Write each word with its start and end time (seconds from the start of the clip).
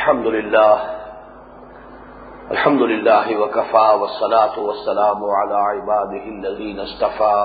الحمد 0.00 0.26
لله. 0.26 0.76
الحمد 2.50 2.82
لله 2.82 3.40
وكفى 3.40 3.88
والصلاة 4.00 4.60
والسلام 4.60 5.24
على 5.24 5.54
عباده 5.54 6.24
الذين 6.24 6.80
استفى 6.80 7.38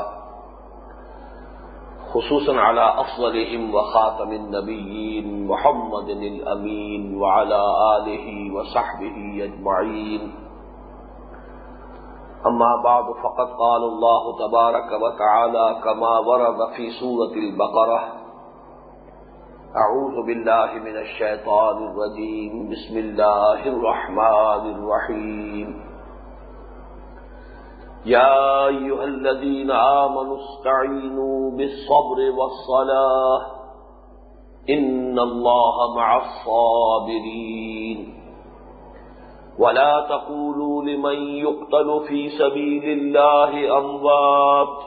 خصوصا 2.14 2.54
على 2.60 2.86
أفضلهم 3.00 3.76
وخاتم 3.76 4.32
النبيين 4.32 5.48
محمد 5.48 6.10
الأمين 6.10 7.18
وعلى 7.22 7.62
آله 7.96 8.28
وصحبه 8.56 9.18
أجمعين. 9.48 10.36
أما 12.46 12.72
بعد 12.84 13.06
فقد 13.24 13.48
قال 13.60 13.84
الله 13.84 14.24
تبارك 14.48 14.90
وتعالى 15.04 15.82
كما 15.84 16.20
ورد 16.20 16.60
في 16.76 16.90
سورة 17.00 17.34
البقرة 17.34 18.25
أعوذ 19.78 20.26
بالله 20.26 20.74
من 20.74 20.98
الشيطان 20.98 21.78
الرجيم. 21.78 22.70
بسم 22.70 22.98
الله 22.98 23.68
الرحمن 23.68 24.64
الرحيم. 24.76 25.84
يا 28.06 28.68
أيها 28.68 29.04
الذين 29.04 29.72
آمنوا 29.72 30.38
استعينوا 30.38 31.52
بالصبر 31.52 32.20
والصلاة. 32.40 33.42
إن 34.70 35.20
الله 35.20 35.96
مع 35.96 36.18
الصابرين. 36.18 38.16
ولا 39.60 40.06
تقولوا 40.10 40.84
لمن 40.84 41.18
يقتل 41.18 42.02
في 42.08 42.30
سبيل 42.30 42.84
الله 42.84 43.78
أموات 43.78 44.78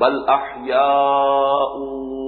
بل 0.00 0.28
أحياء 0.28 1.78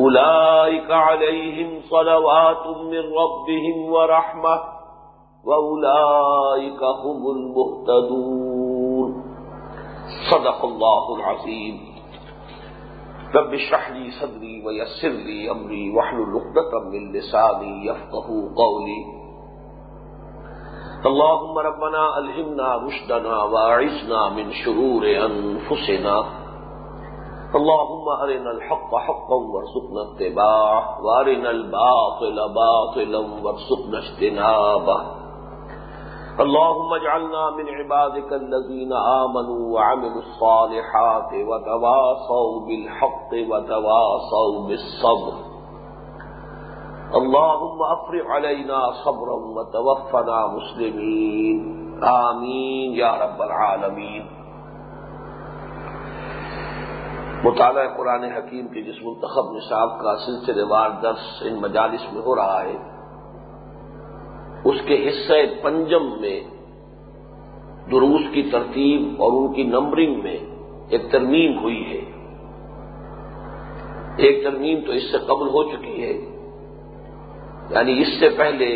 أولئك 0.00 0.90
عليهم 0.90 1.80
صلوات 1.90 2.66
من 2.66 3.04
ربهم 3.22 3.92
ورحمة 3.92 4.60
وأولئك 5.44 6.82
هم 6.82 7.30
المهتدون. 7.36 9.24
صدق 10.30 10.64
الله 10.64 11.16
العظيم. 11.16 11.80
رب 13.34 13.54
اشرح 13.54 13.90
لي 13.90 14.10
صدري 14.10 14.66
ويسر 14.66 15.08
لي 15.08 15.50
أمري 15.50 15.96
واحلل 15.96 16.34
عقدة 16.36 16.90
من 16.92 17.12
لساني 17.12 17.86
يفقهوا 17.86 18.48
قولي. 18.56 19.02
اللهم 21.06 21.58
ربنا 21.58 22.18
ألهمنا 22.18 22.76
رشدنا 22.76 23.42
وأعذنا 23.42 24.28
من 24.28 24.50
شرور 24.52 25.06
أنفسنا. 25.06 26.43
اللهم 27.54 28.08
ارنا 28.08 28.50
الحق 28.50 28.94
حقا 28.94 29.34
وارزقنا 29.34 30.02
اتباعه 30.02 31.04
وارنا 31.04 31.50
الباطل 31.50 32.36
باطلا 32.54 33.18
وارزقنا 33.18 33.98
اجتنابه. 33.98 35.00
اللهم 36.40 36.94
اجعلنا 36.94 37.50
من 37.50 37.68
عبادك 37.68 38.32
الذين 38.32 38.92
آمنوا 38.92 39.74
وعملوا 39.74 40.22
الصالحات 40.26 41.30
وتواصوا 41.32 42.60
بالحق 42.66 43.30
وتواصوا 43.50 44.66
بالصبر. 44.68 45.34
اللهم 47.14 47.78
افرغ 47.82 48.26
علينا 48.26 48.80
صبرا 49.04 49.38
وتوفنا 49.56 50.46
مسلمين. 50.46 51.58
آمين 52.02 52.94
يا 52.94 53.12
رب 53.24 53.42
العالمين. 53.42 54.43
مطالعہ 57.44 57.88
قرآن 57.96 58.24
حکیم 58.24 58.68
کے 58.68 58.82
جس 58.82 59.02
منتخب 59.02 59.52
نصاب 59.52 59.98
کا 60.00 60.16
سلسلے 60.16 60.62
وار 60.62 60.90
درس 61.02 61.42
ان 61.42 61.54
مجالس 61.60 62.12
میں 62.12 62.22
ہو 62.22 62.36
رہا 62.36 62.62
ہے، 62.62 62.76
اس 64.64 64.80
کے 64.86 65.08
حصے 65.08 65.54
پنجم 65.62 66.20
میں 66.20 66.40
دروس 67.90 68.20
کی 68.32 68.42
ترتیب 68.42 69.22
اور 69.22 69.32
ان 69.32 69.52
کی 69.52 69.62
نمبرنگ 69.62 70.22
میں 70.22 70.36
ایک 70.88 71.10
ترمیم 71.12 71.58
ہوئی 71.58 71.82
ہے۔ 71.84 72.00
ایک 74.16 74.44
ترمیم 74.44 74.80
تو 74.86 74.92
اس 74.92 75.10
سے 75.12 75.18
قبل 75.18 75.48
ہو 75.48 75.62
چکی 75.64 76.02
ہے 76.02 76.12
یعنی 77.70 78.00
اس 78.02 78.08
سے 78.20 78.28
پہلے 78.28 78.66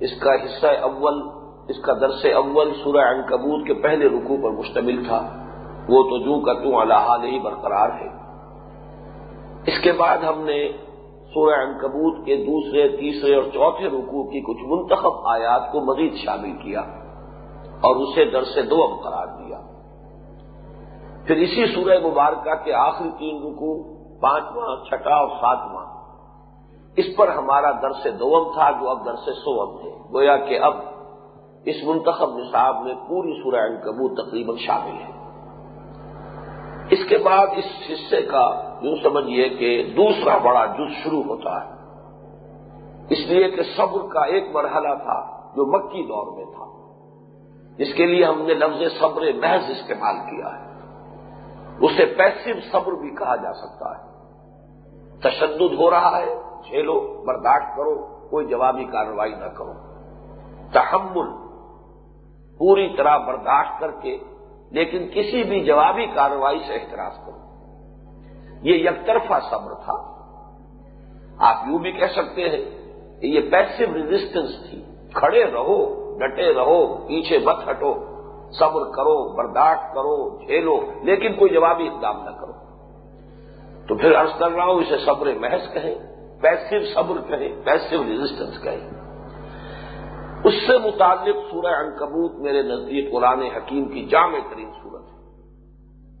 اس 0.00 0.18
کا 0.20 0.34
حصہ 0.34 0.66
اول، 0.82 1.22
اس 1.68 1.82
کا 1.82 1.92
درس 1.92 2.24
اول 2.34 2.72
سورہ 2.84 3.04
عنکبوت 3.04 3.66
کے 3.66 3.74
پہلے 3.74 4.06
رکوع 4.08 4.36
پر 4.42 4.50
مشتمل 4.50 5.04
تھا۔ 5.04 5.41
وہ 5.88 6.02
تو 6.02 6.18
جو 6.18 6.40
کا 6.40 6.52
تو 6.52 6.80
اللہ 6.80 7.24
ہی 7.24 7.38
برقرار 7.38 7.88
ہے۔ 7.88 8.08
اس 9.66 9.78
کے 9.82 9.92
بعد 9.92 10.18
ہم 10.18 10.40
نے 10.40 10.72
سورہ 11.34 11.54
انکبوت 11.54 12.26
کے 12.26 12.36
دوسرے، 12.36 12.88
تیسرے 12.88 13.34
اور 13.34 13.44
چوتھے 13.44 13.86
رکوع 13.88 14.30
کی 14.30 14.40
کچھ 14.40 14.64
منتخب 14.64 15.26
آیات 15.26 15.72
کو 15.72 15.80
مزید 15.80 16.14
شامل 16.14 16.52
کیا 16.52 16.80
اور 17.80 17.96
اسے 17.96 18.24
در 18.24 18.44
سے 18.44 18.62
دو 18.62 18.86
قرار 19.04 19.26
دیا۔ 19.26 19.58
پھر 21.26 21.36
اسی 21.36 21.66
سورہ 21.74 22.06
مبارکہ 22.06 22.64
کے 22.64 22.72
آخری 22.74 23.10
تین 23.18 23.42
رکوع، 23.42 23.82
پانچواں، 24.20 24.84
چھٹا 24.84 25.14
اور 25.14 25.28
ساتواں، 25.28 25.86
اس 26.96 27.04
پر 27.16 27.28
ہمارا 27.28 27.70
درس 27.70 28.06
دوم 28.20 28.52
تھا 28.54 28.70
جو 28.70 28.90
اب 28.90 29.06
درس 29.06 29.24
سوم 29.24 29.80
ہے۔ 29.80 29.90
گویا 30.14 30.36
کہ 30.36 30.58
اب 30.58 30.74
اس 31.64 31.76
منتخب 31.84 32.38
نصاب 32.38 32.82
میں 32.82 32.94
پوری 33.08 33.42
سورہ 33.42 33.60
انکبوت 33.60 34.28
تقریباً 34.28 34.56
شامل 34.56 35.02
ہے۔ 35.02 35.21
اس 36.92 36.98
کے 37.08 37.18
بعد 37.18 37.46
اس 37.56 37.90
حصے 37.90 38.22
کا 38.22 38.74
یوں 38.82 38.96
سمجھیے 39.02 39.48
کہ 39.48 39.94
دوسرا 39.96 40.38
بڑا 40.38 40.66
جز 40.66 41.04
شروع 41.04 41.22
ہوتا 41.22 41.64
ہے۔ 41.64 41.70
اس 43.10 43.18
لیے 43.28 43.50
کہ 43.50 43.62
صبر 43.76 44.12
کا 44.12 44.20
ایک 44.20 44.56
مرحلہ 44.56 44.94
تھا 44.94 45.48
جو 45.56 45.66
مکی 45.66 46.02
دور 46.02 46.36
میں 46.36 46.44
تھا۔ 46.44 46.64
جس 47.76 47.94
کے 47.94 48.06
لیے 48.06 48.24
ہم 48.24 48.42
نے 48.42 48.54
لفظ 48.54 48.98
صبر 48.98 49.22
محض 49.22 49.70
استعمال 49.70 50.16
کیا 50.16 50.46
ہے۔ 50.46 50.72
اسے 51.80 52.06
پیسو 52.06 52.60
صبر 52.72 52.92
بھی 52.92 53.10
کہا 53.10 53.36
جا 53.36 53.52
سکتا 53.52 53.98
ہے۔ 53.98 54.12
تشدد 55.20 55.74
ہو 55.78 55.90
رہا 55.90 56.18
ہے، 56.18 56.34
جھیلو، 56.68 57.24
برداشت 57.26 57.76
کرو، 57.76 58.28
کوئی 58.30 58.46
جوابی 58.46 58.84
کارروائی 58.84 59.32
نہ 59.32 59.44
کرو۔ 59.44 59.72
تحمل، 60.72 61.30
پوری 62.58 62.94
طرح 62.96 63.18
برداشت 63.18 63.80
کر 63.80 63.90
کے 63.90 64.18
لیکن 64.72 65.08
کسی 65.14 65.42
بھی 65.42 65.64
جوابی 65.64 66.06
کارروائی 66.06 66.58
سے 66.58 66.74
احتراج 66.74 67.12
کرو۔ 67.26 67.38
یہ 68.62 68.74
یک 68.74 69.06
طرفہ 69.06 69.34
صبر 69.50 69.74
تھا۔ 69.74 70.12
آپ 71.38 71.56
یوں 71.68 71.78
بھی 71.78 71.92
کہہ 71.92 72.06
سکتے 72.06 72.48
ہیں 72.48 72.64
کہ 73.20 73.26
یہ 73.26 73.40
پیسو 73.50 73.94
ریزسٹنس 73.94 74.70
تھی۔ 74.70 74.84
کھڑے 75.14 75.44
رہو، 75.44 76.02
ڈٹے 76.18 76.54
رہو، 76.54 76.96
پیچھے 76.96 77.38
مت 77.38 77.68
ہٹو۔ 77.70 77.94
صبر 78.58 78.80
کرو، 78.80 79.36
برداشت 79.36 79.94
کرو، 79.94 80.38
جھیلو، 80.46 80.80
لیکن 81.02 81.32
کوئی 81.32 81.54
جوابی 81.54 81.88
اقدام 81.88 82.24
نہ 82.24 82.30
کرو۔ 82.30 82.52
تو 83.88 83.96
پھر 83.96 84.20
عرض 84.20 84.30
کر 84.38 84.50
رہا 84.50 84.64
ہوں، 84.64 84.74
اسے 84.74 84.98
صبر 85.06 85.34
محض 85.34 85.72
کہیں 85.72 85.94
پیسو 86.40 86.76
صبر 86.94 87.20
کہیں 87.20 87.64
پیسو 87.64 88.04
ریزسٹنس 88.04 88.62
کہیں۔ 88.62 89.01
اس 90.44 90.54
سے 90.66 90.78
متعلق 90.78 91.36
سورہ 91.50 91.74
انکبوت 91.74 92.32
میرے 92.34 92.62
نزدیک 92.62 93.12
قرآن 93.12 93.42
حکیم 93.42 93.88
کی 93.88 94.04
جامع 94.04 94.38
ترین 94.54 94.70
صورت 94.82 95.02
ہے۔ 95.02 95.18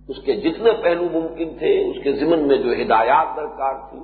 اس 0.08 0.24
کے 0.24 0.36
جتنے 0.36 0.70
پہلو 0.82 1.20
ممکن 1.20 1.58
تھے، 1.58 1.90
اس 1.90 2.04
کے 2.04 2.12
ضمن 2.12 2.48
میں 2.48 2.56
جو 2.56 2.72
ہدایات 2.72 3.36
درکار 3.36 3.90
تھی، 3.90 4.00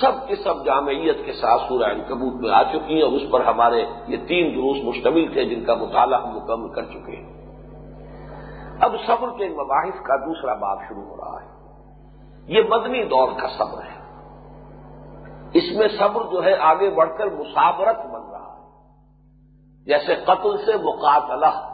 سب 0.00 0.28
کی 0.28 0.34
سب 0.34 0.64
جامعیت 0.64 1.16
کے 1.24 1.32
ساتھ 1.32 1.62
سورہ 1.68 1.90
انکبوت 1.90 2.40
میں 2.40 2.50
آ 2.50 2.62
چکی 2.62 2.94
ہیں 2.94 3.02
اور 3.02 3.12
اس 3.12 3.22
پر 3.30 3.44
ہمارے 3.44 3.84
یہ 4.08 4.16
تین 4.16 4.54
دروس 4.54 4.76
مشتمل 4.84 5.32
تھے 5.32 5.44
جن 5.44 5.64
کا 5.64 5.74
مطالعہ 5.74 6.22
ہم 6.22 6.36
مکمل 6.36 6.74
کر 6.74 6.82
چکے 6.82 7.16
ہیں۔ 7.16 7.42
اب 8.80 8.92
صبر 9.06 9.28
کے 9.38 9.48
مباحث 9.48 10.02
کا 10.02 10.16
دوسرا 10.16 10.54
باب 10.54 10.78
شروع 10.88 11.02
ہو 11.02 11.16
رہا 11.16 11.42
ہے۔ 11.42 11.48
یہ 12.46 12.62
مدنی 12.68 13.04
دور 13.04 13.28
کا 13.40 13.48
صبر 13.58 13.82
ہے۔ 13.82 14.02
اس 15.54 15.76
میں 15.76 15.88
صبر 15.98 16.22
جو 16.32 16.44
ہے 16.44 16.54
آگے 16.60 16.90
بڑھ 16.90 17.10
کر 17.18 17.26
مسابرت 17.26 18.11
جیسے 19.86 20.14
قتل 20.14 20.56
سے 20.56 20.72
مقاتلہ 20.76 21.68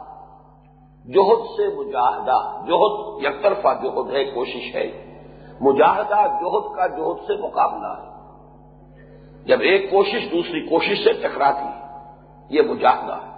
جوہد 1.05 1.45
سے 1.57 1.75
مجاہدہ 1.75 2.65
جوہد 2.67 3.23
یک 3.23 3.43
طرفہ 3.43 3.67
جوہد 3.83 4.15
ہے، 4.15 4.23
کوشش 4.23 4.75
ہے۔ 4.75 5.15
مجاہدہ 5.61 6.27
جوہد 6.27 6.75
کا 6.75 6.87
جوہد 6.87 7.17
سے 7.27 7.33
مقابلہ 7.41 7.87
ہے۔ 7.87 8.09
جب 9.45 9.57
ایک 9.61 9.91
کوشش 9.91 10.31
دوسری 10.31 10.69
کوشش 10.69 11.03
سے 11.03 11.13
ٹکراتی 11.13 11.65
ہے، 11.65 12.07
یہ 12.49 12.61
مجاہدہ 12.61 13.13
ہے۔ 13.13 13.29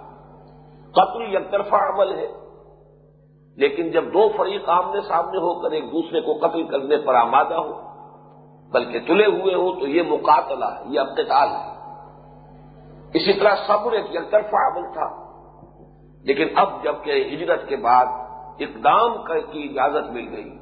قتل 0.92 1.34
یک 1.34 1.50
طرفہ 1.50 1.74
عمل 1.74 2.18
ہے، 2.18 2.26
لیکن 3.56 3.90
جب 3.90 4.04
دو 4.04 4.28
فریق 4.36 4.68
آمنے 4.68 5.00
سامنے 5.00 5.38
ہو 5.38 5.60
کر 5.60 5.70
ایک 5.70 5.92
دوسرے 5.92 6.20
کو 6.20 6.46
قتل 6.46 6.62
کرنے 6.62 6.96
پر 6.96 7.14
آمادہ 7.14 7.54
ہو، 7.54 7.80
بلکہ 8.72 8.98
تلے 9.00 9.26
ہوئے 9.26 9.54
ہو، 9.54 9.80
تو 9.80 9.88
یہ 9.88 10.02
مقاتلہ 10.02 10.64
ہے، 10.64 10.84
یہ 10.86 11.00
ابتال 11.00 11.48
ہے۔ 11.48 11.71
اسی 13.14 13.32
طرح 13.32 13.54
صبر 13.66 13.92
ایک 13.92 14.14
یک 14.14 14.30
طرفہ 14.30 14.56
عمل 14.56 14.92
تھا۔ 14.92 15.22
لیکن 16.22 16.46
اب 16.56 16.68
جبکہ 16.84 17.10
ہجرت 17.10 17.68
کے 17.68 17.76
بعد 17.76 18.06
اقدام 18.58 19.24
کی 19.24 19.68
اجازت 19.70 20.10
مل 20.10 20.36
گئی، 20.36 20.58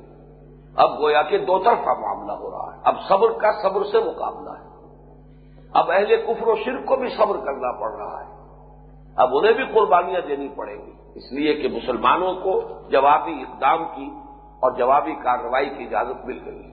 اب 0.77 1.01
گویا 1.01 1.23
کہ 1.23 1.39
دو 1.39 1.59
طرفہ 1.59 2.01
معاملہ 2.01 2.33
ہو 2.33 2.51
رہا 2.51 2.77
ہے۔ 2.77 2.81
اب 2.85 2.95
صبر 3.09 3.33
کا 3.33 3.53
صبر 3.63 3.85
سے 3.85 3.99
مقابلہ 3.99 4.51
ہے۔ 4.51 4.71
اب 5.75 5.91
اہل 5.91 6.17
کفر 6.17 6.49
و 6.49 6.55
شرک 6.55 6.87
کو 6.87 6.97
بھی 6.97 7.09
صبر 7.09 7.37
کرنا 7.37 7.81
پڑ 7.81 7.93
رہا 7.93 8.25
ہے۔ 8.25 8.31
اب 9.17 9.29
انہیں 9.33 9.53
بھی 9.53 9.65
قربانیاں 9.75 10.21
دینی 10.29 10.49
پڑیں 10.49 10.87
گی۔ 10.87 10.93
اس 11.15 11.33
لیے 11.33 11.55
کہ 11.55 11.69
مسلمانوں 11.69 12.35
کو 12.35 12.61
جوابی 12.91 13.33
اقدام 13.33 13.85
کی 13.85 14.11
اور 14.61 14.73
جوابی 14.73 15.13
کارروائی 15.13 15.71
کی 15.71 15.85
اجازت 15.85 16.27
مل 16.27 16.39
گئی۔ 16.45 16.71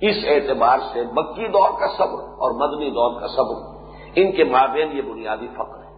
اس 0.00 0.16
اعتبار 0.28 0.78
سے 0.92 1.02
مکی 1.12 1.48
دور 1.48 1.68
کا 1.80 1.86
صبر 1.98 2.22
اور 2.22 2.50
مدنی 2.50 2.90
دور 2.90 3.20
کا 3.20 3.26
صبر 3.26 3.75
ان 4.16 4.32
کے 4.32 4.44
مابین 4.44 4.96
یہ 4.96 5.02
بنیادی 5.02 5.48
فخر 5.48 5.84
ہے، 5.84 5.94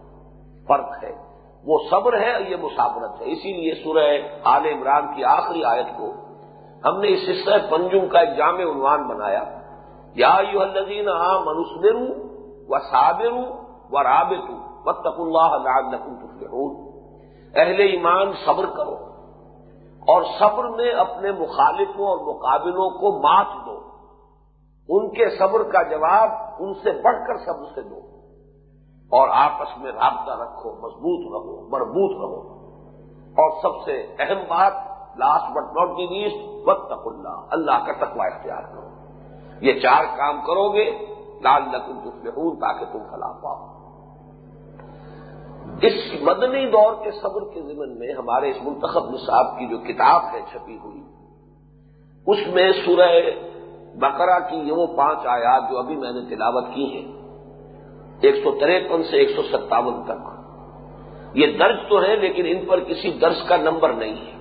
فرق 0.67 1.03
ہے۔ 1.03 1.29
وہ 1.65 1.79
صبر 1.91 2.13
ہے، 2.13 2.51
یہ 2.51 2.55
مسافرت 2.55 3.21
ہے۔ 3.21 3.31
اسی 3.31 3.53
لیے 3.53 3.73
سورہ 3.83 4.05
آل 4.43 4.65
عمران 4.65 5.15
کی 5.15 5.23
آخری 5.23 5.63
آیت 5.63 5.97
کو 5.97 6.13
ہم 6.85 6.99
نے 6.99 7.07
اس 7.07 7.29
حصہ 7.29 7.71
پنجم 7.71 8.07
کا 8.07 8.19
ایک 8.19 8.37
جامع 8.37 8.61
عنوان 8.61 9.07
بنایا۔ 9.07 9.43
یا 10.15 10.37
یو 10.53 10.61
الزین 10.61 11.07
ہاں 11.07 11.39
منسبرو 11.45 12.29
و 12.69 12.79
صابرو 12.79 13.41
و 13.91 14.03
رابطو 14.03 14.53
و 14.85 14.93
تق 14.93 15.19
اللہ 15.19 15.69
اہل 17.59 17.79
ایمان 17.79 18.31
صبر 18.45 18.65
کرو 18.65 18.95
اور 20.07 20.23
صبر 20.39 20.63
میں 20.63 20.91
اپنے 20.91 21.31
مخالفوں 21.31 22.07
اور 22.07 22.35
مقابلوں 22.35 22.89
کو 22.89 23.21
مات 23.21 23.65
دو۔ 23.65 23.79
ان 24.89 25.09
کے 25.09 25.29
صبر 25.39 25.63
کا 25.63 25.83
جواب 25.83 26.29
ان 26.59 26.73
سے 26.73 26.91
بڑھ 26.91 27.27
کر 27.27 27.37
صبر 27.37 27.65
سے 27.75 27.81
دو۔ 27.81 28.08
اور 29.09 29.29
آپس 29.31 29.77
میں 29.77 29.91
رابطہ 29.91 30.31
رکھو، 30.31 30.69
مضبوط 30.71 31.31
رہو، 31.31 31.69
مربوط 31.69 32.11
رہو۔ 32.15 32.59
اور 33.29 33.61
سب 33.61 33.85
سے 33.85 34.15
اہم 34.19 34.37
بات 34.47 34.73
last 35.17 35.51
but 35.51 35.63
not 35.63 35.97
the 35.97 36.07
least 36.07 36.67
وقت 36.69 36.91
اللہ 37.05 37.41
اللہ 37.49 37.85
کا 37.85 38.05
تقوی 38.05 38.27
اختیار 38.33 38.61
کرو۔ 38.61 38.89
یہ 39.61 39.79
چار 39.79 40.03
کام 40.17 40.41
کرو 40.41 40.69
گے 40.69 41.05
لال 41.43 41.63
نقل 41.63 42.09
تفلحون، 42.09 42.55
تاکہ 42.55 42.85
تم 42.85 42.99
فلا 43.11 43.31
پاؤ۔ 43.31 43.79
اس 45.81 46.21
مدنی 46.21 46.71
دور 46.71 46.93
کے 47.03 47.11
صبر 47.11 47.53
کے 47.53 47.61
ضمن 47.61 47.99
میں 47.99 48.13
ہمارے 48.13 48.49
اس 48.49 48.55
منتخب 48.63 49.09
نصاب 49.09 49.59
کی 49.59 49.67
جو 49.67 49.77
کتاب 49.77 50.21
ہے 50.33 50.41
چھپی 50.51 50.77
ہوئی، 50.83 51.03
اس 52.27 52.53
میں 52.53 52.71
سورہ 52.85 53.09
بقرہ 53.95 54.39
کی 54.49 54.55
یہ 54.55 54.71
وہ 54.71 54.87
پانچ 54.97 55.19
آیات 55.25 55.71
جو 55.71 55.79
ابھی 55.79 55.95
میں 55.95 56.11
نے 56.11 56.35
تلاوت 56.35 56.63
کی 56.73 56.97
ہیں۔ 56.97 57.18
ایک 58.21 58.35
سو 58.43 58.51
تریپن 58.59 59.03
سے 59.03 59.17
ایک 59.17 59.29
سو 59.35 59.41
ستاون 59.41 60.03
تک۔ 60.03 60.39
یہ 61.33 61.57
درج 61.57 61.75
تو 61.89 62.01
ہے 62.01 62.15
لیکن 62.15 62.45
ان 62.45 62.65
پر 62.65 62.79
کسی 62.79 63.11
درس 63.21 63.43
کا 63.47 63.55
نمبر 63.57 63.93
نہیں 63.93 64.15
ہے۔ 64.15 64.39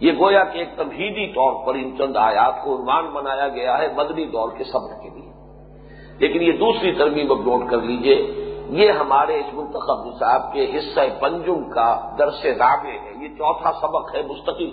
یہ 0.00 0.12
گویا 0.12 0.44
کہ 0.44 0.58
ایک 0.58 0.68
تمہیدی 0.76 1.26
طور 1.26 1.66
پر 1.66 1.74
ان 1.74 1.96
چند 1.98 2.16
آیات 2.16 2.64
کو 2.64 2.76
عنوان 2.76 3.06
بنایا 3.06 3.48
گیا 3.48 3.78
ہے 3.78 3.88
مدنی 3.96 4.24
دور 4.24 4.48
کے 4.58 4.64
صبر 4.64 5.02
کے 5.02 5.08
لیے۔ 5.08 5.32
لیکن 6.18 6.42
یہ 6.42 6.52
دوسری 6.52 6.92
ترمیم 6.92 7.32
اب 7.32 7.38
نوٹ 7.38 7.70
کر 7.70 7.80
لیجیے، 7.80 8.32
یہ 8.68 8.90
ہمارے 8.90 9.40
اس 9.40 9.54
منتخب 9.54 10.04
نصاب 10.06 10.52
کے 10.52 10.78
حصہ 10.78 11.00
پنجم 11.20 11.70
کا 11.70 12.14
درس 12.18 12.44
رابع 12.44 12.90
ہے۔ 12.90 13.22
یہ 13.22 13.28
چوتھا 13.28 13.72
سبق 13.72 14.14
ہے 14.14 14.22
مستقل۔ 14.22 14.70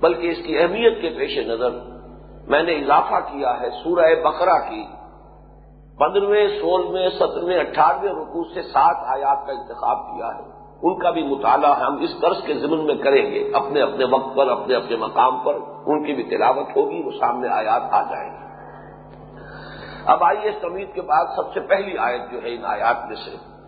بلکہ 0.00 0.26
اس 0.26 0.46
کی 0.46 0.58
اہمیت 0.58 1.02
کے 1.02 1.10
پیش 1.10 1.38
نظر 1.38 1.70
میں 2.48 2.62
نے 2.62 2.72
اضافہ 2.72 3.14
کیا 3.14 3.60
ہے 3.60 3.70
سورہ 3.70 4.14
بقرہ 4.24 4.70
کی۔ 4.70 4.84
پندرہویں، 5.98 6.48
سولہویں، 6.48 7.08
سترویں، 7.08 7.60
اٹھارہویں 7.60 8.12
رکو 8.12 8.54
سے 8.54 8.62
سات 8.62 8.96
آیات 9.06 9.46
کا 9.46 9.52
انتخاب 9.52 9.98
کیا 10.06 10.26
ہے۔ 10.26 10.58
ان 10.82 10.98
کا 10.98 11.10
بھی 11.10 11.22
مطالعہ 11.22 11.80
ہم 11.80 11.96
اس 12.00 12.22
درس 12.22 12.42
کے 12.46 12.54
ضمن 12.54 12.86
میں 12.86 12.94
کریں 12.94 13.30
گے۔ 13.30 13.50
اپنے 13.54 13.80
اپنے 13.80 14.04
وقت 14.04 14.36
پر، 14.36 14.48
اپنے 14.48 14.74
اپنے 14.74 14.96
مقام 14.96 15.38
پر 15.38 15.54
ان 15.86 16.04
کی 16.04 16.12
بھی 16.12 16.22
تلاوت 16.22 16.76
ہوگی، 16.76 17.02
وہ 17.02 17.10
سامنے 17.10 17.48
آیات 17.48 17.82
آ 17.90 18.02
جائیں 18.02 18.30
گی 18.30 18.48
اب 20.06 20.24
آئیے 20.24 20.48
اس 20.48 20.94
کے 20.94 21.02
بعد 21.02 21.24
سب 21.36 21.52
سے 21.54 21.60
پہلی 21.60 21.98
آیت 21.98 22.20
جو 22.32 22.42
ہے 22.42 22.54
ان 22.54 22.64
آیات 22.64 23.06
میں 23.06 23.16
سے۔ 23.16 23.58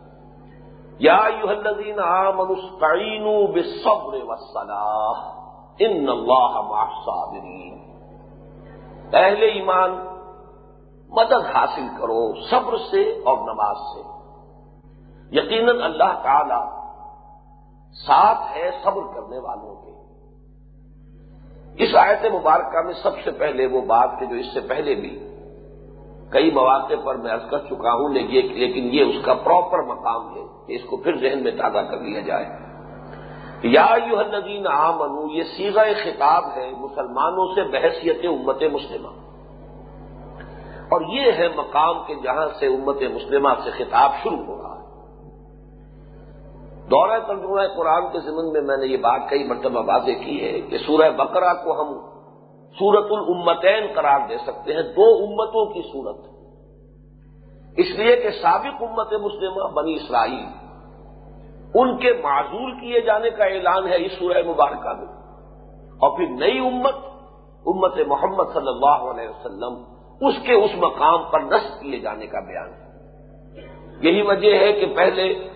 یا 0.98 1.16
یوحلین 1.40 1.98
منستعین 2.36 3.46
بصبر 3.46 4.18
وسلاح 4.22 5.32
ان 5.78 6.08
اللہ 6.08 6.74
اہل 9.16 9.42
ایمان 9.42 10.19
مدد 11.12 11.56
حاصل 11.56 11.86
کرو 11.98 12.34
صبر 12.50 12.76
سے 12.90 13.00
اور 13.02 13.38
نماز 13.38 13.76
سے۔ 13.76 14.20
یقیناً 15.36 15.82
اللہ 15.82 16.20
تعالی 16.22 16.80
ساتھ 18.06 18.56
ہے 18.56 18.70
صبر 18.84 19.02
کرنے 19.14 19.38
والوں 19.38 19.74
کے۔ 19.76 19.90
اس 21.84 21.96
آیت 21.96 22.34
مبارکہ 22.34 22.82
میں 22.82 22.94
سب 23.02 23.10
سے 23.24 23.30
پہلے 23.30 23.66
وہ 23.66 23.80
بات 23.80 24.10
ہے 24.20 24.26
جو 24.26 24.34
اس 24.34 24.54
سے 24.54 24.60
پہلے 24.60 24.94
بھی 24.94 25.26
کئی 26.30 26.50
مواقع 26.50 26.94
پر 27.04 27.14
میں 27.14 27.32
عرض 27.32 27.50
کر 27.50 27.58
چکا 27.58 27.92
ہوں، 27.92 28.08
لیکن 28.08 28.94
یہ 28.94 29.04
اس 29.04 29.24
کا 29.24 29.34
پراپر 29.34 29.78
مقام 29.82 30.36
ہے 30.36 30.42
کہ 30.66 30.72
اس 30.72 30.80
کو 30.90 30.96
پھر 30.96 31.16
ذہن 31.16 31.42
میں 31.42 31.50
تازہ 31.50 31.78
کر 31.78 31.98
لیا 31.98 32.20
جائے۔ 32.20 32.46
یا 33.62 33.86
یو 34.10 34.18
الدین 34.18 34.66
عام 34.66 35.02
یہ 35.30 35.42
سیزا 35.42 35.82
خطاب 35.82 36.44
ہے 36.56 36.70
مسلمانوں 36.70 37.54
سے 37.54 37.62
بحثیت 37.62 38.20
امت 38.24 38.62
مسلمہ۔ 38.72 39.29
اور 40.90 41.00
یہ 41.00 41.32
ہے 41.32 41.48
مقام 41.48 42.04
کے 42.06 42.14
جہاں 42.14 42.48
سے 42.58 42.66
امت 42.66 42.96
مسلمہ 42.96 43.48
سے 43.64 43.70
خطاب 43.70 44.10
شروع 44.22 44.44
ہو 44.44 44.62
رہا 44.62 44.74
ہے۔ 44.74 44.80
دورہ 46.90 47.18
ترجمہ 47.26 47.60
قرآن 47.76 48.12
کے 48.12 48.20
ضمن 48.20 48.52
میں 48.52 48.60
میں 48.60 48.76
نے 48.76 48.86
یہ 48.86 48.96
بات 48.96 49.20
کئی 49.30 49.44
مرتبہ 49.44 49.80
واضح 49.80 50.24
کی 50.24 50.44
ہے 50.44 50.60
کہ 50.60 50.78
سورہ 50.78 51.10
بقرہ 51.10 51.54
کو 51.64 51.80
ہم 51.80 52.00
سورت 52.78 53.06
الامتین 53.10 53.86
قرار 53.94 54.20
دے 54.28 54.36
سکتے 54.38 54.72
ہیں، 54.72 54.82
دو 54.82 55.24
امتوں 55.24 55.66
کی 55.66 55.82
صورت۔ 55.82 56.16
اس 57.76 57.86
لیے 57.98 58.16
کہ 58.16 58.30
سابق 58.30 58.82
امت 58.82 59.12
مسلمہ 59.12 59.72
بنی 59.72 59.94
اسرائیل، 59.94 60.46
ان 61.74 61.96
کے 61.96 62.12
معذور 62.22 62.80
کیے 62.80 63.00
جانے 63.00 63.30
کا 63.30 63.44
اعلان 63.44 63.88
ہے 63.88 64.06
اس 64.06 64.12
سورہ 64.12 64.42
مبارکہ 64.46 64.92
میں۔ 64.92 65.20
اور 65.90 66.16
پھر 66.16 66.26
نئی 66.28 66.58
امت 66.58 66.94
امت 67.66 67.98
محمد 68.06 68.44
صلی 68.54 68.68
اللہ 68.68 69.10
علیہ 69.10 69.28
وسلم 69.28 69.99
اس 70.20 70.34
کے 70.46 70.52
اس 70.52 70.70
مقام 70.76 71.30
پر 71.30 71.40
نصب 71.40 71.80
کیے 71.80 71.98
جانے 71.98 72.26
کا 72.26 72.40
بیان۔ 72.40 72.72
ہے 72.72 72.90
یہی 74.02 74.22
وجہ 74.22 74.54
ہے 74.54 74.72
کہ 74.72 74.94
پہلے 74.96 75.48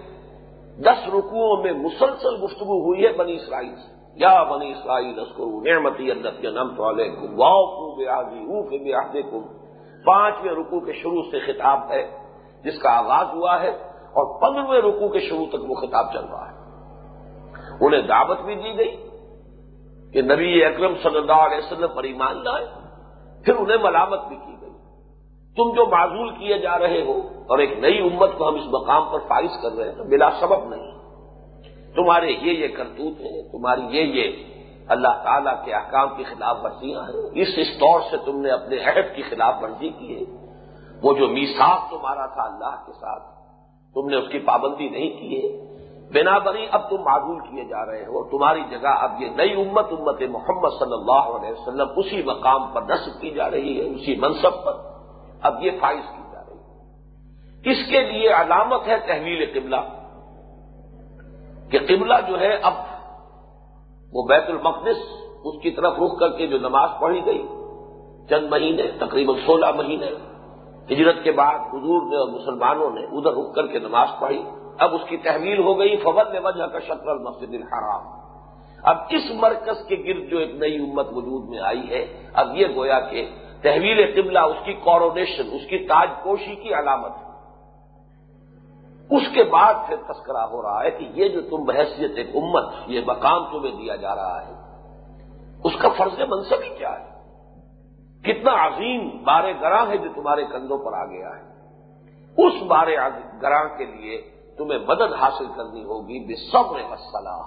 دس 0.83 1.09
رکوعوں 1.09 1.63
میں 1.63 1.73
مسلسل 1.73 2.45
گفتگو 2.45 2.87
ہوئی 2.87 3.07
ہے 3.07 3.13
بنی 3.13 3.35
اسرائیل 3.35 3.77
سے۔ 3.77 3.95
یا 4.17 4.43
بنی 4.43 4.71
اسرائیل 4.71 5.21
اسکرو 5.21 5.61
نعمتی 5.61 6.11
اللہ 6.11 6.41
کے 6.41 6.51
نم 6.51 6.75
تو 6.77 6.85
واؤ 7.37 7.67
کو 7.67 7.85
کو 9.23 9.41
پانچویں 10.07 10.53
رکوع 10.53 10.81
کے 10.81 10.93
شروع 10.93 11.23
سے 11.31 11.39
خطاب 11.39 11.91
ہے، 11.91 12.19
جس 12.65 12.79
کا 12.79 12.99
آغاز 12.99 13.27
ہوا 13.35 13.61
ہے، 13.61 13.69
اور 14.05 14.41
پندرہویں 14.41 14.81
رکوع 14.81 15.09
کے 15.09 15.21
شروع 15.21 15.47
تک 15.49 15.71
وہ 15.71 15.75
خطاب 15.75 16.13
چل 16.13 16.25
رہا 16.25 16.51
ہے۔ 16.51 16.57
انہیں 17.81 18.03
دعوت 18.03 18.41
بھی 18.41 18.55
دی 18.55 18.79
گئی 18.79 18.97
کہ 20.13 20.23
نبی 20.23 20.65
اکرم 20.65 20.95
صلی 21.03 21.19
اللہ 21.19 21.33
علیہ 21.33 21.59
وسلم 21.59 21.89
پر 21.97 22.03
ایمان 22.03 22.45
لائے، 22.45 22.67
پھر 23.45 23.55
انہیں 23.55 23.77
ملامت 23.83 24.21
بھی 24.29 24.37
کی۔ 24.37 24.54
تم 25.57 25.73
جو 25.73 25.87
معذول 25.87 26.31
کیے 26.31 26.59
جا 26.59 26.79
رہے 26.79 27.03
ہو 27.03 27.21
اور 27.47 27.59
ایک 27.59 27.79
نئی 27.79 27.99
امت 27.99 28.31
کو 28.39 28.49
ہم 28.49 28.55
اس 28.55 28.67
مقام 28.67 29.13
پر 29.13 29.19
فائز 29.19 29.51
کر 29.63 29.73
رہے 29.73 29.89
ہیں، 29.89 29.97
تو 29.97 30.05
بلا 30.05 30.31
سبب 30.41 30.65
نہیں۔ 30.65 30.95
تمہارے 31.95 32.27
یہ 32.31 32.53
یہ 32.53 32.69
کرتوت 32.69 33.21
ہیں، 33.21 33.53
تمہاری 33.53 33.97
یہ 33.97 34.03
یہ 34.03 34.55
اللہ 34.89 35.23
تعالی 35.25 35.51
کے 35.65 35.75
احکام 35.75 36.09
کی 36.17 36.25
خلاف 36.25 36.57
ورزیاں 36.63 37.01
ہیں۔ 37.01 37.31
اس 37.35 37.49
اس 37.57 37.69
طور 37.79 38.01
سے 38.11 38.17
تم 38.17 38.41
نے 38.41 38.51
اپنے 38.51 38.77
عہد 38.77 39.17
کی 39.17 39.23
خلاف 39.23 39.55
ورزی 39.63 39.89
کی 39.89 40.17
ہے۔ 40.17 40.47
وہ 41.03 41.15
جو 41.15 41.29
میساف 41.29 41.91
تمہارا 41.91 42.27
تھا 42.27 42.43
اللہ 42.43 42.87
کے 42.87 42.93
ساتھ، 42.93 43.23
تم 43.95 44.09
نے 44.09 44.17
اس 44.17 44.29
کی 44.29 44.39
پابندی 44.39 44.89
نہیں 44.89 45.11
کی 45.11 45.37
ہے۔ 45.37 45.75
بنا 46.13 46.39
بری 46.39 46.67
اب 46.73 46.91
تم 46.91 46.97
معذول 46.97 47.41
کیے 47.41 47.65
جا 47.65 47.87
رہے 47.87 48.03
ہو۔ 48.03 48.39
تمہاری 48.39 48.63
جگہ 48.71 48.89
اب 48.89 49.23
یہ 49.23 49.29
نئی 49.37 49.53
امت 49.53 49.87
امت 49.99 50.23
محمد 50.23 50.69
صلی 50.79 50.93
اللہ 50.93 51.37
علیہ 51.37 51.53
وسلم 51.53 51.87
اسی 51.97 52.23
مقام 52.23 52.73
پر 52.73 52.83
نصب 52.83 53.21
کی 53.21 53.31
جا 53.31 53.51
رہی 53.51 53.81
ہے، 53.81 53.95
اسی 53.95 54.17
منصب 54.17 54.65
پر۔ 54.65 54.94
اب 55.45 55.63
یہ 55.63 55.71
فائز 55.81 56.05
کی 56.11 56.23
جا 56.33 56.41
رہی 56.41 56.59
ہے۔ 56.59 57.73
اس 57.73 57.81
کے 57.91 58.01
لیے 58.01 58.29
علامت 58.33 58.89
ہے 58.89 58.97
تحویل 59.07 59.45
قبلہ، 59.55 59.83
کہ 61.71 61.79
قبلہ 61.89 62.15
جو 62.29 62.41
ہے 62.41 62.53
اب 62.63 62.75
وہ 64.13 64.23
بیت 64.29 64.49
المقدس، 64.49 65.01
اس 65.45 65.55
کی 65.63 65.71
طرف 65.71 65.99
رخ 65.99 66.19
کر 66.21 66.37
کے 66.39 66.47
جو 66.47 66.59
نماز 66.59 66.91
پڑھی 67.01 67.21
گئی، 67.27 67.43
چند 68.29 68.49
مہینے، 68.51 68.87
تقریباً 68.99 69.37
سولہ 69.47 69.71
مہینے، 69.77 70.11
ہجرت 70.91 71.23
کے 71.25 71.33
بعد 71.33 71.59
حضور 71.73 72.03
نے 72.03 72.17
اور 72.17 72.29
مسلمانوں 72.29 72.91
نے 72.91 73.03
ادھر 73.13 73.33
رک 73.33 73.55
کر 73.55 73.67
کے 73.67 73.79
نماز 73.79 74.09
پڑھی، 74.21 74.43
اب 74.79 74.95
اس 74.95 75.05
کی 75.09 75.17
تحویل 75.17 75.59
ہو 75.59 75.79
گئی، 75.79 75.97
فول 75.97 76.33
نے 76.33 76.39
وجہ 76.39 76.67
کا 76.67 76.79
شکر 76.79 77.09
المسجد 77.09 77.55
الحرام۔ 77.55 78.03
اب 78.83 78.97
اس 79.11 79.31
مرکز 79.35 79.87
کے 79.89 79.97
گرد 80.07 80.31
جو 80.31 80.39
ایک 80.39 80.55
نئی 80.55 80.77
امت 80.77 81.09
وجود 81.13 81.49
میں 81.49 81.59
آئی 81.59 81.89
ہے، 81.91 82.03
اب 82.33 82.57
یہ 82.57 82.67
گویا 82.77 83.01
کہ 83.01 83.21
تحویل 83.65 84.23
قبلہ، 84.23 84.39
اس 84.39 84.57
کی 84.65 84.73
کورونیشن 84.73 85.43
اس 85.53 85.67
کی 85.69 85.79
تاج 85.79 86.09
پوشی 86.23 86.55
کی 86.55 86.75
علامت۔ 86.75 87.13
اس 89.11 89.23
کے 89.35 89.45
بعد 89.45 89.75
پھر 89.87 89.97
تذکرہ 89.97 90.47
ہو 90.47 90.63
رہا 90.63 90.83
ہے 90.85 90.91
کہ 90.91 91.09
یہ 91.15 91.29
جو 91.29 91.41
تم 91.41 91.65
بحثیت 91.65 92.11
ایک 92.17 92.29
امت، 92.35 92.65
یہ 92.87 93.01
مقام 93.07 93.45
تمہیں 93.45 93.77
دیا 93.77 93.97
جا 93.97 94.15
رہا 94.15 94.47
ہے۔ 94.47 94.53
اس 95.65 95.73
کا 95.79 95.89
فرض 95.89 96.21
منصبی 96.29 96.69
کیا 96.79 96.93
ہے؟ 97.01 97.15
کتنا 98.23 98.67
عظیم 98.67 99.09
بارے 99.25 99.53
گراں 99.61 99.87
ہے 99.87 99.97
جو 99.97 100.09
تمہارے 100.15 100.45
کندھوں 100.45 100.79
پر 100.79 100.93
آ 100.93 101.05
گیا 101.05 101.29
ہے۔ 101.29 101.55
اس 102.37 102.63
بارے 102.63 102.97
گراں 103.43 103.79
کے 103.79 103.85
لیے 103.85 104.23
تمہیں 104.59 104.79
مدد 104.79 105.13
حاصل 105.21 105.47
کرنی 105.57 105.85
ہوگی 105.85 106.19
بے 106.27 106.35
صبر 106.35 106.81
مسلح 106.91 107.39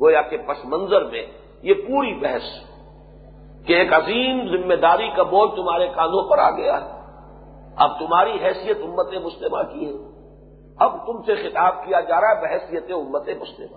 گویا 0.00 0.22
کہ 0.22 0.36
پس 0.36 0.64
منظر 0.64 1.04
میں 1.04 1.26
یہ 1.62 1.74
پوری 1.74 2.14
بحث 2.14 2.42
کہ 3.68 3.72
ایک 3.72 3.92
عظیم 3.92 4.56
ذمہ 4.56 4.74
داری 4.74 5.08
کا 5.08 5.22
بوجھ 5.22 5.56
تمہارے 5.56 5.88
کاندھوں 5.88 6.30
پر 6.30 6.38
آ 6.38 6.50
گیا 6.50 6.80
ہے۔ 6.80 6.86
اب 7.76 7.98
تمہاری 7.98 8.30
حیثیت 8.30 8.76
امت 8.82 9.14
مسلمہ 9.24 9.62
کی 9.62 9.88
ہے۔ 9.88 9.92
اب 10.78 11.06
تم 11.06 11.22
سے 11.22 11.34
خطاب 11.34 11.84
کیا 11.84 12.00
جا 12.00 12.20
رہا 12.20 12.28
ہے 12.28 12.42
بحثیت 12.42 12.90
امت 12.90 13.28
مسلمہ۔ 13.40 13.76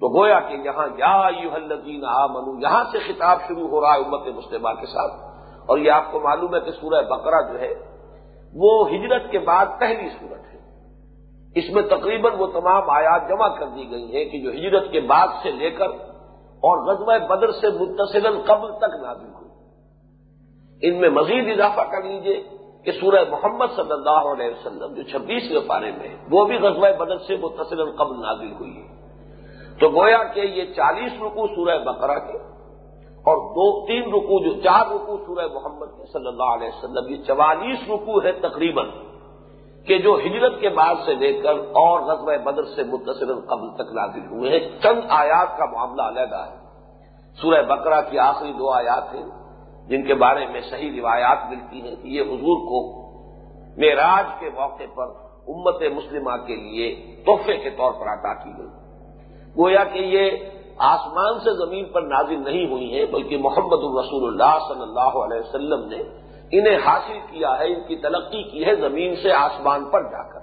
تو 0.00 0.20
گویا 0.20 0.40
کہ 0.40 0.54
یہاں 0.54 0.86
یا 0.98 1.28
یو 1.42 1.50
الدین 1.54 2.04
آ 2.04 2.26
منو 2.26 2.60
یہاں 2.60 2.84
سے 2.92 2.98
خطاب 2.98 3.38
شروع 3.48 3.68
ہو 3.68 3.80
رہا 3.80 3.94
ہے 3.94 3.98
امت 3.98 4.26
مسلمہ 4.26 4.68
کے 4.68 4.86
ساتھ۔ 4.86 5.12
اور 5.66 5.78
یہ 5.78 5.90
آپ 5.90 6.12
کو 6.12 6.20
معلوم 6.20 6.54
ہے 6.54 6.60
کہ 6.60 6.70
سورہ 6.70 7.02
بقرہ 7.02 7.52
جو 7.52 7.60
ہے، 7.60 7.74
وہ 8.54 8.88
ہجرت 8.90 9.30
کے 9.30 9.38
بعد 9.38 9.66
پہلی 9.78 10.08
صورت 10.08 10.54
ہے۔ 10.54 10.60
اس 11.54 11.64
میں 11.72 11.82
تقریباً 11.82 12.32
وہ 12.38 12.46
تمام 12.46 12.90
آیات 12.90 13.28
جمع 13.28 13.48
کر 13.48 13.66
دی 13.66 13.90
گئی 13.90 14.16
ہیں 14.16 14.24
کہ 14.24 14.38
جو 14.38 14.50
ہجرت 14.50 14.92
کے 14.92 15.00
بعد 15.00 15.28
سے 15.42 15.50
لے 15.50 15.70
کر 15.70 15.86
اور 16.64 16.78
غزوہ 16.78 17.26
بدر 17.28 17.52
سے 17.52 17.70
متصل 17.70 18.42
قبل 18.42 18.72
تک 18.78 18.94
نازل 19.02 19.26
ہوئی۔ 19.26 19.44
ان 20.82 21.00
میں 21.00 21.08
مزید 21.08 21.60
اضافہ 21.60 21.90
کر 21.90 22.02
لیجیے 22.02 22.42
کہ 22.84 22.92
سورہ 22.92 23.24
محمد 23.30 23.66
صلی 23.76 23.92
اللہ 23.92 24.32
علیہ 24.32 24.46
وسلم 24.46 24.94
جو 24.94 25.02
چھبیسویں 25.02 25.68
پارے 25.68 25.92
میں 25.92 26.16
وہ 26.30 26.44
بھی 26.44 26.56
غزوہ 26.56 26.88
بدر 26.98 27.18
سے 27.18 27.36
متصل 27.36 27.90
قبل 27.96 28.20
نازل 28.20 28.52
ہوئی 28.52 28.76
ہے۔ 28.76 28.94
تو 29.80 29.88
گویا 29.88 30.24
کہ 30.24 30.40
یہ 30.40 30.74
چالیس 30.74 31.12
رکو 31.12 31.46
سورہ 31.46 31.78
بقرہ 31.78 32.18
کے 32.18 32.38
اور 33.26 33.36
دو، 33.36 33.86
تین 33.86 34.02
رکو 34.02 34.44
جو، 34.44 34.60
چار 34.60 34.86
رکو 34.86 35.16
سورہ 35.26 35.46
محمد 35.54 35.86
کے 35.86 36.12
صلی 36.12 36.26
اللہ 36.26 36.42
علیہ 36.42 36.68
وسلم، 36.68 37.08
یہ 37.08 37.16
چوالیس 37.26 37.78
رکو 37.88 38.22
ہے 38.22 38.32
تقریباً۔ 38.32 38.86
کہ 39.86 39.98
جو 39.98 40.18
ہجرت 40.26 40.60
کے 40.60 40.68
بعد 40.68 40.94
سے 41.04 41.14
لے 41.14 41.32
کر 41.32 41.54
اور 41.58 42.00
غزوہ 42.00 42.36
بدر 42.44 42.64
سے 42.64 42.82
متصل 42.82 43.40
قبل 43.40 43.70
تک 43.74 43.92
نازل 43.92 44.26
ہوئے 44.26 44.50
ہیں، 44.50 44.68
چند 44.82 45.00
آیات 45.08 45.58
کا 45.58 45.64
معاملہ 45.64 46.02
علیحدہ 46.02 46.36
ہے۔ 46.36 46.56
سورہ 47.40 47.62
بقرہ 47.62 48.00
کی 48.10 48.18
آخری 48.18 48.52
دو 48.52 48.70
آیات 48.70 49.14
ہیں، 49.14 49.24
جن 49.88 50.06
کے 50.06 50.14
بارے 50.14 50.46
میں 50.46 50.60
صحیح 50.60 51.00
روایات 51.00 51.38
ملتی 51.50 51.80
ہیں 51.82 51.96
کہ 51.96 52.08
یہ 52.08 52.22
حضور 52.22 52.56
کو 52.56 53.04
معراج 53.76 54.40
کے 54.40 54.50
موقع 54.54 54.82
پر 54.94 55.06
امت 55.48 55.82
مسلمہ 55.94 56.36
کے 56.46 56.56
لیے 56.56 57.16
تحفے 57.26 57.56
کے 57.56 57.70
طور 57.70 57.92
پر 57.92 58.06
عطا 58.06 58.34
کی 58.34 58.50
گئی۔ 58.58 58.66
گویا 59.58 59.84
کہ 59.84 59.98
یہ 59.98 60.30
آسمان 60.78 61.38
سے 61.38 61.66
زمین 61.66 61.84
پر 61.84 62.02
نازل 62.02 62.44
نہیں 62.44 62.70
ہوئی 62.70 62.98
ہیں، 62.98 63.06
بلکہ 63.06 63.38
محمد 63.38 63.82
الرسول 63.82 64.24
اللہ 64.26 64.58
صلی 64.68 64.82
اللہ 64.82 65.18
علیہ 65.24 65.40
وسلم 65.40 65.88
نے 65.88 66.23
انہیں 66.58 66.78
حاصل 66.86 67.18
کیا 67.30 67.58
ہے، 67.58 67.66
ان 67.66 67.80
کی 67.88 67.96
تلقی 67.96 68.42
کی 68.42 68.64
ہے 68.66 68.74
زمین 68.74 69.14
سے 69.22 69.32
آسمان 69.32 69.84
پر 69.84 70.02
جا 70.02 70.22
کر۔ 70.22 70.40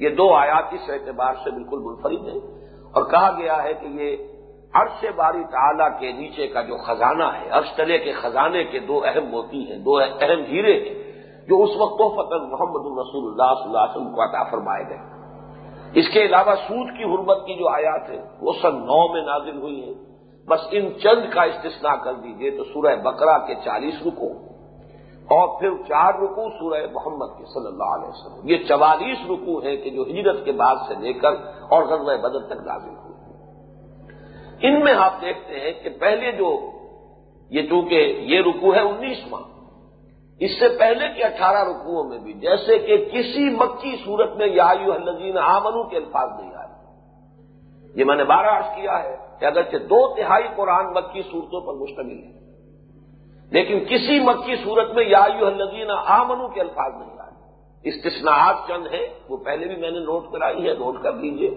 یہ 0.00 0.08
دو 0.08 0.34
آیات 0.34 0.64
اس 0.72 0.90
اعتبار 0.90 1.34
سے 1.44 1.50
بالکل 1.50 1.78
منفرد 1.78 2.28
ہیں۔ 2.28 2.62
اور 2.92 3.02
کہا 3.10 3.30
گیا 3.38 3.62
ہے 3.62 3.72
کہ 3.74 3.86
یہ 3.86 4.16
عرش 4.74 5.04
باری 5.16 5.44
تعالی 5.52 5.84
کے 6.00 6.12
نیچے 6.12 6.46
کا 6.46 6.62
جو 6.62 6.76
خزانہ 6.76 7.24
ہے، 7.24 7.48
عرش 7.50 7.72
تلے 7.76 7.98
کے 7.98 8.12
خزانے 8.12 8.64
کے 8.64 8.78
دو 8.78 9.00
اہم 9.04 9.26
موتی 9.26 9.72
ہیں، 9.72 9.78
دو 9.78 9.96
اہم 9.96 10.44
ہیرے 10.48 10.72
ہیں، 10.72 11.12
جو 11.48 11.62
اس 11.62 11.70
وقت 11.78 11.98
فتح 11.98 12.44
محمد 12.44 12.86
الرسول 12.86 13.32
اللہ 13.32 13.54
صلی 13.54 13.64
اللہ 13.64 13.78
علیہ 13.78 13.96
وسلم 13.96 14.14
کو 14.14 14.22
عطا 14.22 14.42
فرمائے 14.42 14.84
گئے۔ 14.88 14.98
اس 15.94 16.08
کے 16.08 16.22
علاوہ 16.22 16.54
سود 16.54 16.98
کی 16.98 17.04
حرمت 17.04 17.46
کی 17.46 17.54
جو 17.54 17.68
آیات 17.68 18.10
ہے 18.10 18.22
وہ 18.40 18.52
سن 18.62 18.74
نو 18.74 19.12
میں 19.12 19.22
نازل 19.22 19.58
ہوئی 19.58 19.84
ہیں۔ 19.84 19.94
بس 20.48 20.60
ان 20.70 20.88
چند 21.02 21.32
کا 21.32 21.42
استثناء 21.42 22.04
کر 22.04 22.12
دیجیے 22.12 22.50
تو 22.50 22.64
سورہ 22.64 22.96
بقرہ 22.96 23.38
کے 23.38 23.54
چالیس 23.54 23.94
رکو 24.06 24.51
اور 25.32 25.60
پھر 25.60 25.70
چار 25.88 26.14
رکو 26.14 26.48
سورہ 26.48 26.80
محمد 26.92 27.38
کے 27.38 27.44
صلی 27.44 27.66
اللہ 27.66 27.94
علیہ 27.94 28.08
وسلم۔ 28.08 28.48
یہ 28.48 28.56
چوالیس 28.68 29.30
رکو 29.30 29.58
ہیں 29.58 29.76
کہ 29.76 29.90
جو 29.90 30.02
ہجرت 30.02 30.44
کے 30.44 30.52
بعد 30.52 30.76
سے 30.88 30.94
لے 30.94 31.12
کر 31.12 31.32
اور 31.68 31.82
غزوہ 31.82 32.16
بدر 32.16 32.46
تک 32.46 32.66
نازل 32.66 32.94
ہوئی 32.96 33.10
ان 34.62 34.84
میں 34.84 34.94
آپ 34.94 35.20
دیکھتے 35.20 35.60
ہیں 35.60 35.72
کہ 35.82 35.90
پہلے 36.00 36.32
جو 36.32 36.50
یہ 37.50 37.62
چونکہ 37.62 37.94
یہ 38.24 38.40
رکو 38.40 38.74
ہے 38.74 38.80
انیس 38.80 39.26
ماہ 39.30 39.40
اس 40.40 40.50
سے 40.58 40.68
پہلے 40.78 41.08
کے 41.16 41.24
اٹھارہ 41.24 41.62
رکوعوں 41.68 42.04
میں 42.04 42.18
بھی، 42.18 42.32
جیسے 42.32 42.78
کہ 42.78 42.96
کسی 43.04 43.44
مکی 43.50 43.96
صورت 44.04 44.36
میں 44.36 44.46
یا 44.46 44.68
الزین 44.68 45.38
آمنو 45.38 45.82
کے 45.88 45.96
الفاظ 45.96 46.28
نہیں 46.40 46.54
آئے۔ 46.54 46.70
یہ 47.94 48.04
میں 48.04 48.16
نے 48.16 48.24
بارہ 48.24 48.46
عرض 48.46 48.76
کیا 48.76 49.02
ہے 49.02 49.16
کہ 49.40 49.44
اگرچہ 49.44 49.76
دو 49.76 50.14
تہائی 50.14 50.48
قرآن 50.56 50.92
مکی 50.92 51.22
صورتوں 51.22 51.60
پر 51.60 51.74
مشتمل 51.74 52.22
ہے 52.22 52.41
لیکن 53.52 53.84
کسی 53.84 54.20
مکی 54.20 54.56
صورت 54.64 54.90
میں 54.94 55.04
یا 55.04 55.24
الزین 55.24 55.90
آمنو 56.06 56.48
کے 56.48 56.60
الفاظ 56.60 56.92
نہیں 57.00 57.20
آئے۔ 57.20 57.32
استثناءات 57.82 58.56
چند 58.68 58.86
ہیں، 58.86 59.06
وہ 59.28 59.36
پہلے 59.36 59.66
بھی 59.66 59.76
میں 59.76 59.90
نے 59.90 59.98
نوٹ 59.98 60.32
کرائی 60.32 60.68
ہے، 60.68 60.74
نوٹ 60.74 61.02
کر 61.02 61.12
لیجیے۔ 61.12 61.50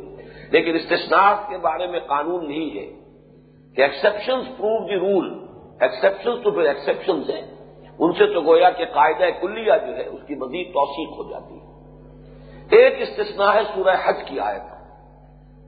لیکن 0.51 0.75
استثناءات 0.75 1.49
کے 1.49 1.57
بارے 1.57 1.87
میں 1.87 1.99
قانون 1.99 2.47
نہیں 2.47 2.69
ہے۔ 2.69 3.05
کہ 3.75 3.81
exceptions 3.81 4.43
prove 4.57 4.87
the 4.87 4.95
rule 4.95 5.45
exceptions 5.79 6.43
تو 6.43 6.51
پھر 6.51 6.61
ایکسپشنز 6.61 7.29
ہیں۔ 7.29 7.55
ان 7.99 8.11
سے 8.13 8.33
تو 8.33 8.41
گویا 8.41 8.69
کہ 8.69 8.85
قاعدہ 8.85 9.25
کلیہ 9.41 9.73
جو 9.87 9.95
ہے، 9.97 10.07
اس 10.07 10.19
کی 10.27 10.35
مزید 10.35 10.73
توثیق 10.73 11.09
ہو 11.09 11.29
جاتی 11.29 11.55
ہے۔ 11.55 11.75
ایک 12.77 13.09
استثناء 13.09 13.53
ہے 13.53 13.63
سورہ 13.75 13.95
حج 14.05 14.17
کی 14.25 14.39
آیت۔ 14.39 14.61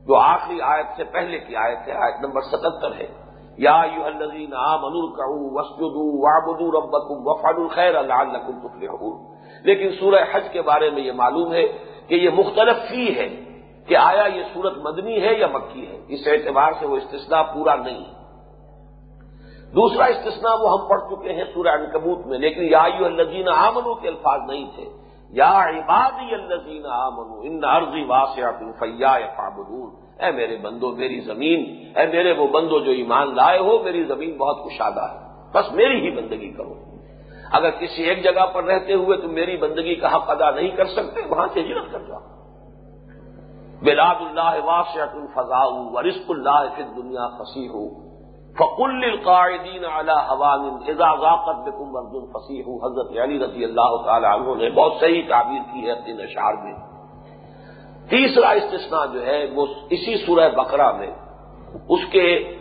جو 0.08 0.16
آخری 0.16 0.62
آیت 0.62 0.86
سے 0.98 1.04
پہلے 1.04 1.40
کی 1.40 1.56
آیت 1.56 1.88
ہے، 1.88 1.94
آیت 1.94 2.26
نمبر 2.26 2.42
ستہتر 2.42 2.92
ہے۔ 3.00 3.27
یا 3.58 3.82
یو 3.96 4.04
الزین 4.04 4.54
عام 4.54 4.86
انور 4.86 5.18
کروں 5.18 5.50
وسجدو 5.52 6.28
ربکم 6.72 7.28
وفاد 7.28 7.54
الخیر 7.58 7.96
اللہ 7.96 8.38
تفلحون۔ 8.48 9.38
لیکن 9.64 9.90
سورہ 10.00 10.24
حج 10.32 10.50
کے 10.52 10.62
بارے 10.62 10.90
میں 10.90 11.02
یہ 11.02 11.12
معلوم 11.12 11.54
ہے 11.54 11.68
کہ 12.08 12.16
یہ 12.16 12.30
مختلف 12.30 12.90
فی 12.90 13.20
ہے 13.20 13.44
کہ 13.88 13.98
آیا 13.98 14.26
یہ 14.26 14.44
سورت 14.54 14.74
مدنی 14.78 15.22
ہے 15.22 15.34
یا 15.34 15.48
مکی 15.48 15.88
ہے۔ 15.88 16.02
اس 16.08 16.20
اعتبار 16.28 16.72
سے 16.80 16.86
وہ 16.86 16.98
استثناء 16.98 17.42
پورا 17.42 17.76
نہیں۔ 17.76 18.06
ہے 18.06 18.18
دوسرا 19.76 20.06
استثناء 20.06 20.56
وہ 20.62 20.80
ہم 20.80 20.88
پڑھ 20.88 21.02
چکے 21.02 21.34
ہیں 21.34 21.44
سورہ 21.54 21.68
انکبوت 21.68 22.26
میں، 22.26 22.40
لیکن 22.40 22.64
یا 22.64 22.84
الزین 22.84 23.48
آمنو 23.48 23.96
کے 23.96 24.08
الفاظ 24.08 24.50
نہیں 24.50 24.72
تھے۔ 24.76 24.90
یا 25.30 25.50
عبادی 25.50 26.34
الزین 26.34 26.86
آمنو 26.86 27.40
ان 27.44 27.64
عرضی 27.64 28.04
واسع 28.04 28.52
فیا 28.80 29.18
فابدون 29.38 30.07
اے 30.20 30.32
میرے 30.32 30.58
بندو، 30.58 30.96
میری 30.96 31.20
زمین، 31.20 31.84
اے 31.98 32.06
میرے 32.06 32.32
وہ 32.32 32.48
بندو 32.48 32.80
جو 32.80 32.92
ایمان 32.92 33.36
لائے 33.36 33.60
ہو، 33.60 33.84
میری 33.84 34.04
زمین 34.04 34.38
بہت 34.38 34.58
کشادہ 34.66 35.02
ہے۔ 35.02 35.28
بس 35.54 35.72
میری 35.72 36.10
ہی 36.10 36.16
بندگی 36.16 36.52
کرو۔ 36.52 36.74
اگر 37.52 37.70
کسی 37.70 38.04
ایک 38.04 38.24
جگہ 38.24 38.46
پر 38.54 38.64
رہتے 38.64 38.94
ہوئے 38.94 39.18
تم 39.18 39.34
میری 39.34 39.58
بندگی 39.58 39.96
کا 39.96 40.16
حق 40.16 40.30
ادا 40.30 40.50
نہیں 40.52 40.70
کر 40.70 40.86
سکتے، 40.86 41.22
وہاں 41.30 41.48
سے 41.54 41.60
ہجرت 41.60 41.92
کر 41.92 42.00
جاؤ۔ 42.00 42.20
بلاد 43.82 44.16
اللہ 44.16 44.66
واسع 44.66 45.02
الفضا 45.02 45.66
ورسک 45.66 46.32
اللہ 46.32 46.66
فی 46.76 46.84
دنیا 46.84 47.28
فصیح۔ 47.28 47.70
ہو 47.70 48.08
فقل 48.54 49.04
القاعدین 49.04 49.86
علی 49.86 50.12
حوان 50.12 50.60
اذا 50.88 51.16
ذاقت 51.16 51.70
بكم 51.70 51.98
ارض 51.98 52.52
حضرت 52.84 53.18
علی 53.18 53.40
رضی 53.40 53.64
اللہ 53.64 54.06
تعالی 54.06 54.26
عنہ 54.26 54.64
نے 54.64 54.70
بہت 54.70 54.94
صحیح 55.00 55.22
تعبیر 55.30 55.74
کی 55.74 55.88
ہے 55.88 55.92
اپنے 55.92 56.24
اشعار 56.24 56.54
میں۔ 56.54 56.97
تیسرا 58.10 58.50
استثناء 58.50 59.06
جو 59.14 59.26
ہے 59.26 59.46
وہ 59.56 59.66
اسی 59.90 60.26
سورہ 60.26 60.50
بقرہ 60.50 60.92
میں، 60.92 61.08
اس 61.90 62.00
کے 62.12 62.58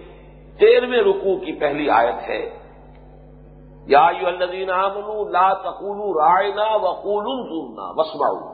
تیرہویں 0.58 1.00
رکوع 1.00 1.36
کی 1.36 1.52
پہلی 1.52 1.90
آیت 1.90 2.28
ہے۔ 2.28 2.58
یا 3.86 4.06
الذین 4.06 4.70
آمنوا 4.70 5.30
لا 5.30 5.52
تقولوا 5.52 6.26
رائنا 6.26 6.76
وقولوا 6.76 7.34
انظرنا 7.34 7.82
واسمعوا۔ 7.82 8.52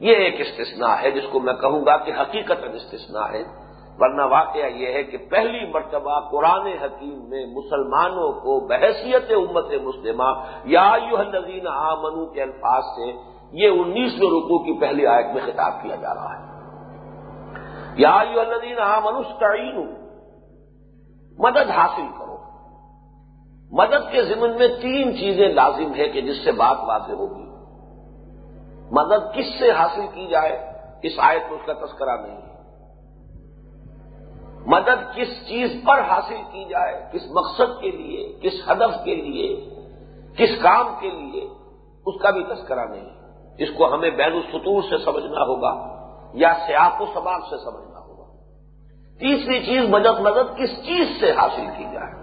یہ 0.00 0.16
ایک 0.16 0.40
استثناء 0.40 0.94
ہے 1.02 1.10
جس 1.10 1.24
کو 1.32 1.40
میں 1.40 1.54
کہوں 1.54 1.86
گا 1.86 1.96
کہ 1.96 2.12
حقیقت 2.20 2.64
استثناء 2.72 3.32
ہے، 3.32 3.62
ورنہ 3.98 4.22
واقعہ 4.22 4.66
یہ 4.66 4.92
ہے 4.92 5.02
کہ 5.02 5.18
پہلی 5.18 5.72
مرتبہ 5.72 6.20
قرآن 6.20 6.66
حکیم 6.66 7.28
میں 7.28 7.46
مسلمانوں 7.46 8.32
کو 8.32 8.66
بحثیت 8.66 9.32
امت 9.36 9.72
مسلمہ 9.82 10.44
یا 10.64 10.92
یو 11.10 11.16
الزین 11.16 11.66
آمنو 11.66 12.26
کے 12.26 12.42
الفاظ 12.42 12.82
سے 12.82 13.31
یہ 13.52 13.68
انیسویں 13.68 14.30
رکو 14.30 14.58
کی 14.58 14.80
پہلی 14.80 15.06
آیت 15.06 15.26
میں 15.26 15.42
خطاب 15.46 15.72
کیا 15.82 15.96
جا 15.96 16.14
رہا 16.14 16.38
ہے۔ 16.38 16.52
یا 17.96 18.22
یو 18.32 18.40
الزین 18.40 18.78
آمنستعین 18.78 19.94
مدد 21.38 21.70
حاصل 21.70 22.06
کرو۔ 22.18 22.36
مدد 23.70 24.12
کے 24.12 24.22
ضمن 24.22 24.50
میں 24.58 24.68
تین 24.82 25.16
چیزیں 25.16 25.48
لازم 25.48 25.94
ہے 25.94 26.08
کہ 26.08 26.20
جس 26.20 26.44
سے 26.44 26.52
بات 26.52 26.76
واضح 26.80 27.12
ہوگی۔ 27.12 27.52
مدد 28.90 29.36
کس 29.36 29.58
سے 29.58 29.70
حاصل 29.70 30.06
کی 30.14 30.26
جائے؟ 30.26 30.72
اس 31.02 31.12
آیت 31.18 31.42
میں 31.50 31.58
اس 31.58 31.66
کا 31.66 31.72
تذکرہ 31.72 32.16
نہیں 32.26 32.36
ہے۔ 32.36 32.52
مدد 34.66 35.16
کس 35.16 35.48
چیز 35.48 35.70
پر 35.86 36.00
حاصل 36.00 36.36
کی 36.52 36.64
جائے؟ 36.64 37.06
کس 37.12 37.22
مقصد 37.30 37.80
کے 37.80 37.90
لیے؟ 37.90 38.38
کس 38.42 38.70
ہدف 38.70 39.04
کے 39.04 39.14
لیے؟ 39.14 39.74
کس 40.36 40.62
کام 40.62 40.94
کے 41.00 41.10
لیے؟ 41.10 41.48
اس 42.06 42.22
کا 42.22 42.30
بھی 42.30 42.44
تذکرہ 42.44 42.84
نہیں 42.84 43.21
اس 43.58 43.68
کو 43.78 43.94
ہمیں 43.94 44.10
بین 44.10 44.32
السطور 44.32 44.82
سے 44.82 45.04
سمجھنا 45.04 45.40
ہوگا 45.40 45.92
یا 46.34 46.54
سیاق 46.66 47.02
و 47.02 47.06
سباق 47.14 47.40
سے 47.50 47.56
سمجھنا 47.64 47.98
ہوگا۔ 47.98 48.24
تیسری 49.18 49.66
چیز 49.66 49.88
مدد 49.88 50.20
مدد 50.20 50.58
کس 50.58 50.86
چیز 50.86 51.20
سے 51.20 51.32
حاصل 51.32 51.66
کی 51.76 51.84
جائے؟ 51.84 52.22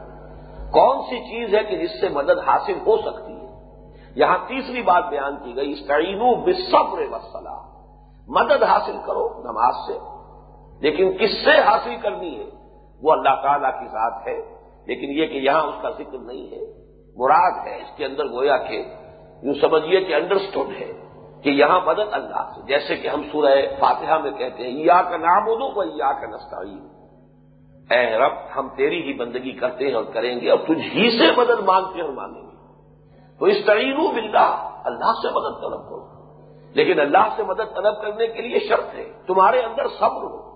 کون 0.72 1.02
سی 1.02 1.20
چیز 1.20 1.56
ہے 1.56 1.64
کہ 1.64 1.78
جس 1.78 2.02
سے 2.02 2.10
مدد 2.10 2.40
حاصل 2.48 2.74
ہو 2.88 2.98
سکتی 2.98 3.34
ہے؟ 3.34 3.50
یہاں 4.16 4.38
تیسری 4.48 4.82
بات 4.82 5.04
بیان 5.10 5.36
کی 5.44 5.56
گئی 5.56 5.72
اسٹعینو 5.72 6.36
بصبر 6.36 7.02
وسلام 7.12 7.70
مدد 8.28 8.64
حاصل 8.64 8.98
کرو 9.06 9.28
نماز 9.30 9.76
سے۔ 9.88 10.20
لیکن 10.80 11.12
کس 11.18 11.46
سے 11.46 11.62
حاصل 11.62 11.96
کرنی 12.02 12.40
ہے؟ 12.40 12.46
وہ 13.02 13.12
اللہ 13.12 13.42
تعالی 13.44 13.68
کی 13.80 13.86
ذات 13.86 14.28
ہے۔ 14.28 14.60
لیکن 14.86 15.10
یہ 15.10 15.26
کہ 15.26 15.38
یہاں 15.38 15.62
اس 15.62 15.76
کا 15.82 15.90
ذکر 15.90 16.18
نہیں 16.18 16.52
ہے۔ 16.52 16.60
مراد 17.16 17.68
ہے 17.68 17.76
اس 17.76 17.98
کے 17.98 18.06
اندر 18.06 18.26
گویا 18.26 18.58
کہ 18.58 18.84
یوں 19.44 19.54
سمجھیے 19.62 20.04
کہ 20.04 20.14
انڈرسٹوڈ 20.16 20.68
ہے۔ 20.82 21.09
کہ 21.44 21.50
یہاں 21.50 21.82
مدد 21.86 22.10
اللہ 22.12 22.52
سے۔ 22.56 22.62
جیسے 22.68 22.96
کہ 22.96 23.08
ہم 23.08 23.22
سورہ 23.32 23.56
فاتحہ 23.80 24.18
میں 24.18 24.32
کہتے 24.32 24.64
ہیں 24.64 24.72
یا 24.72 25.02
کا 25.02 25.18
نام 25.18 25.46
بولو 25.46 25.70
کو 25.74 25.84
یا 25.84 26.12
کا 26.12 26.28
نستا 26.28 26.58
اے 27.96 28.18
رب، 28.18 28.32
ہم 28.56 28.68
تیری 28.76 29.02
ہی 29.02 29.14
بندگی 29.14 29.52
کرتے 29.52 29.88
ہیں 29.88 29.94
اور 29.94 30.04
کریں 30.04 30.42
گے 30.42 30.50
اور 30.50 30.60
تجھ 30.60 30.96
ہی 30.96 31.20
سے 31.20 31.42
مدد 31.42 31.60
مانگتے 31.66 31.94
ہیں 31.96 32.06
اور 32.06 32.14
مانگیں 32.14 32.42
گے۔ 32.42 32.56
تو 33.40 33.46
اس 33.46 33.66
تعین 33.66 33.96
باللہ، 33.96 34.82
اللہ 34.86 35.12
سے 35.22 35.28
مدد 35.28 35.62
طلب 35.62 35.90
کرو۔ 35.90 36.08
لیکن 36.74 37.00
اللہ 37.00 37.28
سے 37.36 37.44
مدد 37.44 37.76
طلب 37.76 38.02
کرنے 38.02 38.28
کے 38.28 38.42
لیے 38.42 38.60
شرط 38.60 38.96
ہے، 38.96 39.12
تمہارے 39.28 39.60
اندر 39.60 39.88
صبر 39.88 40.24
ہو 40.24 40.50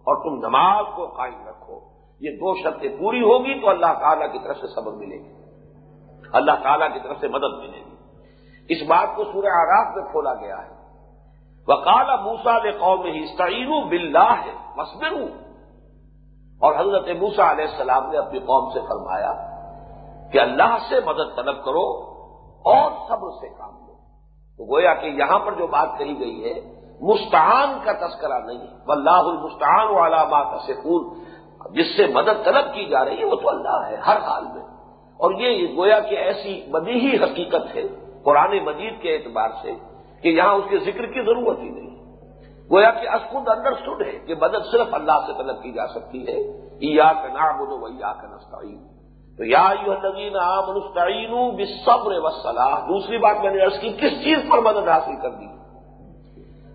اور 0.00 0.16
تم 0.16 0.46
نماز 0.46 0.86
کو 0.96 1.06
قائم 1.06 1.48
رکھو۔ 1.48 1.80
یہ 2.20 2.30
دو 2.30 2.54
شرطیں 2.62 2.96
پوری 2.98 3.22
ہوگی 3.22 3.60
تو 3.60 3.68
اللہ 3.68 3.92
تعالیٰ 4.00 4.32
کی 4.32 4.38
طرف 4.38 4.56
سے 4.56 4.66
صبر 4.66 4.92
ملے 4.92 5.16
گی۔ 5.16 5.32
اللہ 6.32 6.52
تعالیٰ 6.62 6.92
کی 6.92 7.00
طرف 7.00 7.16
سے 7.20 7.28
مدد 7.28 7.58
ملے 7.58 7.84
گی۔ 7.86 7.89
اس 8.70 8.88
بات 8.88 9.16
کو 9.16 9.24
سورہ 9.24 9.46
آراف 9.46 9.96
میں 9.96 10.04
کھولا 10.10 10.34
گیا 10.34 10.56
ہے۔ 10.58 10.80
وکال 11.66 12.22
موسا 12.22 12.58
نے 12.64 12.72
قوم 12.72 13.02
ہی 13.02 13.36
تعین 13.36 13.88
بلّہ 13.88 14.34
ہے 14.44 14.50
اور 16.60 16.74
حضرت 16.74 17.08
موسا 17.20 17.50
علیہ 17.50 17.64
السلام 17.64 18.10
نے 18.10 18.18
اپنی 18.18 18.38
قوم 18.38 18.70
سے 18.72 18.80
فرمایا 18.80 19.32
کہ 20.32 20.38
اللہ 20.38 20.76
سے 20.88 20.94
مدد 21.06 21.36
طلب 21.36 21.64
کرو 21.64 22.10
اور 22.64 22.90
صبر 23.08 23.30
سے 23.30 23.48
کام 23.48 23.70
لو۔ 23.70 23.94
تو 24.56 24.74
گویا 24.74 24.94
کہ 24.94 25.06
یہاں 25.06 25.38
پر 25.38 25.52
جو 25.52 25.66
بات 25.66 25.98
کہی 25.98 26.18
گئی 26.18 26.44
ہے، 26.44 26.80
مستعان 27.00 27.78
کا 27.84 27.92
تذکرہ 27.92 28.38
نہیں 28.38 28.58
ہے۔ 28.58 28.76
اللہ 28.88 29.10
المستعان 29.10 29.88
والا 29.88 30.24
بات 30.24 30.60
سکون 30.62 31.24
جس 31.72 31.96
سے 31.96 32.06
مدد 32.06 32.44
طلب 32.44 32.74
کی 32.74 32.86
جا 32.86 33.04
رہی 33.04 33.20
ہے، 33.20 33.24
وہ 33.24 33.36
تو 33.36 33.48
اللہ 33.48 33.86
ہے، 33.86 33.96
ہر 33.96 34.16
حال 34.16 34.44
میں۔ 34.44 34.62
اور 35.16 35.30
یہ 35.34 35.76
گویا 35.76 36.00
کہ 36.00 36.14
ایسی 36.14 36.70
بدی 36.70 37.16
حقیقت 37.16 37.76
ہے 37.76 37.99
قرآن 38.22 38.64
مجید 38.64 39.02
کے 39.02 39.14
اعتبار 39.14 39.48
سے 39.62 39.72
کہ 40.22 40.28
یہاں 40.28 40.54
اس 40.54 40.64
کے 40.70 40.78
ذکر 40.78 41.06
کی 41.06 41.22
ضرورت 41.24 41.58
ہی 41.58 41.68
نہیں۔ 41.68 41.90
گویا 42.70 42.90
کہ 42.90 43.08
اسکود 43.08 43.48
انڈرسٹوڈ 43.48 44.02
ہے 44.02 44.18
کہ 44.26 44.34
مدد 44.34 44.72
صرف 44.72 44.94
اللہ 44.94 45.26
سے 45.26 45.32
طلب 45.32 45.62
کی 45.62 45.72
جا 45.72 45.86
سکتی 45.86 46.26
ہے۔ 46.28 46.60
یا 46.80 47.12
کا 47.12 47.28
نام 47.28 47.58
بولو 47.58 47.94
یا 48.00 48.12
کا 48.12 48.28
نسطین 48.36 48.86
تو 49.36 49.44
یا 49.44 49.72
یو 49.86 49.92
نگین 49.92 50.36
عام 50.36 50.76
نسطین 50.76 51.56
بصبر 51.56 52.12
وسلح 52.16 52.78
دوسری 52.78 53.18
بات 53.18 53.36
میں 53.40 53.50
نے 53.50 53.62
عرض 53.62 53.80
کی، 53.80 53.88
کس 53.88 54.24
چیز 54.24 54.38
پر 54.50 54.58
مدد 54.58 54.88
حاصل 54.88 55.16
کر 55.22 55.30
دی؟ 55.30 55.46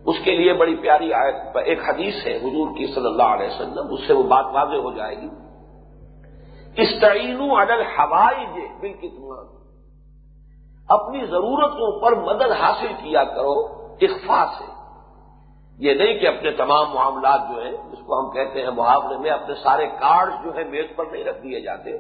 اس 0.06 0.16
کے 0.24 0.32
لیے 0.32 0.54
بڑی 0.54 0.76
پیاری 0.76 1.14
آیت 1.14 1.36
ایک 1.66 1.80
حدیث 1.90 2.28
ہے، 2.28 2.38
حضور 2.38 2.78
کی 2.78 2.88
صلی 2.88 3.06
اللہ 3.06 3.24
علیہ 3.24 3.48
وسلم، 3.48 3.94
اس 3.94 4.08
سے 4.08 4.14
وہ 4.14 4.24
بات 4.24 4.46
واضح 4.46 4.76
ہو 4.76 4.92
جائے 4.94 5.16
گی۔ 5.16 5.28
اسٹعین 6.78 7.38
اڈل 7.52 7.82
ہوائی 7.82 8.46
جے 8.46 8.68
بالکل 8.80 9.55
اپنی 10.90 11.26
ضرورتوں 11.26 12.00
پر 12.00 12.16
مدد 12.16 12.52
حاصل 12.52 12.88
کیا 12.88 13.24
کرو 13.24 13.86
اخفا 14.02 14.46
سے۔ 14.60 14.64
یہ 15.78 15.94
نہیں 15.94 16.14
کہ 16.14 16.28
اپنے 16.28 16.52
تمام 16.52 16.86
معاملات 16.94 17.40
جو 17.56 17.64
ہیں، 17.64 17.72
جس 17.72 18.06
کو 18.06 18.20
ہم 18.20 18.32
کہتے 18.32 18.62
ہیں 18.62 18.70
محاورے 18.70 19.18
میں، 19.18 19.30
اپنے 19.30 19.56
سارے 19.56 19.86
کارڈ 19.86 20.30
جو 20.44 20.56
ہے 20.56 20.64
میز 20.64 20.86
پر 20.96 21.06
نہیں 21.12 21.24
رکھ 21.24 21.44
دیے 21.44 21.62
جاتے۔ 21.62 21.98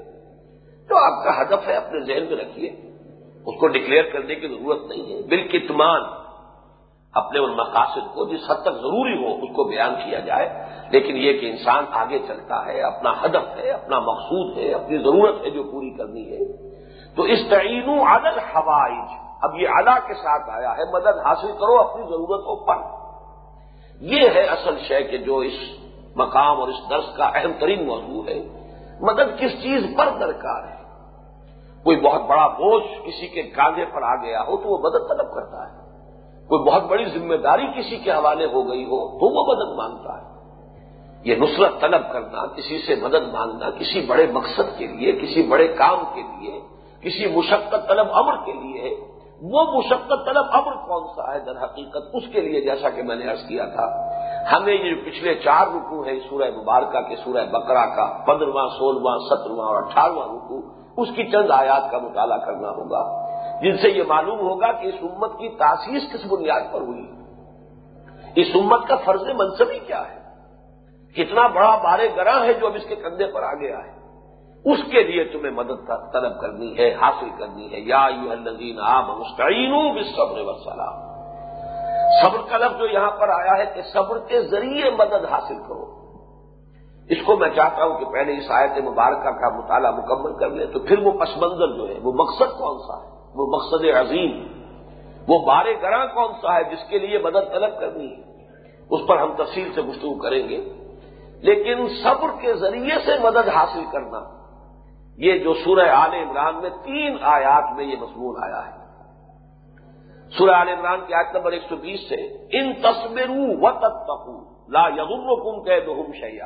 تو 0.89 0.97
آپ 0.97 1.23
کا 1.23 1.41
ہدف 1.41 1.67
ہے 1.67 1.73
اپنے 1.73 1.99
ذہن 1.99 2.25
میں 2.25 2.43
رکھیے۔ 2.43 2.69
اس 3.45 3.59
کو 3.59 3.67
ڈکلیئر 3.67 4.03
کرنے 4.03 4.35
کی 4.35 4.47
ضرورت 4.47 4.79
نہیں 4.87 5.13
ہے۔ 5.13 5.21
بالکتمان 5.21 6.01
اپنے 7.13 7.39
ان 7.39 7.51
مقاصد 7.51 8.15
کو 8.15 8.25
جس 8.25 8.51
حد 8.51 8.55
تک 8.55 8.71
ضروری 8.71 9.23
ہو، 9.23 9.33
اس 9.33 9.55
کو 9.55 9.63
بیان 9.63 9.95
کیا 9.95 10.19
جائے۔ 10.19 10.49
لیکن 10.91 11.17
یہ 11.17 11.33
کہ 11.33 11.45
انسان 11.45 11.85
آگے 11.91 12.19
چلتا 12.19 12.65
ہے، 12.65 12.81
اپنا 12.81 13.25
ہدف 13.25 13.57
ہے، 13.57 13.71
اپنا 13.71 13.99
مقصود 13.99 14.57
ہے، 14.57 14.73
اپنی 14.73 14.97
ضرورت 14.97 15.45
ہے 15.45 15.49
جو 15.49 15.63
پوری 15.63 15.89
کرنی 15.89 16.31
ہے۔ 16.31 16.64
تو 17.15 17.23
اس 17.23 17.39
تعین 17.49 17.89
عدل 17.89 18.39
حوائج 18.39 19.11
اب 19.41 19.55
یہ 19.55 19.67
ادا 19.69 19.99
کے 19.99 20.13
ساتھ 20.13 20.49
آیا 20.49 20.71
ہے، 20.71 20.91
مدد 20.93 21.25
حاصل 21.25 21.51
کرو، 21.51 21.79
اپنی 21.79 22.03
ضرورتوں 22.03 22.55
پر 22.55 22.75
یہ 24.01 24.29
ہے 24.29 24.41
اصل 24.41 24.79
شے 24.79 25.03
کہ 25.03 25.17
جو 25.17 25.37
اس 25.37 25.53
مقام 26.15 26.59
اور 26.59 26.67
اس 26.67 26.89
درس 26.89 27.17
کا 27.17 27.25
اہم 27.25 27.51
ترین 27.59 27.87
موضوع 27.87 28.23
ہے۔ 28.27 28.43
مدد 29.01 29.39
کس 29.39 29.51
چیز 29.61 29.83
پر 29.97 30.09
درکار 30.19 30.63
ہے؟ 30.63 30.75
کوئی 31.83 32.01
بہت 32.01 32.21
بڑا 32.21 32.47
بوجھ 32.47 32.83
کسی 33.05 33.27
کے 33.27 33.43
کاندھے 33.43 33.85
پر 33.85 34.01
آ 34.03 34.15
گیا 34.15 34.41
ہو 34.41 34.57
تو 34.57 34.69
وہ 34.69 34.77
مدد 34.77 35.09
طلب 35.09 35.33
کرتا 35.33 35.71
ہے۔ 35.71 35.85
کوئی 36.47 36.63
بہت 36.63 36.83
بڑی 36.83 37.05
ذمہ 37.05 37.35
داری 37.35 37.67
کسی 37.67 37.97
کے 37.97 38.11
حوالے 38.11 38.45
ہو 38.45 38.69
گئی 38.69 38.83
ہو 38.83 39.19
تو 39.19 39.25
وہ 39.25 39.45
مدد 39.47 39.77
مانگتا 39.77 40.17
ہے۔ 40.17 40.35
یہ 41.23 41.35
نصرت 41.35 41.81
طلب 41.81 42.01
کرنا، 42.11 42.45
کسی 42.45 42.79
سے 42.87 42.95
مدد 42.95 43.33
مانگنا 43.33 43.69
کسی 43.69 44.05
بڑے 44.05 44.27
مقصد 44.33 44.77
کے 44.77 44.87
لیے، 44.87 45.11
کسی 45.11 45.43
بڑے 45.43 45.67
کام 45.67 45.99
کے 46.13 46.21
لیے 46.21 46.61
کسی 47.05 47.27
مشقت 47.27 47.87
طلب 47.87 48.07
امر 48.13 48.35
کے 48.45 48.53
لیے، 48.53 48.95
وہ 49.41 49.63
مشقت 49.73 50.25
طلب 50.25 50.45
امر 50.51 50.75
کون 50.87 51.03
سا 51.15 51.33
ہے 51.33 51.39
در 51.39 51.63
حقیقت؟ 51.63 52.03
اس 52.13 52.23
کے 52.33 52.41
لیے 52.41 52.61
جیسا 52.61 52.89
کہ 52.89 53.03
میں 53.03 53.15
نے 53.15 53.31
عرض 53.31 53.47
کیا 53.47 53.65
تھا، 53.65 53.87
ہمیں 54.51 54.73
یہ 54.73 54.95
پچھلے 55.05 55.35
چار 55.35 55.67
رکو 55.67 56.01
ہیں، 56.01 56.19
سورہ 56.29 56.49
مبارکہ 56.55 57.01
کے 57.01 57.15
سورہ 57.15 57.45
بکرا 57.45 57.85
کا، 57.95 58.05
پندرواں، 58.27 58.67
سولہواں، 58.77 59.17
سترواں 59.29 59.67
اور 59.67 59.77
اٹھارہواں 59.77 60.27
رکو 60.27 60.61
اس 60.97 61.09
کی 61.15 61.23
چند 61.31 61.51
آیات 61.51 61.91
کا 61.91 61.97
مطالعہ 61.97 62.37
کرنا 62.37 62.69
ہوگا، 62.69 63.03
جن 63.61 63.77
سے 63.77 63.89
یہ 63.89 64.03
معلوم 64.07 64.39
ہوگا 64.39 64.71
کہ 64.71 64.87
اس 64.87 64.95
امت 65.01 65.31
کی 65.39 65.49
تاسیس 65.49 66.03
کس 66.13 66.31
بنیاد 66.31 66.61
پر 66.71 66.81
ہوئی۔ 66.81 67.05
اس 68.35 68.47
امت 68.55 68.87
کا 68.87 68.95
فرض 69.05 69.21
منصبی 69.21 69.79
کیا 69.79 70.01
ہے؟ 70.01 70.19
کتنا 71.15 71.47
بڑا 71.47 71.75
بارے 71.83 72.09
گراں 72.15 72.39
ہے 72.45 72.53
جو 72.53 72.67
اب 72.67 72.75
اس 72.75 72.85
کے 72.85 72.95
کندھے 72.95 73.25
پر 73.25 73.43
آ 73.43 73.53
گیا 73.53 73.77
ہے۔ 73.77 73.94
اس 74.65 74.79
کے 74.91 75.03
لیے 75.03 75.23
تمہیں 75.23 75.51
مدد 75.51 75.91
طلب 76.13 76.41
کرنی 76.41 76.77
ہے، 76.77 76.93
حاصل 76.93 77.29
کرنی 77.39 77.73
ہے۔ 77.73 77.79
یا 77.79 78.07
یو 78.23 78.31
الزین 78.31 78.79
عام 78.79 79.19
مستعین 79.19 80.03
صبر 80.03 80.41
وسلام 80.41 81.15
صبر 82.23 82.49
کا 82.49 82.57
لفظ 82.57 82.77
جو 82.77 82.85
یہاں 82.85 83.11
پر 83.11 83.29
آیا 83.29 83.65
ہے 83.65 83.65
کہ 83.75 83.81
صبر 83.81 84.19
کے 84.19 84.41
ذریعے 84.41 84.89
مدد 84.89 85.25
حاصل 85.31 85.55
کرو۔ 85.55 85.95
اس 87.09 87.17
کو 87.25 87.35
میں 87.35 87.49
چاہتا 87.49 87.83
ہوں 87.83 87.99
کہ 87.99 88.05
پہلے 88.05 88.31
اس 88.31 88.51
آیت 88.51 88.83
مبارکہ 88.83 89.31
کا 89.31 89.57
مطالعہ 89.57 89.91
مکمل 89.91 90.39
کر 90.39 90.49
لیں 90.49 90.65
تو 90.65 90.79
پھر 90.79 90.99
وہ 90.99 91.11
پس 91.11 91.37
منظر 91.37 91.77
جو 91.77 91.89
ہے، 91.89 91.99
وہ 92.03 92.11
مقصد 92.13 92.57
کون 92.57 92.77
سا 92.77 93.03
ہے؟ 93.03 93.09
وہ 93.35 93.45
مقصد 93.55 93.85
عظیم۔ 93.95 94.47
وہ 95.27 95.45
بارے 95.45 95.81
گراں 95.81 96.07
کون 96.07 96.33
سا 96.41 96.55
ہے 96.55 96.63
جس 96.63 96.89
کے 96.89 96.99
لیے 96.99 97.19
مدد 97.19 97.51
طلب 97.51 97.79
کرنی 97.79 98.11
ہے؟ 98.11 98.47
اس 98.89 99.01
پر 99.07 99.17
ہم 99.17 99.33
تفصیل 99.37 99.73
سے 99.75 99.81
گفتگو 99.81 100.19
کریں 100.19 100.49
گے۔ 100.49 100.73
لیکن 101.41 101.87
صبر 102.03 102.27
کے 102.41 102.53
ذریعے 102.53 102.95
سے 103.05 103.11
مدد 103.23 103.49
حاصل 103.49 103.83
کرنا۔ 103.91 104.44
یہ 105.17 105.39
جو 105.39 105.53
سورہ 105.53 105.89
آل 105.89 106.13
عمران 106.13 106.61
میں 106.61 106.69
تین 106.83 107.17
آیات 107.21 107.75
میں 107.75 107.85
یہ 107.85 107.95
مضمون 108.01 108.35
آیا 108.43 108.65
ہے۔ 108.65 108.71
سورہ 110.37 110.51
آل 110.51 110.69
عمران 110.69 110.99
کی 111.07 111.13
آیت 111.13 111.35
نمبر 111.35 111.51
ایک 111.51 111.61
سو 111.69 111.75
بیس 111.75 112.09
سے، 112.09 112.15
ان 112.51 112.73
تصویروں 112.73 113.47
و 113.61 113.71
تتقو 113.71 114.37
لا 114.67 114.87
یغر 114.87 115.29
کم 115.43 115.63
کہ 115.63 115.79
دہم 115.79 116.11
شیا 116.11 116.45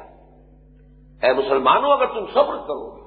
اے 1.21 1.33
مسلمانوں، 1.33 1.91
اگر 1.91 2.05
تم 2.05 2.25
صبر 2.25 2.55
کرو 2.67 2.95
گے 2.95 3.01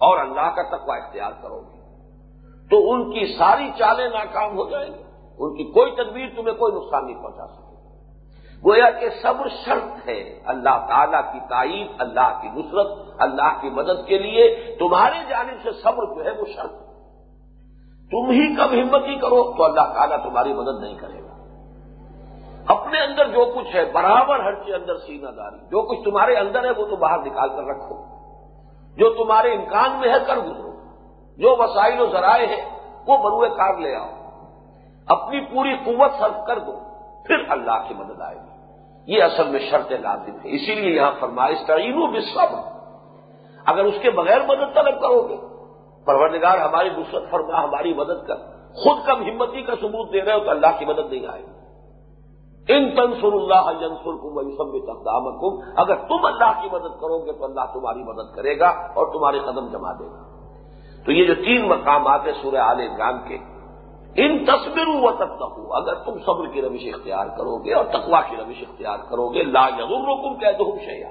اور 0.00 0.18
اللہ 0.18 0.48
کا 0.56 0.62
تقوی 0.76 0.96
اختیار 0.96 1.32
کرو 1.42 1.60
گے، 1.60 1.80
تو 2.70 2.92
ان 2.92 3.12
کی 3.12 3.26
ساری 3.38 3.70
چالیں 3.78 4.08
ناکام 4.08 4.58
ہو 4.58 4.70
جائیں 4.70 4.88
گی، 4.88 5.02
ان 5.38 5.56
کی 5.56 5.64
کوئی 5.64 5.92
تدبیر 5.92 6.28
تمہیں 6.36 6.54
کوئی 6.54 6.74
نقصان 6.74 7.06
نہیں 7.06 7.22
پہنچا 7.22 7.46
سکے 7.46 7.65
گویا 8.64 8.90
کہ 8.90 9.08
صبر 9.22 9.48
شرط 9.64 10.08
ہے 10.08 10.40
اللہ 10.46 10.86
تعالی 10.88 11.16
کی 11.32 11.40
تائید 11.48 11.86
اللہ 11.98 12.38
کی 12.42 12.48
نصرت، 12.48 12.86
اللہ 13.18 13.60
کی 13.60 13.70
مدد 13.70 14.06
کے 14.06 14.18
لیے 14.18 14.76
تمہاری 14.78 15.18
جانب 15.28 15.62
سے 15.62 15.70
صبر 15.82 16.14
جو 16.14 16.24
ہے 16.24 16.30
وہ 16.30 16.44
شرط 16.46 16.72
تم 18.10 18.30
ہی 18.30 18.54
کب 18.54 18.72
ہمت 18.72 19.02
ہی 19.06 19.16
کرو 19.16 19.52
تو 19.56 19.64
اللہ 19.64 19.92
تعالیٰ 19.94 20.22
تمہاری 20.22 20.52
مدد 20.52 20.80
نہیں 20.80 20.94
کرے 20.94 21.18
گا۔ 21.18 21.26
اپنے 22.66 23.00
اندر 23.00 23.28
جو 23.28 23.54
کچھ 23.56 23.76
ہے، 23.76 23.92
برابر 23.92 24.40
ہر 24.40 24.54
چیز 24.54 24.74
اندر 24.74 24.96
سینہ 24.96 25.30
داری۔ 25.30 25.56
جو 25.56 25.82
کچھ 25.82 25.98
تمہارے 26.04 26.36
اندر 26.36 26.64
ہے، 26.64 26.70
وہ 26.70 26.86
تو 26.86 26.96
باہر 26.96 27.18
نکال 27.18 27.48
کر 27.48 27.64
رکھو۔ 27.64 27.94
جو 28.96 29.24
تمہارے 29.24 29.54
امکان 29.54 30.00
میں 30.00 30.08
ہے، 30.08 30.18
کر 30.26 30.36
گزرو۔ 30.36 30.72
جو 31.36 31.56
وسائل 31.58 32.00
و 32.00 32.06
ذرائع 32.06 32.46
ہیں، 32.46 32.78
وہ 33.06 33.16
بروئے 33.16 33.48
کار 33.48 33.78
لے 33.78 33.96
آؤ۔ 33.96 34.08
اپنی 35.06 35.40
پوری 35.40 35.76
قوت 35.84 36.10
صرف 36.18 36.46
کر 36.46 36.58
دو۔ 36.58 36.85
پھر 37.26 37.36
اللہ 37.48 37.88
کی 37.88 37.94
مدد 37.94 38.20
آئے 38.20 38.36
گی۔ 38.36 38.56
یہ 39.06 39.22
اصل 39.22 39.48
میں 39.48 39.60
شرط 39.70 39.92
لازم 39.92 40.32
ہے۔ 40.32 40.54
اسی 40.54 40.74
لیے 40.74 40.96
یہاں 40.96 41.12
فرمائش 41.20 41.58
تعین 41.66 41.94
و 41.96 42.06
اگر 43.66 43.84
اس 43.84 43.94
کے 44.02 44.10
بغیر 44.10 44.40
مدد 44.46 44.74
طلب 44.74 45.00
کرو 45.00 45.28
گے، 45.28 45.36
پروردگار 46.04 46.58
ہماری 46.58 46.88
نصرت 46.88 47.30
فرما، 47.30 47.64
ہماری 47.64 47.94
مدد 47.94 48.26
کر۔ 48.26 48.36
خود 48.74 49.06
کم 49.06 49.22
ہمتی 49.22 49.62
کا 49.62 49.74
ثبوت 49.74 50.12
دے 50.12 50.24
رہے 50.24 50.34
ہو 50.34 50.38
تو 50.38 50.50
اللہ 50.50 50.66
کی 50.78 50.84
مدد 50.84 51.12
نہیں 51.12 51.26
آئے 51.26 51.42
گی۔ 51.42 51.56
ان 52.68 52.96
تنسر 52.96 53.32
اللہ 53.32 53.82
ینسر 53.82 54.16
کم 54.16 54.36
وسم 54.36 54.92
تقدام 54.92 55.26
اگر 55.76 55.94
تم 55.94 56.24
اللہ 56.24 56.62
کی 56.62 56.68
مدد 56.72 57.00
کرو 57.00 57.26
گے 57.26 57.32
تو 57.32 57.44
اللہ 57.44 57.60
تمہاری 57.74 58.02
مدد 58.02 58.36
کرے 58.36 58.58
گا 58.58 58.68
اور 58.68 59.06
تمہارے 59.06 59.38
قدم 59.38 59.68
جما 59.68 59.92
دے 59.92 60.04
گا۔ 60.04 60.36
تو 61.04 61.12
یہ 61.12 61.26
جو 61.26 61.34
تین 61.34 61.68
مقامات 61.68 62.20
ہیں 62.26 62.32
سورہ 62.42 62.56
عال 62.56 62.80
عمران 62.80 63.18
کے 63.28 63.38
ان 64.16 64.44
تصویروں 64.44 64.96
و 65.00 65.10
تب 65.18 65.42
اگر 65.76 65.94
تم 66.04 66.18
صبر 66.26 66.46
کی 66.52 66.60
روش 66.62 66.84
اختیار 66.88 67.26
کرو 67.38 67.56
گے 67.64 67.72
اور 67.74 67.84
تقوا 67.92 68.20
کی 68.28 68.36
روش 68.36 68.62
اختیار 68.62 68.98
کرو 69.10 69.28
گے، 69.32 69.42
لا 69.56 69.64
ضرور 69.70 70.06
رکم 70.08 70.38
کہہ 70.40 70.54
دو 70.58 70.66
شیا 70.84 71.10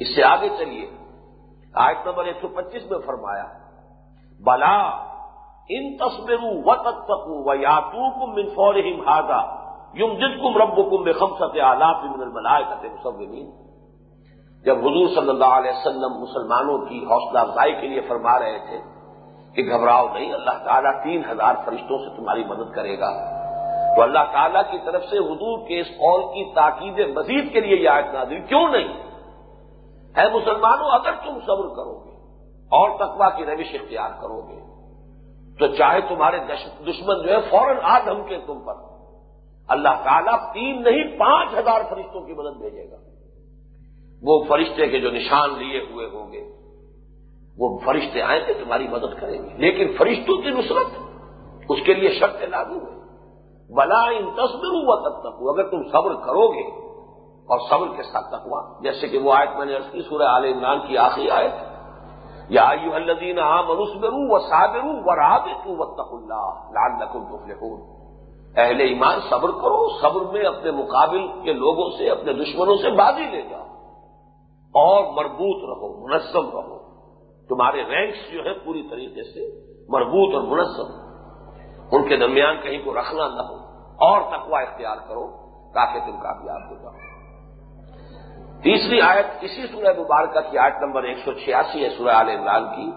اس 0.00 0.14
سے 0.14 0.22
آگے 0.24 0.48
چلیے، 0.58 0.86
آیت 1.74 2.06
نمبر 2.06 2.24
ایک 2.24 2.36
سو 2.40 2.48
پچیس 2.56 2.90
میں 2.90 2.98
فرمایا، 3.06 3.44
بلا 4.40 4.78
ان 5.70 5.84
تصویروں 5.98 6.50
و 6.62 6.74
تب 6.82 6.98
تک 7.04 7.28
و 7.46 7.54
یاتو 7.60 8.10
کم 8.18 8.34
من 8.34 8.50
فور 8.54 8.74
ہاضا 9.06 9.40
یم 10.00 10.12
جد 10.18 10.34
کم 10.42 10.58
رب 10.62 10.76
کم 10.90 11.02
بے 11.02 11.12
خم 11.12 11.34
ست 11.38 11.56
آلات 11.68 12.04
من 12.04 12.22
الملائے 12.22 12.64
کتے 12.64 12.88
جب 14.64 14.78
حضور 14.78 15.08
صلی 15.14 15.28
اللہ 15.28 15.52
علیہ 15.56 15.70
وسلم 15.70 16.12
مسلمانوں 16.20 16.76
کی 16.86 16.98
حوصلہ 17.04 17.38
افزائی 17.38 17.72
کے 17.80 17.86
لیے 17.88 18.00
فرما 18.08 18.38
رہے 18.38 18.58
تھے 18.68 18.78
کہ 19.56 19.62
گھبراؤ 19.62 20.06
نہیں، 20.12 20.32
اللہ 20.32 20.64
تعالیٰ 20.64 21.02
تین 21.02 21.22
ہزار 21.30 21.54
فرشتوں 21.64 21.98
سے 21.98 22.16
تمہاری 22.16 22.44
مدد 22.44 22.74
کرے 22.74 22.98
گا۔ 22.98 23.36
تو 23.96 24.02
اللہ 24.02 24.24
تعالیٰ 24.32 24.62
کی 24.70 24.78
طرف 24.84 25.04
سے 25.04 25.18
حضور 25.18 25.68
کے 25.68 25.80
اس 25.80 25.86
قول 25.86 26.22
کی 26.22 26.54
تاکید 26.54 27.16
مزید 27.16 27.52
کے 27.52 27.60
لیے 27.60 27.76
یہ 27.76 27.88
آیت 27.88 28.14
نازل، 28.14 28.40
کیوں 28.40 28.68
نہیں؟ 28.68 28.88
اے 30.16 30.28
مسلمانوں، 30.34 30.90
اگر 30.90 31.12
تم 31.24 31.38
صبر 31.40 31.68
کرو 31.68 32.04
گے، 32.04 32.10
اور 32.70 32.90
تقوا 32.96 33.28
کی 33.30 33.46
روش 33.46 33.74
اختیار 33.74 34.10
کرو 34.20 34.40
گے، 34.40 34.60
تو 35.58 35.66
چاہے 35.66 36.00
تمہارے 36.00 36.38
دشمن 36.86 37.22
جو 37.22 37.32
ہے، 37.32 37.40
فوراً 37.50 37.76
آ 37.82 37.98
دھمکے 37.98 38.38
تم 38.46 38.60
پر۔ 38.60 38.74
اللہ 39.68 40.02
تعالیٰ 40.04 40.52
تین 40.52 40.82
نہیں، 40.82 41.18
پانچ 41.18 41.48
ہزار 41.58 41.80
فرشتوں 41.90 42.20
کی 42.20 42.32
مدد 42.32 42.56
بھیجے 42.56 42.90
گا۔ 42.90 42.96
وہ 44.22 44.44
فرشتے 44.48 44.86
کے 44.86 45.00
جو 45.00 45.10
نشان 45.10 45.58
لیے 45.58 45.80
ہوئے 45.90 46.06
ہوں 46.06 46.32
گے 46.32 46.55
وہ 47.58 47.78
فرشتے 47.84 48.22
آئیں 48.22 48.42
گے 48.48 48.54
تمہاری 48.54 48.88
مدد 48.88 49.20
کریں 49.20 49.42
گے۔ 49.42 49.48
لیکن 49.56 49.96
فرشتوں 49.98 50.42
کی 50.42 50.50
نصرت 50.50 51.02
اس 51.68 51.78
کے 51.86 51.94
لیے 51.94 52.10
شرط 52.20 52.42
لاگو 52.42 52.74
ہے۔ 52.74 52.96
بلا 53.74 54.02
ان 54.02 54.30
تصبر 54.30 54.66
ہوا 54.66 55.08
تب 55.08 55.20
تک 55.20 55.42
اگر 55.42 55.70
تم 55.70 55.82
صبر 55.82 56.14
کرو 56.14 56.48
گے 56.48 56.86
اور 57.48 57.58
صبر 57.70 57.96
کے 57.96 58.02
ساتھ 58.02 58.26
تکوا 58.28 58.82
جیسے 58.82 59.08
کہ 59.08 59.18
وہ 59.18 59.32
آیت 59.32 59.56
میں 59.56 59.66
نے 59.66 59.78
کی، 59.92 60.02
سورہ 60.02 60.22
عال 60.22 60.44
عمران 60.44 60.78
کی 60.86 60.98
آخری 60.98 61.30
آیت۔ 61.30 61.52
یا 62.48 62.64
آیو 62.64 62.94
الدین 62.94 63.38
عام 63.38 63.70
انسبرو 63.70 64.34
و 64.34 64.38
صابرو 64.38 64.88
و 64.88 65.16
راب 65.16 65.48
و 65.66 65.84
تق 65.84 66.12
اللہ 66.12 66.68
لال 66.70 66.92
نقل 66.92 67.96
اہل 68.56 68.80
ایمان 68.80 69.20
صبر 69.30 69.50
کرو، 69.50 70.00
صبر 70.00 70.32
میں 70.32 70.44
اپنے 70.44 70.70
مقابل 70.70 71.26
کے 71.44 71.52
لوگوں 71.52 71.90
سے، 71.98 72.10
اپنے 72.10 72.32
دشمنوں 72.32 72.76
سے 72.76 72.90
بازی 72.90 73.26
لے 73.30 73.42
جاؤ۔ 73.42 73.62
اور 74.74 75.12
مربوط 75.12 75.78
رہو، 75.78 76.06
منظم 76.06 76.58
رہو۔ 76.58 76.75
تمہارے 77.48 77.84
رینکس 77.84 78.32
جو 78.32 78.44
ہے 78.44 78.54
پوری 78.58 78.82
طریقے 78.90 79.22
سے 79.22 79.66
مربوط 79.88 80.34
اور 80.34 80.42
منظم 80.42 81.06
ان 81.92 82.08
کے 82.08 82.16
درمیان 82.16 82.60
کہیں 82.60 82.84
کو 82.84 82.94
رکھنا 82.94 83.28
نہ 83.28 83.42
ہو۔ 83.42 83.54
اور 83.98 84.20
تقوا 84.20 84.60
اختیار 84.60 84.96
کرو 85.08 85.26
تاکہ 85.74 86.00
تم 86.00 86.20
کامیاب 86.20 86.70
ہو 86.70 86.82
جاؤ۔ 86.82 86.92
تیسری 88.62 89.00
آیت 89.00 89.26
اسی 89.40 89.66
سورہ 89.66 90.00
مبارکہ 90.00 90.50
کی 90.50 90.58
آیت 90.58 90.72
نمبر 90.82 91.02
ایک 91.02 91.18
سو 91.24 91.32
چھیاسی 91.32 91.84
ہے، 91.84 91.90
سورہ 91.98 92.10
عال 92.10 92.28
عمران 92.28 92.64
کی۔ 92.76 92.90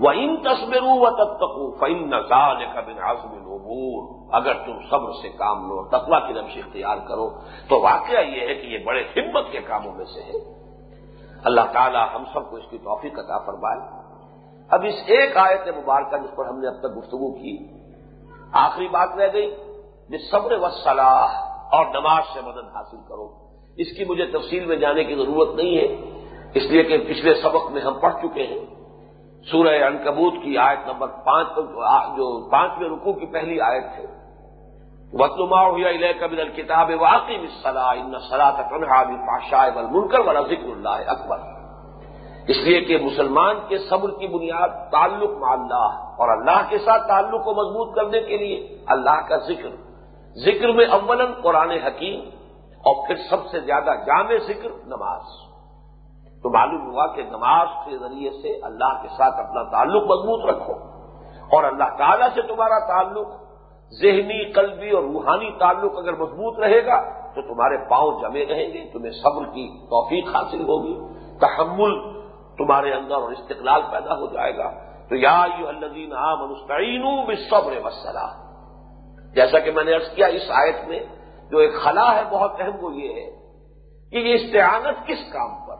وہ 0.00 0.10
ان 0.10 0.36
تصویروں 0.36 0.98
و 0.98 1.10
تب 1.10 1.36
تکو 1.36 1.76
فن 1.76 2.10
نظال 2.10 2.64
کا 2.74 2.80
بن 2.80 2.98
اگر 4.32 4.54
تم 4.54 4.78
صبر 4.90 5.12
سے 5.22 5.28
کام 5.28 5.68
لو 5.68 5.88
تقوا 5.88 6.20
کی 6.20 6.32
نمش 6.32 6.58
اختیار 6.58 6.96
کرو، 7.08 7.30
تو 7.68 7.80
واقعہ 7.80 8.20
یہ 8.20 8.40
ہے 8.48 8.54
کہ 8.54 8.66
یہ 8.66 8.84
بڑے 8.84 9.02
ہمت 9.16 9.52
کے 9.52 9.60
کاموں 9.60 9.92
میں 9.92 10.04
سے 10.04 10.20
ہے 10.20 10.57
اللہ 11.44 11.60
تعالی 11.72 11.98
ہم 12.14 12.24
سب 12.32 12.50
کو 12.50 12.56
اس 12.56 12.64
کی 12.70 12.78
توفیق 12.78 13.18
عطا 13.18 13.38
فرمائے۔ 13.38 13.80
اب 14.70 14.84
اس 14.84 14.94
ایک 15.06 15.36
آیت 15.36 15.68
مبارکہ 15.76 16.16
جس 16.16 16.36
پر 16.36 16.46
ہم 16.46 16.60
نے 16.60 16.68
اب 16.68 16.78
تک 16.78 16.98
گفتگو 16.98 17.34
کی، 17.34 17.68
آخری 18.52 18.88
بات 18.88 19.08
رہ 19.18 19.28
گئی 19.32 19.54
جس 20.08 20.30
صبر 20.30 20.52
و 20.52 20.68
صلاح 20.68 21.26
اور 21.72 21.86
نماز 21.86 22.22
سے 22.34 22.40
مدد 22.40 22.76
حاصل 22.76 22.96
کرو۔ 23.08 23.28
اس 23.76 23.96
کی 23.96 24.04
مجھے 24.04 24.26
تفصیل 24.26 24.66
میں 24.66 24.76
جانے 24.76 25.04
کی 25.04 25.14
ضرورت 25.14 25.54
نہیں 25.54 25.76
ہے، 25.76 25.86
اس 26.54 26.62
لیے 26.70 26.82
کہ 26.82 26.98
پچھلے 26.98 27.34
سبق 27.34 27.70
میں 27.70 27.82
ہم 27.82 27.98
پڑھ 27.98 28.14
چکے 28.22 28.46
ہیں۔ 28.46 28.64
سورہ 29.50 29.68
انکبوت 29.68 30.32
کی 30.44 30.58
آیت 30.58 30.78
نمبر 30.86 31.06
پانچ، 31.06 31.48
جو 32.16 32.50
پانچویں 32.50 32.88
رکوع 32.88 33.12
کی 33.12 33.26
پہلی 33.26 33.60
آیت 33.60 33.84
ہے۔ 33.84 34.17
وطلما 35.12 35.60
ہوئی 35.66 36.12
کبل 36.12 36.40
الکتاب 36.40 36.90
واقعی 37.00 37.46
صلاح 37.62 37.92
ان 37.92 38.18
صلاح 38.30 38.50
تنہا 38.50 39.02
بھی 39.02 39.16
پاشائے 39.16 39.70
بل 39.70 39.86
والا 40.26 40.40
ذکر 40.40 40.68
اللہ 40.68 41.10
اکبر 41.10 41.38
اس 42.48 42.56
لیے 42.56 42.80
کہ 42.80 42.98
مسلمان 42.98 43.56
کے 43.68 43.78
صبر 43.78 44.10
کی 44.10 44.26
بنیاد 44.26 44.68
تعلق 44.90 45.30
مع 45.30 45.52
اللہ 45.52 45.96
اور 46.18 46.28
اللہ 46.28 46.62
کے 46.68 46.78
ساتھ 46.78 47.08
تعلق 47.08 47.44
کو 47.44 47.54
مضبوط 47.54 47.96
کرنے 47.96 48.20
کے 48.20 48.36
لیے 48.36 48.78
اللہ 48.86 49.20
کا 49.28 49.36
ذکر۔ 49.36 49.68
ذکر 50.36 50.68
میں 50.68 50.86
اولن 50.86 51.32
قرآن 51.42 51.70
حکیم 51.70 52.20
اور 52.84 53.06
پھر 53.06 53.16
سب 53.30 53.46
سے 53.46 53.60
زیادہ 53.60 53.94
جامع 54.06 54.38
ذکر 54.46 54.70
نماز۔ 54.86 55.22
تو 56.42 56.50
معلوم 56.50 56.90
ہوا 56.90 57.06
کہ 57.06 57.22
نماز 57.22 57.68
کے 57.84 57.98
ذریعے 57.98 58.30
سے 58.42 58.60
اللہ 58.62 59.02
کے 59.02 59.08
ساتھ 59.08 59.40
اپنا 59.40 59.62
تعلق 59.62 60.02
مضبوط 60.02 60.50
رکھو 60.50 60.72
اور 61.52 61.64
اللہ 61.64 61.96
تعالیٰ 61.98 62.28
سے 62.34 62.42
تمہارا 62.42 62.78
تعلق 62.86 63.47
ذہنی، 63.92 64.52
قلبی 64.52 64.90
اور 64.90 65.02
روحانی 65.02 65.50
تعلق 65.58 65.98
اگر 65.98 66.12
مضبوط 66.12 66.58
رہے 66.58 66.86
گا، 66.86 67.00
تو 67.34 67.42
تمہارے 67.42 67.76
پاؤں 67.90 68.20
جمے 68.20 68.46
رہیں 68.46 68.72
گے، 68.72 68.90
تمہیں 68.92 69.12
صبر 69.12 69.44
کی 69.44 69.68
توفیق 69.90 70.36
حاصل 70.36 70.60
ہوگی، 70.60 70.98
تحمل 71.38 72.18
تمہارے 72.56 72.92
اندر 72.92 73.14
اور 73.14 73.32
استقلال 73.32 73.82
پیدا 73.90 74.14
ہو 74.14 74.32
جائے 74.32 74.56
گا۔ 74.56 74.70
تو 75.08 75.14
یا 75.14 75.44
یو 75.58 75.68
الزین 75.68 76.12
عام 76.12 76.50
مستعین 76.50 77.34
صبر 77.50 77.72
وسلح 77.84 78.32
جیسا 79.34 79.58
کہ 79.58 79.70
میں 79.70 79.84
نے 79.84 79.94
ارض 79.94 80.14
کیا 80.14 80.26
اس 80.26 80.50
آیت 80.50 80.88
میں، 80.88 81.00
جو 81.50 81.58
ایک 81.58 81.74
خلا 81.74 82.14
ہے، 82.16 82.22
بہت 82.30 82.60
اہم 82.60 82.84
وہ 82.84 82.94
یہ 82.96 83.14
ہے 83.14 83.30
کہ 84.10 84.16
یہ 84.16 84.34
استعانت 84.34 85.06
کس 85.06 85.32
کام 85.32 85.66
پر؟ 85.66 85.76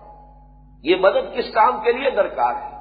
یہ 0.83 0.97
مدد 0.97 1.37
کس 1.37 1.55
کام 1.55 1.81
کے 1.85 1.93
لیے 1.93 2.11
درکار 2.11 2.55
ہے؟ 2.55 2.79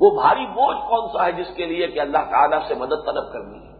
وہ 0.00 0.10
بھاری 0.10 0.46
بوجھ 0.46 0.78
کون 0.78 1.18
سا 1.18 1.26
ہے 1.26 1.32
جس 1.32 1.54
کے 1.56 1.66
لیے 1.66 1.86
کہ 1.86 2.00
اللہ 2.00 2.30
تعالیٰ 2.30 2.58
سے 2.68 2.74
مدد 2.74 3.06
طلب 3.06 3.32
کرنی 3.32 3.66
ہے؟ 3.66 3.71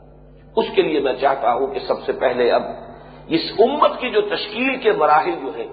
اس 0.56 0.66
کے 0.74 0.82
لیے 0.82 1.00
میں 1.00 1.12
چاہتا 1.12 1.54
ہوں 1.54 1.66
کہ 1.66 1.78
سب 1.78 1.94
سے 2.06 2.12
پہلے 2.12 2.50
اب 2.50 2.62
اس 3.28 3.40
امت 3.58 4.00
کی 4.00 4.10
جو 4.10 4.20
تشکیل 4.20 4.76
کے 4.76 4.92
مراحل 4.92 5.32
جو 5.32 5.50
ہیں، 5.56 5.68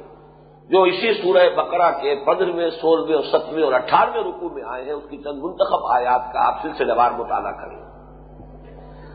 جو 0.69 0.81
اسی 0.81 1.13
سورہ 1.13 1.49
بقرہ 1.55 1.91
کے 2.01 2.15
پندرہویں، 2.25 2.69
سولہویں 2.69 3.15
اور 3.15 3.23
سترویں 3.23 3.63
اور 3.63 3.73
اٹھارہویں 3.73 4.23
رقو 4.23 4.49
میں 4.49 4.63
آئے 4.67 4.83
ہیں 4.83 4.91
اس 4.91 5.03
کی 5.09 5.17
چند 5.17 5.39
منتخب 5.41 5.85
آیات 5.91 6.33
کا 6.33 6.47
آپ 6.47 6.61
سلسلے 6.61 6.93
وار 6.93 7.11
مطالعہ 7.11 7.51
کریں۔ 7.51 7.79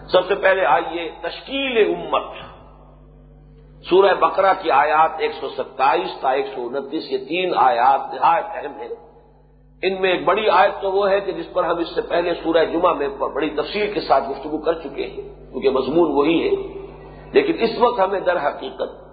سب 0.08 0.26
سے 0.28 0.34
پہلے 0.34 0.64
آئیے 0.64 1.10
تشکیل 1.22 1.94
امت۔ 1.94 2.22
سورہ 3.90 4.14
بقرہ 4.14 4.52
کی 4.62 4.70
آیات 4.70 5.10
ایک 5.18 5.32
سو 5.40 5.48
ستائیس 5.48 6.20
تا 6.20 6.30
ایک 6.30 6.46
سو 6.54 6.66
انتیس، 6.66 7.12
یہ 7.12 7.18
تین 7.28 7.52
آیات 7.56 8.14
نہایت 8.14 8.44
اہم 8.54 8.80
ہیں۔ 8.80 8.88
ان 9.82 10.00
میں 10.00 10.10
ایک 10.10 10.24
بڑی 10.24 10.48
آیت 10.48 10.82
تو 10.82 10.92
وہ 10.92 11.10
ہے 11.10 11.20
کہ 11.20 11.32
جس 11.32 11.52
پر 11.52 11.64
ہم 11.64 11.78
اس 11.78 11.94
سے 11.94 12.02
پہلے 12.02 12.34
سورہ 12.34 12.64
جمعہ 12.64 12.92
میں 12.92 13.08
بڑی 13.08 13.50
تفصیل 13.50 13.92
کے 13.92 14.00
ساتھ 14.00 14.24
گفتگو 14.30 14.58
کر 14.58 14.72
چکے 14.72 15.06
ہیں۔ 15.06 15.43
کیونکہ 15.54 15.70
مضمون 15.70 16.12
وہی 16.12 16.48
ہے۔ 16.48 16.84
لیکن 17.32 17.52
اس 17.60 17.70
وقت 17.80 18.00
ہمیں 18.00 18.20
در 18.20 18.36
حقیقت 18.36 19.04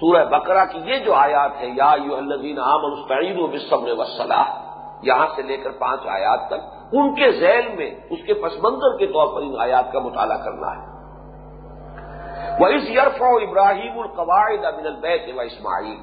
سورہ 0.00 0.24
بقرہ 0.24 0.64
کی 0.72 0.78
یہ 0.84 0.98
جو 0.98 1.14
آیات 1.14 1.50
ہے 1.60 1.66
یا 1.66 1.94
یو 2.04 2.16
الدین 2.16 2.58
عام 2.58 2.80
مستعید 2.80 3.38
و 3.38 3.46
بصبر 3.46 3.92
وسلح 3.98 4.42
یہاں 5.02 5.26
سے 5.36 5.42
لے 5.42 5.56
کر 5.56 5.70
پانچ 5.70 6.00
آیات 6.06 6.46
تک، 6.46 6.60
ان 6.92 7.14
کے 7.14 7.30
ذیل 7.32 7.76
میں، 7.76 7.90
اس 8.10 8.18
کے 8.26 8.34
پس 8.34 8.52
منظر 8.62 8.96
کے 8.98 9.06
طور 9.06 9.26
پر 9.34 9.42
ان 9.42 9.54
آیات 9.58 9.92
کا 9.92 9.98
مطالعہ 9.98 10.36
کرنا 10.44 10.76
ہے۔ 10.76 10.92
وہ 12.60 12.66
اس 12.66 12.90
یرف 12.90 13.22
و 13.22 13.36
ابراہیم 13.36 14.00
القواعد 14.00 14.64
ابن 14.64 14.86
البیت 14.86 15.36
و 15.36 15.40
اسماعیل 15.40 16.00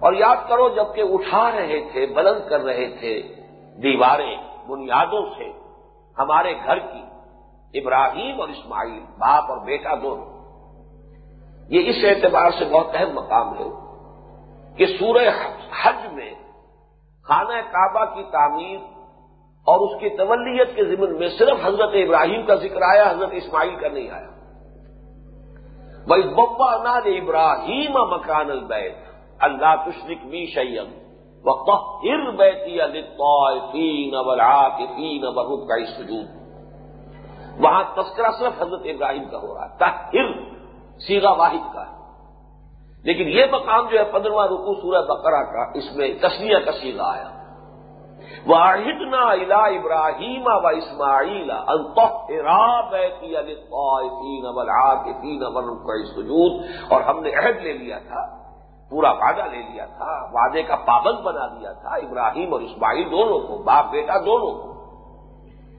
اور 0.00 0.12
یاد 0.12 0.48
کرو 0.48 0.68
جبکہ 0.68 1.02
اٹھا 1.12 1.50
رہے 1.50 1.88
تھے، 1.92 2.06
بلند 2.06 2.48
کر 2.48 2.60
رہے 2.60 2.96
تھے، 3.00 3.22
دیواریں، 3.82 4.36
بنیادوں 4.68 5.26
سے 5.38 5.52
ہمارے 6.18 6.54
گھر 6.66 6.78
کی 6.78 7.02
ابراہیم 7.74 8.40
اور 8.40 8.48
اسماعیل، 8.48 9.00
باپ 9.00 9.44
اور 9.50 9.66
بیٹا 9.66 9.94
دونوں۔ 9.94 10.36
یہ 11.68 11.90
اس 11.90 11.96
اعتبار 12.04 12.50
سے 12.58 12.64
بہت 12.64 12.86
اہم 12.94 13.14
مقام 13.14 13.58
ہے 13.58 13.68
کہ 14.76 14.86
سورہ 14.86 15.28
حج 15.82 16.12
میں 16.12 16.34
خانہ 17.24 17.60
کعبہ 17.72 18.14
کی 18.14 18.22
تعمیر 18.22 18.78
اور 19.66 19.80
اس 19.80 20.00
کی 20.00 20.08
تولیت 20.08 20.76
کے 20.76 20.84
ضمن 20.84 21.18
میں 21.18 21.28
صرف 21.38 21.58
حضرت 21.64 21.90
ابراہیم 21.92 22.46
کا 22.46 22.54
ذکر 22.54 22.82
آیا، 22.82 23.10
حضرت 23.10 23.30
اسماعیل 23.32 23.74
کا 23.74 23.88
نہیں 23.88 24.10
آیا۔ 24.10 24.30
بھائی 26.06 26.22
ببا 26.22 26.76
ناد 26.76 27.02
ابراہیم 27.04 27.92
مکان 27.92 28.50
البیت 28.50 28.96
اللہ 29.38 29.74
تشرک 29.86 30.26
بھی 30.26 30.46
شیم 30.46 31.06
وقت 31.44 31.68
ہر 32.04 32.30
بیتی 32.30 32.78
فین 32.78 34.10
فین 34.90 35.66
کا 35.66 35.84
سجود 35.86 36.35
وہاں 37.60 37.84
تذکرہ 37.94 38.30
صرف 38.38 38.62
حضرت 38.62 38.80
ابراہیم 38.84 39.28
کا 39.30 39.38
ہو 39.38 39.54
رہا 39.54 39.64
ہے 39.64 39.78
تہر 39.78 40.56
سیگا 40.98 41.32
واحد 41.32 41.74
کا 41.74 41.80
ہے۔ 41.80 41.96
لیکن 43.04 43.28
یہ 43.28 43.44
مقام 43.52 43.88
جو 43.88 43.98
ہے، 43.98 44.04
پندرواں 44.04 44.46
رکو 44.46 44.74
سورہ 44.74 45.02
بقرہ 45.02 45.42
کا، 45.42 45.78
اس 45.78 45.96
میں 45.96 46.14
تسلیہ 46.20 46.58
کا 46.58 46.72
سیگا 46.72 47.12
آیا۔ 47.12 47.36
واحد 48.46 49.02
نا 49.10 49.30
الا 49.30 49.58
ابراہیم 49.58 50.42
و 50.46 50.66
اسماعیل 50.66 51.50
سجود 56.04 56.64
اور 56.90 57.00
ہم 57.00 57.20
نے 57.20 57.30
عہد 57.30 57.56
لے 57.56 57.72
لیا 57.72 57.98
تھا، 57.98 58.26
پورا 58.90 59.10
وعدہ 59.10 59.50
لے 59.50 59.62
لیا 59.62 59.86
تھا، 59.86 60.24
وعدے 60.32 60.62
کا 60.62 60.76
پابند 60.76 61.18
بنا 61.18 61.46
دیا 61.46 61.72
تھا 61.72 61.90
ابراہیم 61.90 62.52
اور 62.52 62.60
اسماعیل 62.60 63.10
دونوں 63.10 63.40
کو، 63.40 63.62
باپ 63.62 63.90
بیٹا 63.90 64.18
دونوں 64.18 64.62
کو۔ 64.62 64.75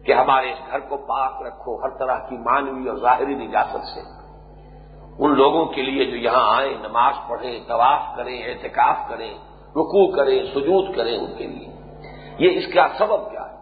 کہ 0.07 0.13
ہمارے 0.13 0.51
اس 0.51 0.71
گھر 0.71 0.79
کو 0.79 0.97
پاک 0.97 1.41
رکھو، 1.41 1.83
ہر 1.83 1.89
طرح 1.89 2.17
کی 2.29 2.37
مانوی 2.37 2.89
اور 2.89 2.97
ظاہری 2.97 3.35
نجاست 3.35 3.85
سے۔ 3.85 3.99
ان 5.19 5.31
لوگوں 5.31 5.65
کے 5.65 5.81
لیے 5.81 6.05
جو 6.05 6.15
یہاں 6.15 6.57
آئیں، 6.57 6.73
نماز 6.81 7.13
پڑھیں، 7.29 7.59
طواف 7.67 8.17
کریں 8.17 8.43
احتکاف 8.43 9.09
کریں، 9.09 9.33
رکوع 9.69 10.15
کریں، 10.15 10.43
سجود 10.43 10.95
کریں 10.95 11.17
ان 11.17 11.25
کے 11.37 11.47
لیے۔ 11.47 11.67
یہ 12.39 12.57
اس 12.57 12.73
کا 12.73 12.87
سبب 12.97 13.31
کیا 13.31 13.41
ہے؟ 13.41 13.57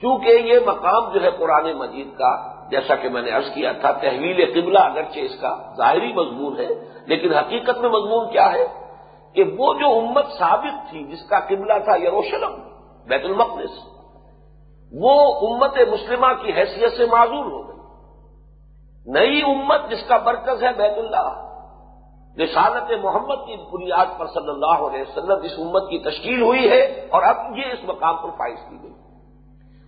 چونکہ 0.00 0.28
یہ 0.28 0.58
مقام 0.66 1.12
جو 1.12 1.22
ہے 1.22 1.30
قرآن 1.30 1.72
مجید 1.72 2.18
کا، 2.18 2.54
جیسا 2.70 2.94
کہ 2.94 3.08
میں 3.08 3.22
نے 3.22 3.30
عرض 3.30 3.54
کیا 3.54 3.72
تھا، 3.72 3.92
تحویل 3.92 4.60
قبلہ 4.60 4.78
اگرچہ 4.78 5.18
اس 5.18 5.40
کا 5.40 5.74
ظاہری 5.76 6.12
مضمون 6.12 6.58
ہے، 6.58 6.68
لیکن 7.06 7.34
حقیقت 7.34 7.78
میں 7.78 7.90
مضمون 7.90 8.32
کیا 8.32 8.52
ہے؟ 8.52 8.66
کہ 9.34 9.44
وہ 9.58 9.74
جو 9.74 9.98
امت 9.98 10.26
ثابت 10.38 10.90
تھی، 10.90 11.04
جس 11.04 11.28
کا 11.28 11.40
قبلہ 11.40 11.78
تھا 11.84 11.96
یروشلم، 11.96 12.52
بیت 13.08 13.24
المقدس 13.24 13.97
وہ 14.92 15.48
امت 15.48 15.78
مسلمہ 15.90 16.26
کی 16.42 16.52
حیثیت 16.52 16.92
سے 16.92 17.06
معذور 17.06 17.44
ہو 17.44 17.68
گئی۔ 17.68 17.78
نئی 19.06 19.42
امت 19.42 19.90
جس 19.90 20.08
کا 20.08 20.18
مرکز 20.24 20.62
ہے 20.62 20.72
بیت 20.72 20.98
اللہ، 20.98 21.44
رسالت 22.44 23.04
محمد 23.04 23.36
کی 23.36 23.56
بنیاد 23.72 24.18
پر 24.18 24.26
صلی 24.26 24.48
اللہ 24.48 24.86
علیہ 24.86 25.00
وسلم 25.00 25.36
اس 25.42 25.52
امت 25.58 25.90
کی 25.90 25.98
تشکیل 25.98 26.42
ہوئی 26.42 26.70
ہے 26.70 27.06
اور 27.10 27.22
اب 27.22 27.58
یہ 27.58 27.64
اس 27.64 27.78
مقام 27.84 28.16
پر 28.16 28.30
فائز 28.30 28.58
کی 28.68 28.76
گئی۔ 28.82 28.92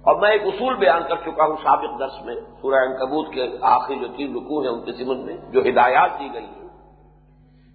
اور 0.03 0.17
میں 0.17 0.31
ایک 0.31 0.43
اصول 0.43 0.77
بیان 0.77 1.03
کر 1.03 1.17
چکا 1.17 1.45
ہوں 1.45 1.57
سابق 1.57 1.99
درس 1.99 2.25
میں، 2.25 2.35
سورہ 2.35 2.99
کبوت 2.99 3.35
کے 3.35 3.49
آخری 3.61 3.99
جو 3.99 4.07
تین 4.07 4.37
رکوع 4.37 4.63
ہیں 4.63 4.71
ان 4.71 4.85
کے 4.85 4.93
ضمن 4.93 5.27
میں، 5.27 5.37
جو 5.51 5.61
ہدایات 5.61 6.11
دی 6.21 6.29
گئی 6.35 6.47
ہیں 6.47 6.69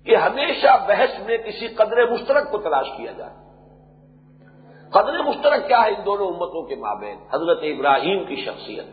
کہ 0.05 0.15
ہمیشہ 0.15 0.67
بحث 0.87 1.19
میں 1.25 1.37
کسی 1.37 1.67
قدر 1.67 2.11
مشترک 2.11 2.51
کو 2.51 2.57
تلاش 2.57 2.85
کیا 2.97 3.11
جائے۔ 3.11 3.44
قدر 4.95 5.23
مشترک 5.23 5.67
کیا 5.67 5.83
ہے 5.83 5.89
ان 5.89 6.05
دونوں 6.05 6.27
امتوں 6.27 6.61
کے 6.61 6.75
مابین؟ 6.75 7.17
حضرت 7.33 7.59
ابراہیم 7.61 8.23
کی 8.23 8.35
شخصیت۔ 8.35 8.85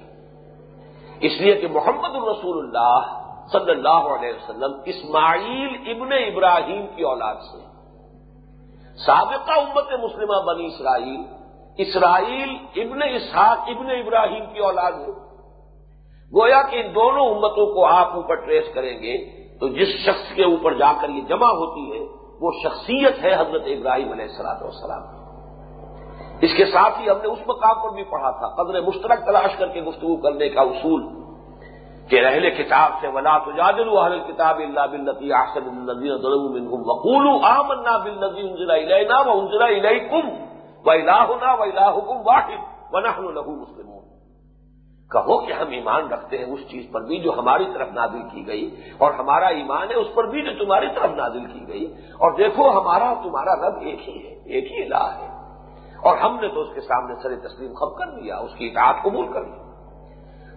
اس 1.20 1.32
لیے 1.40 1.54
کہ 1.54 1.68
محمد 1.68 2.14
الرسول 2.14 2.58
اللہ 2.58 3.22
صلی 3.52 3.70
اللہ 3.70 3.88
علیہ 3.88 4.28
وسلم 4.28 4.80
اسماعیل 4.84 5.76
ابن 5.86 6.12
ابراہیم 6.12 6.86
کی 6.96 7.02
اولاد 7.02 7.34
سے۔ 7.34 7.58
سابقہ 9.06 9.52
امت 9.52 9.92
مسلمہ 10.02 10.42
بنی 10.46 10.66
اسرائیل 10.66 11.22
اسرائیل 11.78 12.56
ابن 12.76 13.02
اسحاق 13.02 13.58
ابن 13.58 13.90
ابراہیم 13.90 14.44
کی 14.52 14.58
اولاد 14.58 14.92
ہے۔ 14.92 15.10
گویا 16.40 16.62
کہ 16.62 16.76
ان 16.76 16.94
دونوں 16.94 17.26
امتوں 17.26 17.74
کو 17.74 17.86
آپ 17.86 18.14
اوپر 18.14 18.34
ٹریس 18.34 18.74
کریں 18.74 19.02
گے 19.02 19.42
تو 19.60 19.68
جس 19.68 19.88
شخص 19.88 20.34
کے 20.34 20.44
اوپر 20.44 20.74
جا 20.74 20.92
کر 21.00 21.08
یہ 21.08 21.20
جمع 21.20 21.46
ہوتی 21.46 21.92
ہے، 21.92 22.06
وہ 22.40 22.50
شخصیت 22.64 23.18
ہے 23.22 23.34
حضرت 23.34 23.62
ابراہیم 23.66 24.12
علیہ 24.12 24.24
السلاط 24.24 24.62
والسلام۔ 24.62 25.21
اس 26.42 26.50
کے 26.56 26.64
ساتھ 26.64 27.00
ہی 27.00 27.08
ہم 27.10 27.18
نے 27.22 27.28
اس 27.28 27.38
مقام 27.46 27.82
پر 27.82 27.90
بھی 27.94 28.04
پڑھا 28.04 28.30
تھا، 28.38 28.48
قدر 28.56 28.80
مشترک 28.80 29.26
تلاش 29.26 29.56
کر 29.58 29.68
کے 29.68 29.80
گفتگو 29.82 30.16
کرنے 30.16 30.48
کا 30.48 30.62
اصول، 30.70 31.02
کہ 32.08 32.20
رہل 32.20 32.48
کتاب 32.50 32.90
سے 33.00 33.08
ولا 33.08 33.36
تو 33.38 33.50
جادل 33.50 33.88
اہل 33.98 34.18
کتاب 34.20 34.58
اللہ 34.58 34.86
بلتی 34.92 35.32
آسن 35.32 35.68
النزین 35.68 36.66
وقول 36.86 37.28
آمنا 37.50 37.96
بل 37.98 38.18
نظی 38.20 38.48
انزلہ 38.48 38.72
علینا 38.72 39.20
و 39.20 39.38
انزلہ 39.38 39.64
علیہ 39.64 40.22
و 40.84 40.90
الہنا 40.90 41.52
و 41.54 41.62
الہکم 41.62 42.16
واحد 42.26 42.60
و 42.92 43.00
نحن 43.00 43.24
مسلمون۔ 43.24 44.00
کہو 45.10 45.38
کہ 45.46 45.52
ہم 45.52 45.70
ایمان 45.70 46.08
رکھتے 46.08 46.38
ہیں 46.38 46.44
اس 46.44 46.60
چیز 46.70 46.84
پر 46.92 47.00
بھی 47.00 47.18
جو 47.18 47.32
ہماری 47.38 47.64
طرف 47.74 47.88
نازل 47.92 48.22
کی 48.28 48.46
گئی، 48.46 48.64
اور 48.98 49.12
ہمارا 49.12 49.46
ایمان 49.46 49.90
ہے 49.90 49.94
اس 49.94 50.14
پر 50.14 50.26
بھی 50.26 50.42
جو 50.42 50.52
تمہاری 50.64 50.88
طرف 50.94 51.10
نازل 51.16 51.44
کی 51.44 51.68
گئی۔ 51.68 51.84
اور 52.22 52.32
دیکھو 52.38 52.70
ہمارا 52.70 53.12
تمہارا 53.22 53.54
رب 53.62 53.76
ایک 53.80 54.08
ہی 54.08 54.16
ہے، 54.24 54.34
ایک 54.54 54.72
ہی 54.72 54.82
الہ 54.84 55.04
ہے۔ 55.18 55.31
اور 56.02 56.16
ہم 56.16 56.38
نے 56.40 56.48
تو 56.48 56.60
اس 56.60 56.68
کے 56.74 56.80
سامنے 56.80 57.14
سر 57.22 57.48
تسلیم 57.48 57.74
خب 57.74 57.98
کر 57.98 58.06
دیا، 58.06 58.36
اس 58.36 58.54
کی 58.54 58.66
اطاعت 58.66 58.94
قبول 59.04 59.32
کر 59.32 59.40
لی۔ 59.40 59.72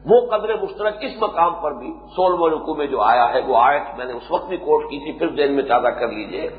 وہ 0.05 0.21
قدر 0.25 0.61
مشترک 0.61 0.93
اس 1.01 1.21
مقام 1.21 1.53
پر 1.61 1.71
بھی 1.71 1.93
سولہ 2.15 2.55
رکو 2.55 2.75
میں 2.75 2.87
جو 2.87 3.01
آیا 3.01 3.33
ہے، 3.33 3.41
وہ 3.47 3.57
آیت 3.57 3.97
میں 3.97 4.05
نے 4.05 4.13
اس 4.13 4.31
وقت 4.31 4.45
بھی 4.45 4.57
کوٹ 4.57 4.83
کی 4.83 4.99
تھی، 4.99 5.19
پھر 5.19 5.27
دین 5.27 5.55
میں 5.55 5.63
تازہ 5.63 5.87
کر 5.87 6.07
لیجیے۔ 6.07 6.49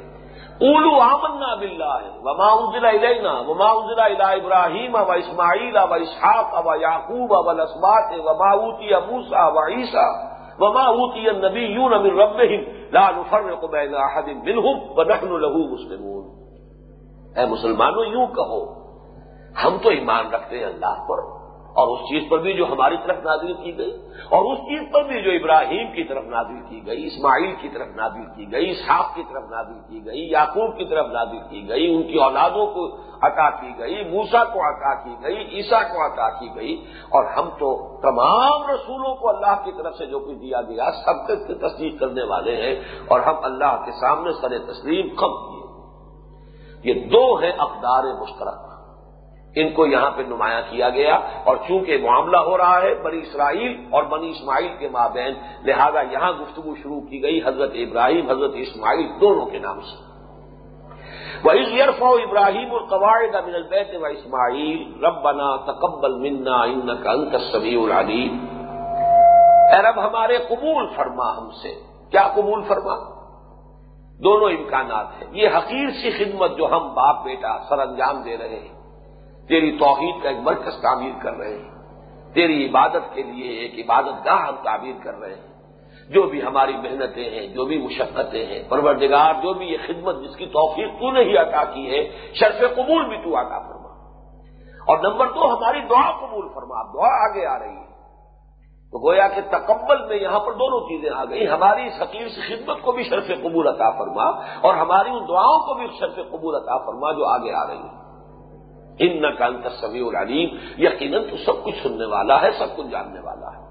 اولو 0.61 1.01
آمنا 1.01 1.55
بلّہ 1.55 1.99
وما 2.23 2.47
انزلہ 2.47 2.89
علینا 2.89 3.33
وما 3.33 3.71
انزلہ 3.71 4.03
الا 4.03 4.31
ابراہیم 4.31 4.95
و 4.95 5.13
اسماعیل 5.13 5.77
و 5.77 5.95
اسحاق 5.95 6.67
و 6.67 6.75
یعقوب 6.81 7.31
و 7.31 7.51
الاسبات 7.51 8.13
وما 8.19 8.51
اوتی 8.53 8.89
موسا 8.89 9.47
و 9.47 9.59
عیسا 9.59 10.37
وما 10.59 10.83
اوتی 10.83 11.29
النبی 11.29 11.61
یون 11.61 11.91
من 11.91 12.19
ربهم 12.21 12.65
لا 12.93 13.11
نفرق 13.11 13.71
بین 13.71 13.95
احد 13.95 14.29
منهم 14.29 14.79
ونحن 14.97 15.29
له 15.29 15.75
مسلمون۔ 15.75 16.47
اے 17.39 17.47
مسلمانوں، 17.47 18.05
یوں 18.05 18.27
کہو 18.27 18.76
ہم 19.65 19.77
تو 19.83 19.89
ایمان 19.89 20.33
رکھتے 20.35 20.59
ہیں 20.59 20.65
اللہ 20.65 21.03
پر 21.09 21.25
اور 21.81 21.89
اس 21.89 22.03
چیز 22.09 22.23
پر 22.31 22.39
بھی 22.39 22.53
جو 22.53 22.67
ہماری 22.67 22.97
طرف 22.97 23.17
نازل 23.25 23.53
کی 23.55 23.77
گئی 23.79 23.91
اور 24.37 24.45
اس 24.53 24.59
چیز 24.59 24.83
پر 24.93 25.03
بھی 25.09 25.21
جو 25.23 25.31
ابراہیم 25.31 25.91
کی 25.95 26.05
طرف 26.05 26.25
نازل 26.25 26.61
کی 26.69 26.81
گئی، 26.87 27.07
اسماعیل 27.07 27.53
کی 27.61 27.69
طرف 27.69 27.89
نازل 27.97 28.25
کی 28.37 28.45
گئی 28.53 28.73
صاف 28.75 29.15
کی 29.15 29.23
طرف 29.23 29.51
نازل 29.51 29.81
کی 29.89 30.05
گئی، 30.07 30.23
یعقوب 30.31 30.77
کی 30.79 30.85
طرف 30.85 31.07
نازل 31.13 31.43
کی 31.51 31.69
گئی، 31.69 31.95
ان 31.95 32.03
کی 32.03 32.17
اولادوں 32.19 32.67
کو 32.67 32.87
عطا 33.23 33.49
کی 33.51 33.73
گئی 33.79 34.05
موسا 34.05 34.45
کو 34.45 34.61
عطا 34.61 34.95
کی 34.95 35.15
گئی 35.23 35.37
عیسا 35.57 35.83
کو 35.83 36.05
عطا 36.07 36.29
کی 36.39 36.49
گئی 36.57 36.75
اور 37.11 37.25
ہم 37.37 37.51
تو 37.59 37.73
تمام 38.03 38.71
رسولوں 38.71 39.15
کو 39.15 39.29
اللہ 39.29 39.55
کی 39.65 39.73
طرف 39.79 39.95
سے 39.95 40.07
جو 40.07 40.19
کچھ 40.19 40.39
دیا 40.39 40.63
گیا، 40.63 40.91
سب 41.05 41.25
تک 41.27 41.47
تصدیق 41.61 42.01
کرنے 42.01 42.25
والے 42.25 42.57
ہیں 42.57 42.75
اور 43.09 43.21
ہم 43.21 43.37
اللہ 43.43 43.77
کے 43.85 43.93
سامنے 44.01 44.33
سر 44.41 44.59
تسلیم 44.73 45.15
کم 45.17 45.37
کیے؟ 45.45 45.65
یہ 46.85 47.05
دو 47.09 47.25
ہیں 47.37 47.53
اقدار 47.59 48.05
مشترک 48.21 48.76
ان 49.57 49.71
کو 49.71 49.87
یہاں 49.87 50.11
پہ 50.17 50.23
نمایاں 50.23 50.61
کیا 50.71 50.89
گیا 50.89 51.15
اور 51.45 51.57
چونکہ 51.69 51.99
معاملہ 51.99 52.37
ہو 52.37 52.59
رہا 52.59 52.83
ہے 52.83 52.95
بنی 52.95 53.19
اسرائیل 53.19 53.85
اور 53.91 54.03
بنی 54.03 54.31
اسماعیل 54.31 54.73
کے 54.79 54.89
مابین، 54.89 55.35
لہذا 55.65 56.01
یہاں 56.01 56.33
گفتگو 56.33 56.75
شروع 56.83 57.01
کی 57.01 57.23
گئی 57.23 57.41
حضرت 57.45 57.71
ابراہیم، 57.75 58.31
حضرت 58.31 58.51
اسماعیل 58.55 59.09
دونوں 59.21 59.47
کے 59.47 59.59
نام 59.59 59.81
سے۔ 59.81 60.17
وہ 61.45 61.57
یرف 61.57 62.03
ابراہیم 62.03 62.75
القواعد 62.75 63.35
امن 63.35 63.55
البیت 63.55 63.95
و 64.01 64.07
اسماعیل 64.07 65.05
ربنا 65.05 65.57
تقبل 65.57 66.15
منا 66.15 66.63
ان 66.63 67.03
کا 67.03 67.11
انت 67.11 67.37
سبی 67.53 67.77
العلیم 67.85 68.47
اے 69.75 69.83
رب، 69.83 70.01
ہمارے 70.07 70.37
قبول 70.37 70.87
فرما 70.97 71.39
ہم 71.39 71.51
سے۔ 71.51 71.75
کیا 72.11 72.29
قبول 72.35 72.63
فرما؟ 72.63 73.17
دونوں 74.23 74.51
امکانات 74.51 75.07
ہیں۔ 75.07 75.29
یہ 75.33 75.49
حقیر 75.49 75.89
سی 75.89 76.11
خدمت 76.11 76.57
جو 76.57 76.67
ہم 76.67 76.95
باپ 76.95 77.25
بیٹا 77.25 77.59
سر 77.69 77.79
انجام 77.79 78.23
دے 78.23 78.37
رہے 78.37 78.61
ہیں۔ 78.61 78.76
تیری 79.49 79.79
توحید 79.79 80.23
کا 80.23 80.29
ایک 80.29 80.39
مرکز 80.39 80.83
تعمیر 80.83 81.23
کر 81.23 81.35
رہے 81.35 81.59
ہیں۔ 81.59 81.71
تیری 82.35 82.69
عبادت 82.69 83.15
کے 83.15 83.23
لیے 83.23 83.51
ایک 83.51 83.91
عبادت 83.91 84.27
گاہ 84.27 84.47
ہم 84.49 84.55
تعمیر 84.65 84.95
کر 85.03 85.19
رہے 85.19 85.35
ہیں۔ 85.35 85.57
جو 86.11 86.23
بھی 86.23 86.43
ہماری 86.43 86.77
محنتیں 86.77 87.31
ہیں، 87.31 87.47
جو 87.47 87.65
بھی 87.65 87.79
مشقتیں 87.79 88.47
ہیں، 88.47 88.63
پروردگار، 88.69 89.33
جو 89.43 89.55
بھی 89.55 89.67
یہ 89.67 89.77
خدمت 89.87 90.17
جس 90.23 90.37
کی 90.37 90.47
توفیق 90.47 91.01
تو 91.01 91.13
نے 91.13 91.21
ہی 91.21 91.37
عطا 91.37 91.65
کی 91.65 91.91
ہے، 91.91 92.11
شرف 92.35 92.77
قبول 92.77 93.09
بھی 93.09 93.17
تو 93.17 93.37
عطا 93.37 93.59
فرما۔ 93.59 93.87
اور 94.87 94.99
نمبر 94.99 95.27
دو، 95.27 95.57
ہماری 95.57 95.81
دعا 95.81 96.27
قبول 96.27 96.49
فرما۔ 96.55 96.83
دعا 96.83 97.31
آگے 97.31 97.47
آ 97.47 97.59
رہی 97.59 97.77
ہے۔ 97.77 97.87
تو 98.91 99.09
گویا 99.09 99.29
کہ 99.29 99.41
تکبل 99.41 100.07
میں 100.07 100.17
یہاں 100.17 100.41
پر 100.41 100.53
دونوں 100.53 100.81
چیزیں 100.81 101.11
آ 101.17 101.25
گئی 101.25 101.49
ہماری 101.49 101.87
اس 101.87 102.03
حقیق 102.03 102.29
سے 102.29 102.41
خدمت 102.41 102.83
کو 102.83 102.93
بھی 102.93 103.05
شرف 103.05 103.27
قبول 103.27 103.69
عطا 103.69 103.91
فرما 103.91 104.25
اور 104.61 104.75
ہماری 104.75 105.09
ان 105.09 105.25
دعاؤں 105.29 105.59
کو 105.59 105.75
بھی 105.75 105.87
شرف 106.01 106.15
قبول 106.15 106.55
عطا 106.55 106.79
فرما 106.79 107.13
جو 107.13 107.27
آگے 107.27 107.53
آ 107.53 107.67
رہی 107.67 107.79
ہیں 107.79 108.06
ان 108.99 109.37
کا 109.37 109.47
انتر 109.47 109.71
سبھی 109.71 110.09
العلیم، 110.09 110.49
یقیناً 110.79 111.23
تو 111.31 111.37
سب 111.37 111.65
کچھ 111.65 111.75
سننے 111.83 112.05
والا 112.05 112.43
ہے، 112.43 112.51
سب 112.59 112.77
کچھ 112.77 112.87
جاننے 112.87 113.21
والا 113.21 113.47
ہے۔ 113.47 113.67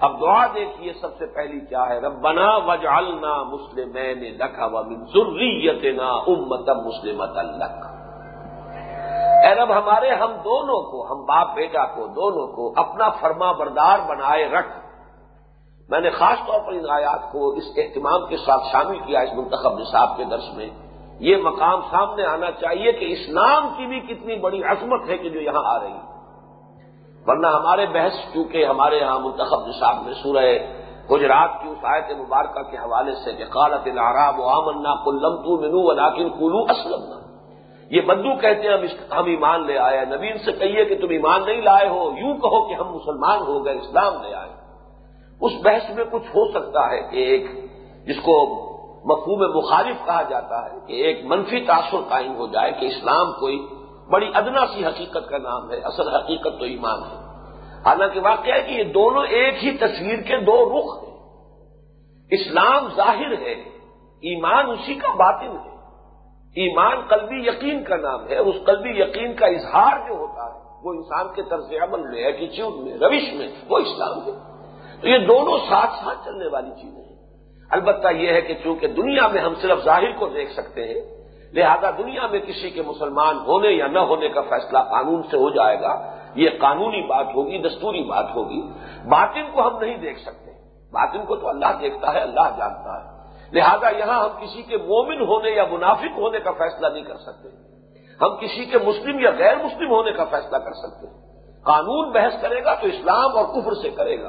اب 0.00 0.20
دعا 0.20 0.46
دیکھیے 0.46 0.92
سب 1.00 1.08
سے 1.18 1.26
پہلی 1.26 1.60
کیا 1.60 1.88
ہے؟ 1.88 2.00
ربنا 2.00 2.56
وجعلنا 2.56 3.42
مسلمین 3.42 4.18
لکا 4.18 4.66
ومن 4.66 5.04
ذریتنا 5.04 6.10
امتا 6.10 6.72
مسلمت 6.72 7.36
اللہ 7.36 7.92
اے 9.46 9.54
رب، 9.54 9.72
ہمارے 9.72 10.10
ہم 10.10 10.32
دونوں 10.44 10.90
کو، 10.90 11.12
ہم 11.12 11.24
باپ 11.24 11.54
بیٹا 11.54 11.84
کو، 11.84 12.06
دونوں 12.06 12.46
کو 12.46 12.72
اپنا 12.76 13.08
فرما 13.10 13.52
بردار 13.52 13.98
بنائے 14.08 14.48
رکھ۔ 14.48 14.68
میں 15.88 16.00
نے 16.00 16.10
خاص 16.10 16.46
طور 16.46 16.60
پر 16.60 16.72
ان 16.72 16.90
آیات 16.90 17.32
کو 17.32 17.50
اس 17.50 17.64
اہتمام 17.76 18.26
کے 18.26 18.36
ساتھ 18.36 18.62
شامل 18.72 18.98
کیا 18.98 19.20
اس 19.20 19.32
منتخب 19.32 19.78
نصاب 19.78 20.16
کے 20.16 20.24
درس 20.24 20.54
میں۔ 20.54 20.70
یہ 21.18 21.36
مقام 21.36 21.80
سامنے 21.90 22.24
آنا 22.24 22.50
چاہیے 22.50 22.92
کہ 22.92 23.04
اسلام 23.04 23.68
کی 23.76 23.86
بھی 23.86 24.00
کتنی 24.00 24.36
بڑی 24.36 24.62
عظمت 24.64 25.08
ہے 25.08 25.16
کہ 25.16 25.28
جو 25.28 25.40
یہاں 25.40 25.62
آ 25.64 25.78
رہی 25.78 25.92
ہے۔ 25.92 26.12
ورنہ 27.26 27.46
ہمارے 27.46 27.86
بحث 27.86 28.32
کیونکہ 28.32 28.66
ہمارے 28.66 28.96
یہاں 28.96 29.18
منتخب 29.18 29.66
نصاب 29.66 29.96
میں 30.04 30.14
سورہ 30.14 30.58
گجرات 31.10 31.62
کی 31.62 31.68
اس 31.68 31.78
آیت 31.82 32.10
مبارکہ 32.10 32.70
کے 32.70 32.76
حوالے 32.76 33.12
سے 33.24 33.32
کہ 33.32 33.44
قالت 33.44 33.86
العراب 33.86 34.40
و 34.40 34.48
آمنا 34.48 35.04
کلم 35.04 35.36
تو 35.36 35.60
منو 35.60 35.88
ولاکن 35.88 36.28
کلو 36.28 36.58
اسلم 36.58 37.22
یہ 37.90 38.00
بدو 38.00 38.36
کہتے 38.36 38.68
ہیں، 38.68 38.76
ہم 38.76 39.12
ہم 39.12 39.24
ایمان 39.24 39.66
لے 39.66 39.78
آئے 39.78 40.04
نبین 40.04 40.38
سے 40.38 40.52
کہیے 40.52 40.84
کہ 40.84 40.94
تم 40.94 41.06
ایمان 41.10 41.42
نہیں 41.46 41.62
لائے 41.62 41.88
ہو، 41.88 42.10
یوں 42.16 42.34
کہو 42.34 42.68
کہ 42.68 42.74
ہم 42.74 42.94
مسلمان 42.94 43.38
ہو 43.40 43.64
گئے، 43.64 43.74
اسلام 43.74 44.22
لے 44.22 44.34
آئے۔ 44.34 44.50
اس 45.40 45.52
بحث 45.62 45.90
میں 45.96 46.04
کچھ 46.04 46.28
ہو 46.28 46.50
سکتا 46.50 46.90
ہے 46.90 47.00
کہ 47.10 47.16
ایک 47.16 47.46
جس 48.06 48.16
کو 48.16 48.68
مفہوم 49.04 49.56
مخالف 49.56 49.96
کہا 50.06 50.22
جاتا 50.22 50.64
ہے 50.64 50.78
کہ 50.86 50.92
ایک 50.92 51.24
منفی 51.24 51.60
تاثر 51.60 51.96
قائم 52.08 52.36
ہو 52.36 52.46
جائے 52.46 52.72
کہ 52.72 52.86
اسلام 52.86 53.32
کوئی 53.32 53.66
بڑی 54.10 54.30
ادنا 54.34 54.66
سی 54.66 54.86
حقیقت 54.86 55.28
کا 55.28 55.38
نام 55.38 55.70
ہے، 55.70 55.76
اصل 55.76 56.08
حقیقت 56.08 56.58
تو 56.58 56.64
ایمان 56.64 56.98
ہے۔ 56.98 57.16
حالانکہ 57.86 58.20
واقعہ 58.20 58.54
ہے 58.54 58.62
کہ 58.62 58.70
یہ 58.70 58.84
دونوں 58.84 59.24
ایک 59.24 59.64
ہی 59.64 59.76
تصویر 59.76 60.20
کے 60.20 60.36
دو 60.36 60.78
رخ 60.78 61.04
ہیں۔ 61.04 61.12
اسلام 62.30 62.88
ظاہر 62.96 63.32
ہے، 63.42 63.52
ایمان 64.20 64.70
اسی 64.70 64.94
کا 64.94 65.08
باطن 65.08 65.56
ہے۔ 65.56 65.72
ایمان 66.56 67.00
قلبی 67.00 67.48
یقین 67.48 67.84
کا 67.84 67.96
نام 67.96 68.28
ہے 68.28 68.38
اس 68.38 68.54
قلبی 68.66 69.00
یقین 69.00 69.34
کا 69.34 69.46
اظہار 69.46 70.08
جو 70.08 70.14
ہوتا 70.14 70.54
ہے، 70.54 70.60
وہ 70.82 70.92
انسان 70.92 71.26
کے 71.34 71.42
طرز 71.42 71.72
عمل 71.82 72.02
میں 72.02 72.24
ایٹیچیوڈ 72.24 72.74
میں، 72.74 72.94
روش 72.94 73.32
میں، 73.32 73.48
وہ 73.68 73.78
اسلام 73.78 74.18
ہے۔ 74.18 74.32
تو 75.00 75.08
یہ 75.08 75.18
دونوں 75.18 75.58
ساتھ 75.58 75.90
ساتھ 75.90 76.24
چلنے 76.24 76.46
والی 76.46 76.70
چیزیں 76.82 77.04
ہیں۔ 77.04 77.11
البتہ 77.72 78.08
یہ 78.08 78.32
ہے 78.32 78.40
کہ 78.40 78.54
چونکہ 78.64 78.86
دنیا 78.86 79.28
میں 79.28 79.42
ہم 79.42 79.54
صرف 79.54 79.84
ظاہر 79.84 80.12
کو 80.12 80.26
دیکھ 80.26 80.52
سکتے 80.52 80.88
ہیں، 80.88 81.00
لہذا 81.52 81.90
دنیا 81.90 82.26
میں 82.26 82.40
کسی 82.40 82.70
کے 82.70 82.82
مسلمان 82.82 83.36
ہونے 83.36 83.68
یا 83.68 83.86
نہ 83.86 83.98
ہونے 83.98 84.28
کا 84.28 84.40
فیصلہ 84.40 84.78
قانون 84.78 85.22
سے 85.22 85.36
ہو 85.36 85.50
جائے 85.50 85.80
گا، 85.80 86.16
یہ 86.34 86.50
قانونی 86.60 87.06
بات 87.06 87.26
ہوگی، 87.34 87.58
دستوری 87.58 88.02
بات 88.02 88.26
ہوگی۔ 88.34 88.60
باطن 89.08 89.50
کو 89.52 89.68
ہم 89.68 89.78
نہیں 89.80 89.96
دیکھ 89.96 90.20
سکتے۔ 90.20 90.50
باطن 90.92 91.24
کو 91.24 91.36
تو 91.36 91.48
اللہ 91.48 91.66
دیکھتا 91.80 92.14
ہے، 92.14 92.20
اللہ 92.20 92.56
جانتا 92.56 93.04
ہے۔ 93.04 93.12
لہذا 93.52 93.88
یہاں 93.88 94.24
ہم 94.24 94.44
کسی 94.44 94.62
کے 94.62 94.76
مومن 94.76 95.20
ہونے 95.20 95.50
یا 95.50 95.64
منافق 95.70 96.18
ہونے 96.18 96.38
کا 96.38 96.50
فیصلہ 96.50 96.86
نہیں 96.86 97.04
کر 97.04 97.16
سکتے۔ 97.16 97.48
ہم 98.20 98.36
کسی 98.36 98.64
کے 98.64 98.78
مسلم 98.78 99.20
یا 99.20 99.30
غیر 99.30 99.56
مسلم 99.56 99.90
ہونے 99.90 100.12
کا 100.12 100.24
فیصلہ 100.24 100.56
کر 100.56 100.72
سکتے۔ 100.72 101.06
قانون 101.62 102.10
بحث 102.10 102.42
کرے 102.42 102.64
گا 102.64 102.74
تو 102.74 102.86
اسلام 102.86 103.36
اور 103.36 103.44
کفر 103.44 103.74
سے 103.74 103.90
کرے 103.90 104.22
گا۔ 104.22 104.28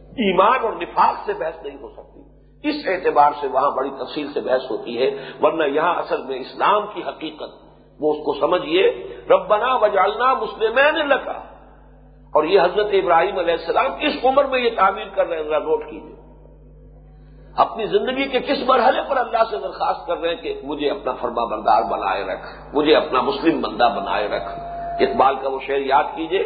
ایمان 0.00 0.60
اور 0.62 0.72
نفاق 0.72 1.14
سے 1.26 1.32
بحث 1.32 1.62
نہیں 1.62 1.76
ہو 1.82 1.88
سکتی۔ 1.88 2.15
اس 2.68 2.86
اعتبار 2.86 3.30
سے 3.40 3.46
وہاں 3.46 3.70
بڑی 3.70 3.90
تفصیل 3.90 4.32
سے 4.32 4.40
بحث 4.40 4.70
ہوتی 4.70 5.02
ہے، 5.02 5.24
ورنہ 5.42 5.64
یہاں 5.64 5.94
اصل 5.94 6.22
میں 6.22 6.38
اسلام 6.38 6.86
کی 6.94 7.02
حقیقت، 7.02 7.50
وہ 8.00 8.12
اس 8.12 8.18
کو 8.24 8.34
سمجھیے 8.40 9.16
ربنا 9.30 9.74
وجالنا 9.74 10.34
مسلمین 10.34 11.08
لکا۔ 11.08 11.56
اور 12.26 12.44
یہ 12.44 12.60
حضرت 12.60 12.86
ابراہیم 12.92 13.38
علیہ 13.38 13.54
السلام 13.54 13.94
کس 13.98 14.24
عمر 14.24 14.44
میں 14.44 14.58
یہ 14.58 14.70
تعمیر 14.76 15.08
کر 15.14 15.26
رہے 15.26 15.36
ہیں 15.36 15.44
نوٹ 15.44 15.90
کیجیے 15.90 16.16
اپنی 17.56 17.86
زندگی 17.86 18.28
کے 18.28 18.40
کس 18.40 18.68
مرحلے 18.68 19.02
پر 19.08 19.16
اللہ 19.16 19.44
سے 19.50 19.56
درخواست 19.56 20.06
کر 20.06 20.18
رہے 20.18 20.28
ہیں 20.28 20.36
کہ 20.36 20.60
مجھے 20.64 20.90
اپنا 20.90 21.12
فرما 21.12 21.44
بردار 21.44 21.82
بنائے 21.90 22.24
رکھ، 22.24 22.74
مجھے 22.74 22.96
اپنا 22.96 23.20
مسلم 23.20 23.60
بندہ 23.60 23.94
بنائے 23.96 24.28
رکھ۔ 24.28 24.58
اقبال 25.02 25.36
کا 25.36 25.48
وہ 25.48 25.58
شعر 25.66 25.78
یاد 25.78 26.04
کیجیے 26.14 26.44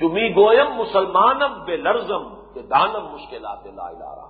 چمی 0.00 0.36
گوئم 0.36 0.74
مسلمانم 0.74 1.64
بے 1.64 1.76
لرزم 1.76 2.28
کہ 2.54 2.60
دانم 2.62 3.12
مشکلات 3.12 3.66
لا 3.66 3.92
رہا 3.92 4.29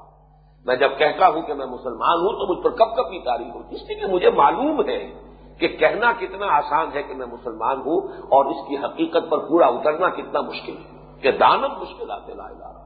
میں 0.66 0.76
جب 0.76 0.90
کہتا 0.98 1.28
ہوں 1.28 1.42
کہ 1.42 1.54
میں 1.54 1.66
مسلمان 1.66 2.16
ہوں 2.18 2.32
تو 2.32 2.54
مجھ 2.54 2.64
پر 2.64 2.70
کب 2.70 2.96
کب 2.96 3.10
کی 3.10 3.18
تاریخ 3.18 3.54
ہوتی 3.54 3.76
اس 3.76 3.82
لیے 3.82 4.00
کہ 4.00 4.06
مجھے 4.06 4.30
معلوم 4.30 4.88
ہے 4.88 5.10
کہ 5.58 5.68
کہنا 5.68 6.12
کتنا 6.12 6.46
آسان 6.46 6.86
ہے 6.94 7.02
کہ 7.02 7.14
میں 7.14 7.26
مسلمان 7.26 7.76
ہوں 7.76 8.00
اور 8.22 8.44
اس 8.44 8.68
کی 8.68 8.76
حقیقت 8.76 9.30
پر 9.30 9.38
پورا 9.38 9.66
اترنا 9.66 10.08
کتنا 10.08 10.40
مشکل 10.40 10.76
ہے 10.76 11.20
کہ 11.22 11.30
دانم 11.30 11.72
مشکلات 11.80 12.28
لا 12.28 12.48
رہا 12.48 12.80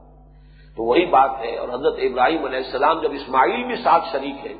تو 0.77 0.83
وہی 0.83 1.07
بات 1.07 1.31
ہے 1.41 1.57
اور 1.57 1.69
حضرت 1.69 1.95
ابراہیم 1.99 2.45
علیہ 2.45 2.59
السلام 2.59 3.01
جب 3.01 3.13
اسماعیل 3.13 3.65
بھی 3.65 3.77
ساتھ 3.77 4.05
شریک 4.13 4.47
ہے 4.47 4.55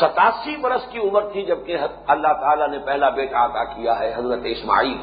ستاسی 0.00 0.56
برس 0.56 0.86
کی 0.90 0.98
عمر 0.98 1.22
تھی 1.32 1.42
جبکہ 1.42 1.76
اللہ 2.06 2.32
تعالیٰ 2.40 2.68
نے 2.68 2.78
پہلا 2.78 3.08
بیٹا 3.08 3.44
عطا 3.44 3.64
کیا 3.64 3.98
ہے 3.98 4.12
حضرت 4.14 4.40
اسماعیل۔ 4.44 4.96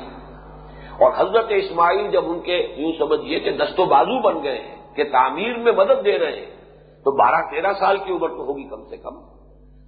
اور 0.99 1.11
حضرت 1.17 1.45
اسماعیل 1.49 2.11
جب 2.11 2.29
ان 2.29 2.39
کے 2.39 2.57
یوں 2.77 2.91
سمجھیے 2.99 3.39
کہ 3.39 3.51
دست 3.51 3.79
و 3.79 3.85
بازو 3.85 4.21
بن 4.21 4.43
گئے 4.43 4.61
ہیں، 4.61 4.95
کہ 4.95 5.03
تعمیر 5.03 5.57
میں 5.57 5.71
مدد 5.71 6.05
دے 6.05 6.19
رہے 6.19 6.39
ہیں 6.39 6.56
تو 7.07 7.11
بارہ 7.11 7.51
تیرہ 7.51 7.73
سال 7.73 7.97
کی 7.97 8.11
عمر 8.11 8.29
تو 8.29 8.43
ہوگی 8.45 8.63
کم 8.63 8.85
سے 8.85 8.97
کم۔ 8.97 9.15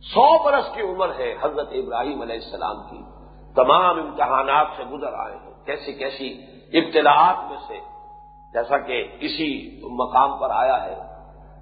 سو 0.01 0.43
برس 0.43 0.75
کی 0.75 0.81
عمر 0.81 1.09
ہے 1.19 1.35
حضرت 1.43 1.67
ابراہیم 1.71 2.21
علیہ 2.21 2.35
السلام 2.35 2.75
کی۔ 2.89 3.03
تمام 3.55 3.99
امتحانات 3.99 4.67
سے 4.77 4.83
گزر 4.83 5.13
آئے 5.13 5.35
ہیں۔ 5.35 5.65
کیسی 5.65 5.93
کیسی 5.93 6.41
ابتلاعات 6.77 7.51
میں 7.51 7.57
سے 7.67 7.77
جیسا 8.53 8.77
کہ 8.77 9.07
اسی 9.19 9.81
مقام 9.91 10.39
پر 10.39 10.49
آیا 10.49 10.83
ہے۔ 10.83 10.95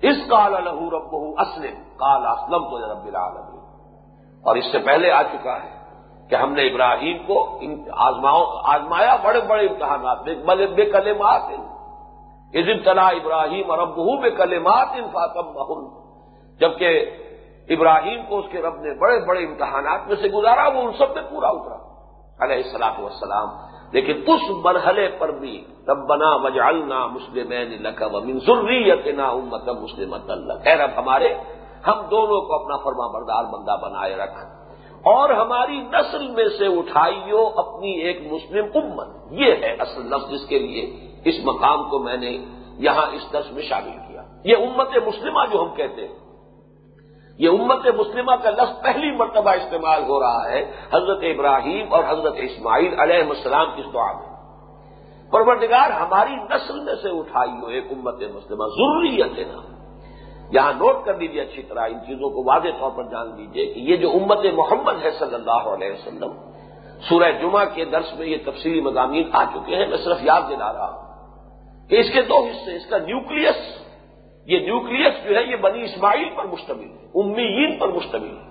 اس 0.02 0.16
کال 0.30 0.56
الح 0.56 0.90
رب 0.92 1.16
اسلم 1.16 1.84
کال 1.98 2.28
اسلم 2.28 2.64
تو 2.64 2.94
رب 2.94 3.06
العالمین۔ 3.06 3.60
اور 4.44 4.56
اس 4.56 4.72
سے 4.72 4.80
پہلے 4.80 5.12
آ 5.12 5.24
چکا 5.24 5.64
ہے 5.64 5.70
کہ 6.30 6.36
ہم 6.36 6.54
نے 6.54 6.62
ابراہیم 6.62 7.18
کو 7.18 7.60
آزمایا 8.64 9.16
بڑے 9.16 9.42
بڑے 9.42 9.68
امتحانات۔ 9.68 10.20
بے 10.20 10.68
بے 10.68 10.86
کلمات 10.86 11.42
عزم 12.56 12.84
تلا 12.84 13.08
ابراہیم 13.08 13.72
اور 13.72 13.80
ابو 13.80 14.22
بے 14.22 14.30
کلمات 14.30 14.88
ان 14.94 15.08
فاطم 15.14 15.88
جبکہ 16.60 17.06
ابراہیم 17.70 18.22
کو 18.30 18.38
اس 18.40 18.46
کے 18.52 18.62
رب 18.62 18.76
نے 18.76 19.00
بڑے 19.00 19.26
بڑے 19.28 19.46
امتحانات 19.46 20.08
میں 20.08 20.16
سے 20.16 20.28
گزارا، 20.28 20.68
وہ 20.68 20.82
ان 20.82 20.92
سب 21.00 21.14
میں 21.14 21.24
پورا 21.30 21.48
اترا۔ 21.48 21.88
علیہ 22.46 22.56
السلاط 22.56 23.00
وسلام 23.00 23.48
لیکن 23.92 24.24
اس 24.28 24.42
مرحلے 24.50 25.10
پر 25.20 25.32
بھی 25.32 25.66
ربنا 25.88 26.36
وجعلنا 26.36 27.08
مسلمین 27.08 27.84
لک 27.84 28.04
ومن 28.14 28.40
ذریتنا 28.40 29.28
امتا 29.28 29.72
مسلمتا 29.72 30.34
اے 30.70 30.76
رب 30.76 30.90
ہمارے، 30.98 31.34
ہم 31.88 32.02
دونوں 32.12 32.42
کو 32.42 32.54
اپنا 32.54 32.78
فرما 32.78 33.08
بردار 33.08 33.44
بندہ 33.44 33.76
بنائے 33.82 34.16
رکھ۔ 34.16 34.40
اور 34.98 35.30
ہماری 35.30 35.80
نسل 35.80 36.28
میں 36.28 36.46
سے 36.58 36.66
اٹھائیو 36.68 37.48
اپنی 37.56 37.92
ایک 37.92 38.34
مسلم 38.34 38.66
امت۔ 38.76 39.08
یہ 39.32 39.54
ہے 39.54 39.76
اصل 39.80 40.02
لفظ 40.10 40.32
جس 40.32 40.48
کے 40.50 40.60
لیے۔ 40.60 41.07
اس 41.28 41.36
مقام 41.44 41.90
کو 41.90 42.00
میں 42.00 42.18
نے 42.18 42.38
یہاں 42.78 43.06
اس 43.12 43.34
درس 43.34 43.52
میں 43.52 43.64
شامل 43.64 43.98
کیا۔ 44.08 44.22
یہ 44.44 44.56
امت 44.56 44.98
مسلمہ 45.08 45.46
جو 45.52 45.62
ہم 45.62 45.76
کہتے 45.76 46.08
ہیں، 46.08 46.16
یہ 47.40 47.50
امت 47.50 47.88
مسلمہ 47.88 48.36
کا 48.36 48.50
لفظ 48.50 48.82
پہلی 48.84 49.12
مرتبہ 49.12 49.52
استعمال 49.52 50.04
ہو 50.04 50.20
رہا 50.20 50.52
ہے 50.52 50.62
حضرت 50.94 51.24
ابراہیم 51.24 51.94
اور 51.94 52.04
حضرت 52.08 52.36
اسماعیل 52.38 53.00
علیہ 53.00 53.24
السلام 53.24 53.68
کی 53.76 53.84
دعا 53.94 54.12
میں۔ 54.14 54.36
پروردگار 55.32 55.90
ہماری 55.92 56.36
نسل 56.36 56.80
میں 56.80 56.96
سے 57.02 57.10
اٹھائی 57.10 57.52
ہو 57.62 57.68
ایک 57.68 57.86
امت 57.92 58.22
مسلمہ 58.36 58.68
ضروری 58.76 59.22
ہے 59.22 59.44
نا 59.44 59.62
یہاں 60.52 60.74
نوٹ 60.74 61.06
کر 61.06 61.18
لیجیے 61.18 61.42
اچھی 61.42 61.62
طرح، 61.62 61.86
ان 61.86 62.00
چیزوں 62.08 62.30
کو 62.30 62.44
واضح 62.44 62.68
طور 62.80 62.92
پر 62.92 63.04
جان 63.04 63.36
لیجیے 63.36 63.66
کہ 63.74 63.80
یہ 63.80 63.96
جو 63.96 64.10
امت 64.12 64.46
محمد 64.54 65.04
ہے 65.04 65.12
صلی 65.12 65.36
اللہ 65.36 65.64
علیہ 65.74 65.92
وسلم، 65.92 66.32
سورہ 67.10 67.32
جمعہ 67.42 67.66
کے 67.74 67.86
درس 67.86 68.14
میں 68.20 68.28
یہ 68.28 68.38
تفصیلی 68.46 68.82
مضامین 68.82 69.30
آ 69.34 69.44
چکے 69.44 69.76
ہیں، 69.76 69.88
میں 69.88 69.98
صرف 69.98 70.18
یاد 70.22 70.42
دلا 70.50 70.74
رہا 70.74 70.90
ہوں۔ 70.92 71.07
کہ 71.90 71.96
اس 71.96 72.14
کے 72.14 72.22
دو 72.22 72.46
حصے، 72.46 72.76
اس 72.76 72.86
کا 72.86 72.98
نیوکلس 72.98 73.88
یہ 74.46 74.60
نیوکلس 74.60 75.30
جو 75.30 75.36
ہے، 75.36 75.44
یہ 75.44 75.56
بنی 75.56 75.84
اسماعیل 75.84 76.30
پر 76.36 76.46
مشتمل 76.46 76.90
ہے، 76.90 77.06
امیین 77.16 77.80
پر 77.80 77.88
مشتمل 77.88 78.38
ہے۔ 78.38 78.48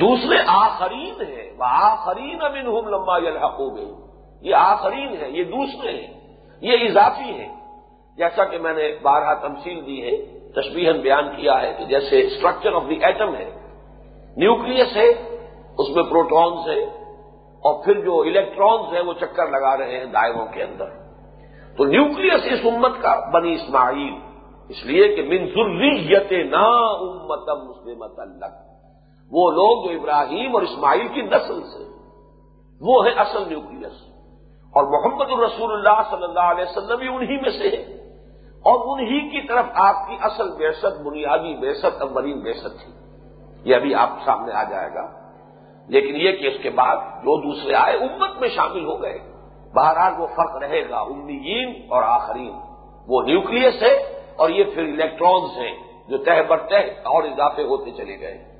دوسرے 0.00 0.36
آخرین 0.46 1.20
ہے 1.20 1.50
وہ 1.58 1.64
آخرین 1.64 2.42
امن 2.42 2.66
ہم 2.66 2.88
لمبا 2.88 3.16
الحقوب 3.16 3.78
یہ 4.40 4.54
آخرین 4.54 5.16
ہے 5.20 5.30
یہ 5.30 5.44
دوسرے 5.44 5.90
ہیں، 5.90 6.14
یہ 6.60 6.88
اضافی 6.88 7.30
ہیں۔ 7.30 7.54
جیسا 8.16 8.44
کہ 8.44 8.58
میں 8.58 8.72
نے 8.72 8.98
بارہ 9.02 9.34
تمثیل 9.34 9.86
دی 9.86 10.02
ہے 10.02 10.16
تشبیہن 10.52 11.00
بیان 11.00 11.36
کیا 11.36 11.62
ہے 11.62 11.74
کہ 11.78 11.84
جیسے 11.84 12.20
اسٹرکچر 12.20 12.72
آف 12.72 12.82
دی 12.88 12.94
ایٹم 12.94 13.34
ہے 13.34 13.50
نیوکلس 14.36 14.96
ہے، 14.96 15.08
اس 15.78 15.88
میں 15.88 16.02
پروٹونز 16.02 16.68
ہے 16.68 16.84
اور 17.62 17.84
پھر 17.84 18.00
جو 18.00 18.20
الیکٹرانز 18.20 18.94
ہیں، 18.94 19.02
وہ 19.02 19.12
چکر 19.12 19.46
لگا 19.46 19.76
رہے 19.78 19.98
ہیں 19.98 20.04
دائروں 20.04 20.46
کے 20.46 20.62
اندر۔ 20.62 21.01
تو 21.76 21.84
نیوکلس 21.84 22.42
اس 22.44 22.74
امت 22.74 23.02
کا 23.02 23.30
بنی 23.30 23.54
اسماعیل۔ 23.54 24.14
اس 24.68 24.84
لیے 24.84 25.16
کہ 25.16 25.22
من 25.22 25.46
ضروریت 25.46 26.50
نا 26.50 26.68
امتم 26.90 27.70
مسلمت 27.70 28.18
اللہ 28.18 28.46
وہ 29.30 29.50
لوگ 29.50 29.84
جو 29.84 30.00
ابراہیم 30.00 30.54
اور 30.54 30.62
اسماعیل 30.62 31.08
کی 31.08 31.22
نسل 31.22 31.62
سے، 31.62 31.88
وہ 32.80 33.06
ہے 33.06 33.10
اصل 33.10 33.48
نیوکلس 33.48 34.12
اور 34.70 34.84
محمد 34.84 35.30
الرسول 35.30 35.72
اللہ 35.72 36.02
صلی 36.10 36.24
اللہ 36.24 36.40
علیہ 36.40 36.64
وسلم 36.68 36.98
بھی 36.98 37.08
انہی 37.08 37.36
میں 37.36 37.50
سے 37.50 37.76
ہے 37.76 37.82
اور 38.58 38.98
انہی 38.98 39.28
کی 39.28 39.48
طرف 39.48 39.64
آپ 39.74 40.08
کی 40.08 40.16
اصل 40.20 40.50
بےست 40.58 41.00
بنیادی 41.00 41.56
بےست 41.60 42.02
امرین 42.02 42.40
بےست 42.40 42.84
تھی۔ 42.84 42.92
یہ 43.64 43.76
ابھی 43.76 43.94
آپ 43.94 44.08
سامنے 44.24 44.52
آ 44.52 44.62
جائے 44.62 44.94
گا۔ 44.94 45.30
لیکن 45.88 46.16
یہ 46.16 46.32
کہ 46.32 46.46
اس 46.46 46.62
کے 46.62 46.70
بعد 46.70 46.96
جو 46.96 47.40
دوسرے 47.40 47.74
آئے، 47.74 47.96
امت 47.96 48.40
میں 48.40 48.48
شامل 48.48 48.84
ہو 48.84 49.02
گئے۔ 49.02 49.31
بہرحال 49.74 50.12
وہ 50.18 50.26
فرق 50.26 50.56
رہے 50.56 50.90
گا 50.90 50.96
امیین 50.96 51.86
اور 51.90 52.02
آخرین۔ 52.02 52.52
وہ 53.08 53.22
نیوکلس 53.22 53.82
ہے 53.82 54.22
اور 54.36 54.50
یہ 54.50 54.64
پھر 54.74 54.82
الیکٹرانز 54.82 55.58
ہیں 55.58 55.74
جو 56.08 56.18
تہ 56.18 56.42
برتہ 56.48 56.74
اور 56.74 57.22
اضافے 57.22 57.62
ہوتے 57.62 57.90
چلے 57.90 58.20
گئے۔ 58.20 58.52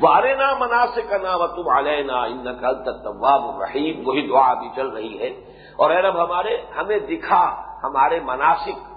وہ 0.00 0.08
ارے 0.08 0.34
نا 0.34 0.54
مناسب 0.54 1.10
کا 1.10 1.16
نام 1.16 1.46
تم 1.46 1.68
علینا 1.68 2.22
ان 2.22 2.44
نقل 2.44 2.84
طواب 2.84 3.42
الرحیم 3.44 4.08
وہی 4.08 4.28
دعا 4.28 4.54
بھی 4.54 4.68
چل 4.76 4.88
رہی 4.88 5.18
ہے۔ 5.18 5.28
اور 5.76 5.90
اے 5.90 6.02
رب 6.02 6.24
ہمارے، 6.24 6.56
ہمیں 6.76 6.98
دکھا 6.98 7.62
ہمارے 7.82 8.20
مناسب 8.20 8.88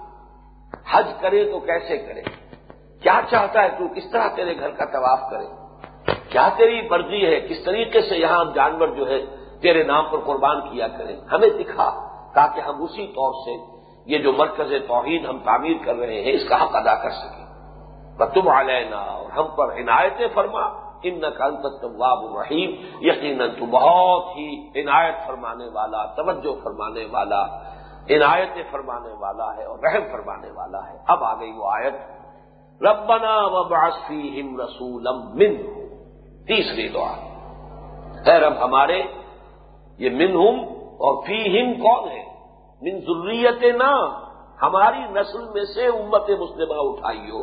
حج 0.92 1.06
کرے 1.20 1.44
تو 1.44 1.60
کیسے 1.60 1.98
کرے 1.98 2.22
کیا 3.02 3.20
چاہتا 3.30 3.62
ہے 3.62 3.68
تو 3.68 3.88
کس 3.88 4.10
طرح 4.10 4.28
تیرے 4.36 4.58
گھر 4.58 4.70
کا 4.70 4.84
طواف 4.84 5.30
کرے؟ 5.30 5.46
کیا 6.28 6.48
تیری 6.56 6.88
مرضی 6.88 7.26
ہے؟ 7.26 7.40
کس 7.40 7.64
طریقے 7.64 8.00
سے 8.00 8.16
یہاں 8.16 8.44
جانور 8.54 8.88
جو 8.88 9.08
ہے 9.08 9.41
تیرے 9.62 9.82
نام 9.82 10.04
پر 10.10 10.18
قربان 10.18 10.60
کیا 10.60 10.88
کریں۔ 10.88 11.16
ہمیں 11.32 11.50
دکھا 11.50 12.08
تاکہ 12.34 12.60
ہم 12.60 12.82
اسی 12.82 13.06
طور 13.06 13.32
سے 13.32 13.82
یہ 14.06 14.18
جو 14.18 14.32
مرکز 14.32 14.72
توحید 14.88 15.24
ہم 15.24 15.38
تعمیر 15.38 15.76
کر 15.84 15.94
رہے 15.94 16.24
ہیں، 16.24 16.32
اس 16.32 16.48
کا 16.48 16.62
حق 16.62 16.76
ادا 16.76 16.94
کر 16.94 17.10
سکیں۔ 17.10 17.42
تم 18.34 18.48
علینا 18.48 18.96
اور 18.96 19.30
ہم 19.30 19.46
پر 19.56 19.74
عنایت 19.74 20.34
فرما۔ 20.34 20.92
ان 21.02 21.20
نقل 21.20 21.56
طواب 21.62 22.18
الرحیم 22.18 22.70
یقیناً 23.00 23.50
تو 23.50 23.66
بہت 23.66 24.36
ہی 24.36 24.68
عنایت 24.80 25.14
فرمانے 25.26 25.64
والا، 25.68 26.04
توجہ 26.04 26.64
فرمانے 26.64 27.04
والا، 27.10 27.42
عنایت 28.10 28.70
فرمانے 28.70 29.12
والا 29.20 29.56
ہے 29.56 29.64
اور 29.64 29.78
رحم 29.78 30.02
فرمانے 30.12 30.50
والا 30.50 30.92
ہے۔ 30.92 30.98
اب 31.08 31.24
آ 31.24 31.40
گئی 31.40 31.52
وہ 31.52 31.70
آیت۔ 31.70 31.94
ربنا 32.82 33.40
و 33.42 33.64
فیہم 34.08 34.60
رسولم 34.60 35.36
من 35.36 35.56
تیسری 36.46 36.88
دعا۔ 36.88 37.12
اے 38.30 38.38
رب 38.38 38.64
ہمارے 38.64 39.02
یہ 39.98 40.10
منہم 40.10 40.60
اور 40.74 41.26
فیہم 41.26 41.74
کون 41.74 42.08
ہے؟ 42.08 42.24
من 42.82 43.00
ضروریت 43.00 43.76
نہ 43.76 44.18
ہماری 44.62 44.98
نسل 44.98 45.44
میں 45.54 45.64
سے 45.64 45.86
امت 45.86 46.30
مسلمہ 46.30 46.74
اٹھائیو۔ 46.74 47.42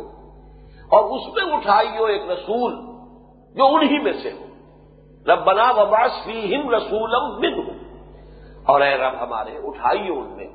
اور 0.88 1.04
اس 1.04 1.34
میں 1.34 1.56
اٹھائیو 1.56 2.04
ایک 2.04 2.22
رسول 2.30 2.72
جو 3.54 3.66
انہی 3.66 3.98
میں 4.02 4.12
سے 4.12 4.32
ہو۔ 4.32 4.44
رب 5.32 5.44
بنا 5.44 5.70
وباس 5.70 6.10
فی 6.24 6.54
ہم 6.54 6.70
رسولم 6.70 7.40
من 7.40 7.54
ہوں 7.54 7.78
اور 8.64 8.80
اے 8.80 8.94
رب 8.94 9.12
ہمارے، 9.20 9.50
اٹھائیو 9.62 10.14
ان 10.14 10.36
میں۔ 10.36 10.46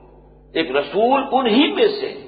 ایک 0.54 0.72
رسول 0.72 1.24
انہی 1.32 1.74
میں 1.74 1.88
سے۔ 1.88 2.22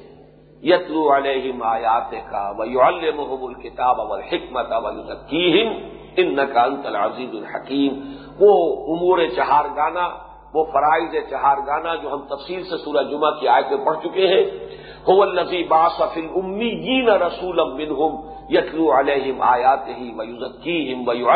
یتلو 0.63 1.15
علیہم 1.15 1.63
آیات 1.63 2.11
کا 2.11 2.51
ویعلمہم 2.57 3.45
الکتاب 3.45 3.99
والحکمت 3.99 4.71
ویزکیہم۔ 4.71 5.96
انکا 6.17 6.63
انت 6.63 6.85
العزیز 6.85 7.29
الحکیم۔ 7.33 7.93
وہ 8.39 8.53
امور 8.95 9.19
چہار 9.35 9.65
گانا 9.75 10.09
وہ 10.53 10.63
فرائض 10.63 11.29
چہار 11.29 11.57
گانا 11.67 11.95
جو 11.95 12.13
ہم 12.13 12.35
تفصیل 12.35 12.63
سے 12.63 12.77
سورہ 12.77 13.03
جمعہ 13.03 13.31
کی 13.31 13.47
آیت 13.47 13.73
میں 13.73 13.85
پڑھ 13.85 13.97
چکے 14.03 14.27
ہیں۔ 14.27 14.67
ہو 15.07 15.21
الزی 15.21 15.63
باسف 15.63 16.17
امی 16.35 16.85
جین 16.85 17.09
رسول 17.09 17.55
منہم 17.55 18.37
یتلو 18.49 18.99
علیہم 18.99 19.41
آیات 19.41 19.87
ہی 19.87 20.11
ویوزکی 20.17 20.93
ہم 20.93 21.07
ویو 21.07 21.29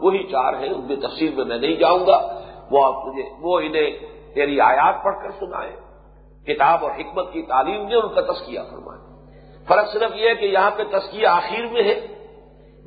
وہی 0.00 0.22
چار 0.22 0.54
ہیں، 0.54 0.68
ان 0.68 0.88
کی 0.88 0.96
تفصیل 0.96 1.34
میں 1.34 1.44
میں 1.44 1.58
نہیں 1.58 1.76
جاؤں 1.76 2.06
گا۔ 2.06 2.40
وہ 2.70 2.92
مجھے، 3.04 3.22
وہ 3.40 3.60
انہیں 3.60 3.90
تیری 4.34 4.60
آیات 4.60 5.04
پڑھ 5.04 5.14
کر 5.22 5.30
سنائیں۔ 5.40 5.76
کتاب 6.46 6.78
اور 6.82 6.90
حکمت 6.90 7.32
کی 7.32 7.42
تعلیم 7.42 7.88
دیں، 7.88 7.96
ان 7.96 8.14
کا 8.14 8.20
تسکیہ 8.20 8.60
فرمائیں۔ 8.70 9.26
فرق 9.66 9.92
صرف 9.92 10.10
یہ 10.14 10.28
ہے 10.28 10.34
کہ 10.34 10.46
یہاں 10.46 10.70
پہ 10.76 10.82
تسکیہ 10.84 11.26
آخر 11.26 11.72
میں 11.72 11.82
ہے۔ 11.82 12.11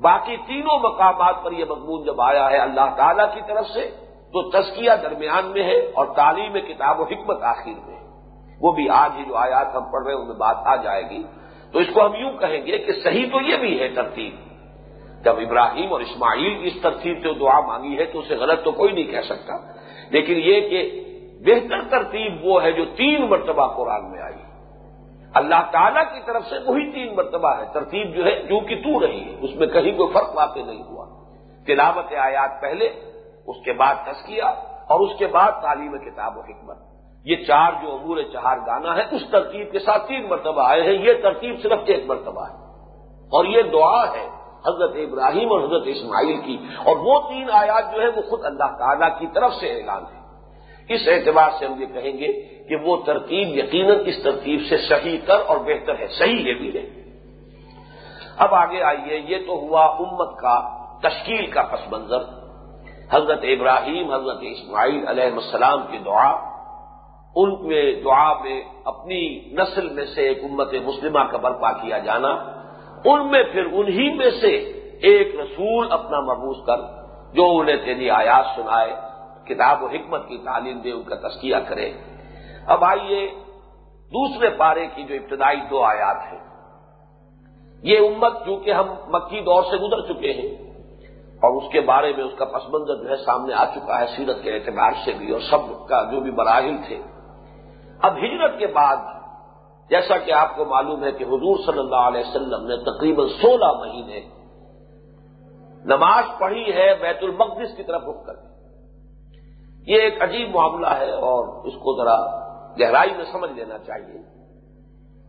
باقی 0.02 0.38
تینوں 0.38 0.80
مقامات 0.80 1.36
پر 1.44 1.52
یہ 1.52 1.66
مضمون 1.66 2.04
جب 2.04 2.22
آیا 2.22 2.52
ہے 2.52 2.58
اللہ 2.58 2.96
تعالی 2.98 3.24
کی 3.34 3.42
طرف 3.48 3.66
سے 3.68 3.92
تو 4.34 4.50
تسکیہ 4.50 4.92
درمیان 5.02 5.46
میں 5.46 5.64
ہے 5.64 5.78
اور 5.78 6.06
تعلیم 6.06 6.54
کتاب 6.54 7.00
و 7.00 7.04
حکمت 7.04 7.44
آخر 7.44 7.72
میں 7.88 7.96
ہے۔ 7.96 8.06
وہ 8.62 8.72
بھی 8.72 8.90
آج 8.90 9.20
ہی 9.20 9.26
جو 9.26 9.36
آیات 9.36 9.76
ہم 9.76 9.92
پڑھ 9.92 10.04
رہے 10.06 10.14
ہیں، 10.14 10.22
ان 10.22 10.28
میں 10.28 10.36
بات 10.36 10.58
آ 10.66 10.76
جائے 10.76 11.04
گی۔ 11.10 11.24
تو 11.72 11.80
اس 11.80 11.88
کو 11.94 12.06
ہم 12.06 12.16
یوں 12.16 12.32
کہیں 12.32 12.66
گے 12.66 12.78
کہ 12.78 12.92
صحیح 13.04 13.26
تو 13.32 13.42
یہ 13.42 13.58
بھی 13.58 13.80
ہے 13.80 13.88
ترتیب۔ 13.88 14.36
جب 15.24 15.40
ابراہیم 15.40 15.94
اور 15.94 16.00
اسماعیل 16.00 16.62
کی 16.62 16.68
اس 16.68 16.82
ترتیب 16.82 17.18
سے 17.24 17.34
دعا 17.34 17.60
مانگی 17.60 17.98
ہے 17.98 18.06
تو 18.06 18.20
اسے 18.20 18.36
غلط 18.36 18.64
تو 18.64 18.72
کوئی 18.72 18.94
نہیں 18.94 19.12
کہہ 19.12 19.22
سکتا۔ 19.22 19.54
لیکن 20.10 20.34
یہ 20.38 20.70
کہ 20.70 21.02
بہتر 21.46 21.84
ترتیب 21.90 22.46
وہ 22.46 22.64
ہے 22.64 22.72
جو 22.72 22.86
تین 22.86 23.30
مرتبہ 23.30 23.68
قرآن 23.68 24.12
میں 24.12 24.22
آئی۔ 24.22 24.45
اللہ 25.36 25.72
تعالیٰ 25.72 26.04
کی 26.04 26.20
طرف 26.26 26.44
سے 26.46 26.56
وہی 26.66 26.92
تین 26.92 27.16
مرتبہ 27.16 27.50
ہے۔ 27.58 27.64
ترتیب 27.74 28.16
جو 28.16 28.26
ہے، 28.26 28.44
جو 28.44 28.60
کہ 28.60 28.76
تو 28.76 29.08
رہی 29.08 29.32
ہے۔ 29.32 29.38
اس 29.42 29.56
میں 29.56 29.68
کہیں 29.68 29.98
کوئی 29.98 30.14
فرق 30.14 30.36
واقع 30.36 30.60
نہیں 30.60 30.84
ہوا۔ 30.84 31.06
تلاوت 31.68 32.14
آیات 32.14 32.62
پہلے، 32.62 32.86
اس 33.48 33.56
کے 33.66 33.74
بعد 33.74 33.96
تسکیہ 33.96 34.44
اور 34.88 35.00
اس 35.00 35.18
کے 35.20 35.28
بعد 35.28 35.52
تعلیم 35.62 35.98
کتاب 35.98 36.38
و 36.38 36.42
حکمت۔ 36.42 36.78
یہ 37.26 37.36
چار 37.36 37.72
جو 37.82 37.92
امور 37.92 38.18
چہار 38.34 38.58
گانا 38.58 38.96
ہے 38.96 39.02
اس 39.12 39.22
ترتیب 39.32 39.72
کے 39.72 39.80
ساتھ 39.80 40.08
تین 40.08 40.30
مرتبہ 40.30 40.62
آئے 40.70 40.82
ہیں۔ 40.82 40.94
یہ 40.94 41.14
ترتیب 41.22 41.56
صرف 41.64 41.80
ایک 41.86 42.06
مرتبہ 42.06 42.48
ہے۔ 42.50 42.54
اور 43.26 43.46
یہ 43.46 43.62
دعا 43.62 44.12
ہے 44.12 44.28
حضرت 44.68 44.92
ابراہیم 44.96 45.52
اور 45.52 45.60
حضرت 45.60 45.84
اسماعیل 45.86 46.42
کی۔ 46.42 46.58
اور 46.78 46.98
وہ 46.98 47.30
تین 47.30 47.50
آیات 47.54 47.96
جو 47.96 48.02
ہے 48.02 48.08
وہ 48.08 48.22
خود 48.22 48.46
اللہ 48.46 48.78
تعالیٰ 48.78 49.20
کی 49.20 49.28
طرف 49.34 49.54
سے 49.54 49.68
اعلان 49.68 50.04
ہے 50.14 50.22
اس 50.94 51.02
اعتبار 51.08 51.50
سے 51.60 51.66
ہم 51.66 51.82
یہ 51.82 51.86
کہیں 51.86 52.18
گے 52.18 52.55
کہ 52.70 52.76
وہ 52.76 52.98
ترتیب 53.06 53.58
یقیناً 53.58 53.98
اس 54.06 54.24
ترتیب 54.24 54.60
سے 54.70 54.78
صحیح 54.78 55.18
کر 55.26 55.38
اور 55.48 55.58
بہتر 55.58 56.00
ہے۔ 56.00 56.08
صحیح 56.08 56.46
ہے 56.46 56.54
بھی 56.54 56.78
ہے۔ 56.78 57.06
اب 58.38 58.56
آگے 58.56 58.82
آئیے، 58.82 59.22
یہ 59.28 59.38
تو 59.48 59.54
ہوا 59.54 59.86
امت 59.86 60.38
کا 60.38 60.86
تشکیل 61.04 61.46
کا 61.46 61.62
پس 61.62 61.92
منظر۔ 61.92 62.18
حضرت 63.12 63.40
ابراہیم، 63.44 64.12
حضرت 64.12 64.38
اسماعیل 64.42 65.08
علیہ 65.08 65.24
السلام 65.24 65.80
کی 65.92 65.98
دعا۔ 65.98 66.56
ان 67.36 67.68
میں 67.68 68.02
دعا 68.04 68.34
میں 68.34 68.62
اپنی 68.86 69.40
نسل 69.54 69.90
میں 69.90 70.06
سے 70.06 70.28
ایک 70.28 70.44
امت 70.44 70.74
مسلمہ 70.74 71.20
کا 71.20 71.38
برپا 71.38 71.72
کیا 71.72 71.98
جانا۔ 71.98 72.30
ان 73.06 73.32
میں 73.32 73.44
پھر 73.44 73.66
انہی 73.66 74.16
میں 74.16 74.30
سے 74.42 74.56
ایک 75.02 75.36
رسول 75.36 75.92
اپنا 75.92 76.20
مبوس 76.20 76.58
کر، 76.66 76.78
جو 77.34 77.58
انہیں 77.58 77.78
تیری 77.86 78.10
آیات 78.10 78.46
سنائے، 78.56 78.96
کتاب 79.46 79.84
و 79.84 79.88
حکمت 79.88 80.28
کی 80.28 80.38
تعلیم 80.38 80.78
دے، 80.78 80.92
ان 80.92 81.04
کا 81.04 81.16
تذکیہ 81.16 81.56
کرے۔ 81.68 81.92
اب 82.68 82.84
آئیے 82.84 83.28
دوسرے 84.12 84.50
پارے 84.50 84.86
کی 84.88 85.04
جو 85.04 85.16
ابتدائی 85.16 85.60
دو 85.70 85.84
آیات 85.84 86.34
ہیں۔ 86.34 86.40
یہ 87.82 88.00
امت 88.00 88.46
چونکہ 88.46 88.72
ہم 88.72 88.88
مکی 89.08 89.42
دور 89.42 89.64
سے 89.64 89.78
گزر 89.78 90.14
چکے 90.14 90.34
ہیں 90.34 90.72
اور 91.36 91.62
اس 91.62 91.72
کے 91.72 91.82
بارے 91.82 92.14
میں 92.18 92.24
اس 92.24 92.32
کا 92.38 92.46
پس 92.46 92.70
منظر 92.70 93.04
جو 93.04 93.10
ہے 93.10 93.16
سامنے 93.16 93.54
آ 93.54 93.66
چکا 93.66 94.02
ہے 94.02 94.06
سیرت 94.16 94.44
کے 94.44 94.56
اعتبار 94.56 94.92
سے 95.06 95.14
بھی 95.14 95.32
اور 95.32 95.40
سب 95.40 95.88
کا 95.88 96.04
جو 96.12 96.20
بھی 96.20 96.32
مراحل 96.32 96.78
تھے۔ 96.88 97.02
اب 98.02 98.18
ہجرت 98.18 98.60
کے 98.60 98.68
بعد 98.68 98.98
جیسا 99.90 100.18
کہ 100.18 100.32
آپ 100.32 100.56
کو 100.56 100.66
معلوم 100.66 101.04
ہے 101.04 101.12
کہ 101.12 101.24
حضور 101.24 101.58
صلی 101.66 101.80
اللہ 101.80 101.96
علیہ 101.96 102.22
وسلم 102.22 102.68
نے 102.68 102.78
تقریباً 102.78 103.28
سولہ 103.28 103.72
مہینے 103.80 104.20
نماز 105.86 106.24
پڑھی 106.40 106.74
ہے، 106.74 106.96
بیت 107.02 107.18
المقدس 107.22 107.78
کی 107.78 107.84
طرف 107.84 108.02
رخ 108.04 108.26
کر 108.26 108.34
یہ 109.88 110.02
ایک 110.02 110.22
عجیب 110.22 110.56
معاملہ 110.56 110.88
ہے 110.88 111.12
اور 111.12 111.66
اس 111.66 111.74
کو 111.74 112.04
ذرا 112.04 112.46
گہرائی 112.80 113.14
میں 113.18 113.26
سمجھ 113.32 113.52
لینا 113.52 113.78
چاہیے۔ 113.78 114.20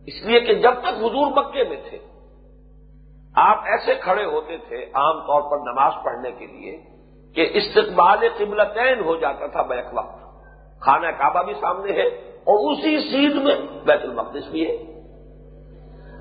اس 0.07 0.25
لیے 0.25 0.39
کہ 0.39 0.53
جب 0.53 0.73
تک 0.73 0.97
حضور 0.99 1.31
مکے 1.31 1.63
میں 1.63 1.77
تھے، 1.89 1.97
آپ 3.35 3.57
ایسے 3.65 3.95
کھڑے 3.95 4.25
ہوتے 4.25 4.57
تھے 4.57 4.83
عام 4.93 5.19
طور 5.19 5.41
پر 5.41 5.57
نماز 5.57 5.93
پڑھنے 6.03 6.31
کے 6.31 6.45
لیے 6.45 6.77
کہ 7.35 7.49
استقبال 7.53 8.27
قبلتین 8.37 8.99
ہو 8.99 9.15
جاتا 9.15 9.47
تھا 9.47 9.61
بیک 9.61 9.93
وقت 9.93 10.15
خانہ 10.81 11.07
کعبہ 11.07 11.43
بھی 11.43 11.53
سامنے 11.53 11.91
ہے 11.91 12.07
اور 12.47 12.71
اسی 12.71 12.97
سیٹ 12.99 13.35
میں 13.35 13.55
بیت 13.85 14.01
المقدس 14.01 14.47
بھی 14.51 14.67
ہے۔ 14.67 14.75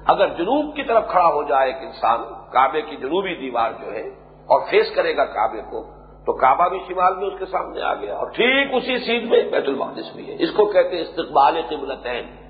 اگر 0.07 0.29
جنوب 0.29 0.77
کی 0.77 0.83
طرف 0.83 1.09
کھڑا 1.11 1.27
ہو 1.27 1.43
جائے 1.43 1.73
ایک 1.73 1.83
انسان، 1.83 2.23
کعبے 2.53 2.83
کی 2.83 2.97
جنوبی 2.97 3.35
دیوار 3.35 3.71
جو 3.73 3.93
ہے، 3.93 4.07
اور 4.49 4.61
فیس 4.71 4.95
کرے 4.95 5.17
گا 5.17 5.25
کعبے 5.25 5.63
کو 5.71 5.83
تو 6.27 6.33
کعبہ 6.33 6.69
بھی 6.69 6.79
شمال 6.89 7.17
میں 7.17 7.27
اس 7.27 7.39
کے 7.39 7.47
سامنے 7.47 7.83
آ 7.83 7.95
گیا 7.95 8.15
اور 8.17 8.27
ٹھیک 8.27 8.75
اسی 8.75 8.99
سیٹ 8.99 9.23
میں 9.23 9.43
بیت 9.43 9.65
المقدس 9.67 10.17
بھی 10.17 10.31
ہے۔ 10.31 10.37
اس 10.39 10.51
کو 10.53 10.67
کہتے 10.67 10.97
ہیں 10.97 11.03
استقبال 11.03 11.61
قبلتین۔ 11.71 12.47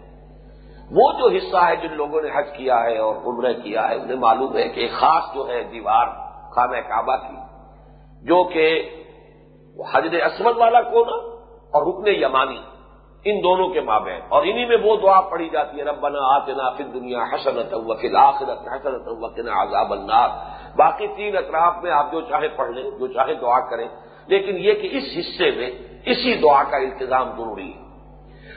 وہ 0.90 1.12
جو 1.12 1.28
حصہ 1.36 1.56
ہے 1.56 1.76
جن 1.76 1.92
لوگوں 1.92 2.22
نے 2.22 2.28
حج 2.34 2.46
کیا 2.56 2.82
ہے 2.82 2.98
اور 2.98 3.16
عمرہ 3.16 3.52
کیا 3.52 3.88
ہے، 3.88 3.94
انہیں 3.94 4.16
معلوم 4.16 4.56
ہے 4.56 4.68
کہ 4.68 4.80
ایک 4.80 4.92
خاص 4.92 5.34
جو 5.34 5.48
ہے 5.48 5.62
دیوار 5.62 6.06
خانہ 6.50 6.76
کعبہ 6.76 7.16
کی 7.16 7.36
جو 8.26 8.44
کہ 8.44 8.90
حجر 9.94 10.14
اسمد 10.14 10.56
والا 10.56 10.80
کونا 10.80 11.16
اور 11.66 11.86
رکن 11.86 12.22
یمانی، 12.22 12.60
ان 13.24 13.42
دونوں 13.42 13.68
کے 13.68 13.80
مابین۔ 13.80 14.20
اور 14.28 14.42
انہی 14.42 14.66
میں 14.66 14.76
وہ 14.82 14.96
دعا 14.96 15.20
پڑھی 15.20 15.48
جاتی 15.48 15.78
ہے، 15.78 15.84
ربنا 15.84 16.18
آتنا 16.22 16.70
فی 16.70 16.82
دنیا 16.84 17.18
حسنت 17.18 17.74
وکل 17.74 18.16
آخرت 18.16 18.68
حسنت 18.68 19.02
وکل 19.06 19.48
عذاب 19.48 19.92
النار۔ 19.92 20.28
باقی 20.76 21.06
تین 21.06 21.36
اطراف 21.36 21.74
میں 21.82 21.90
آپ 21.90 22.12
جو 22.12 22.20
چاہے 22.20 22.48
پڑھ 22.48 22.70
لیں، 22.70 22.90
جو 22.90 23.06
چاہے 23.06 23.34
دعا 23.34 23.70
کریں۔ 23.70 23.88
لیکن 24.26 24.56
یہ 24.58 24.72
کہ 24.72 24.88
اس 24.92 25.04
حصے 25.18 25.50
میں 25.50 25.70
اسی 26.06 26.34
دعا 26.34 26.62
کا 26.62 26.76
التظام 26.76 27.30
ضروری 27.30 27.72
ہے۔ 27.74 27.82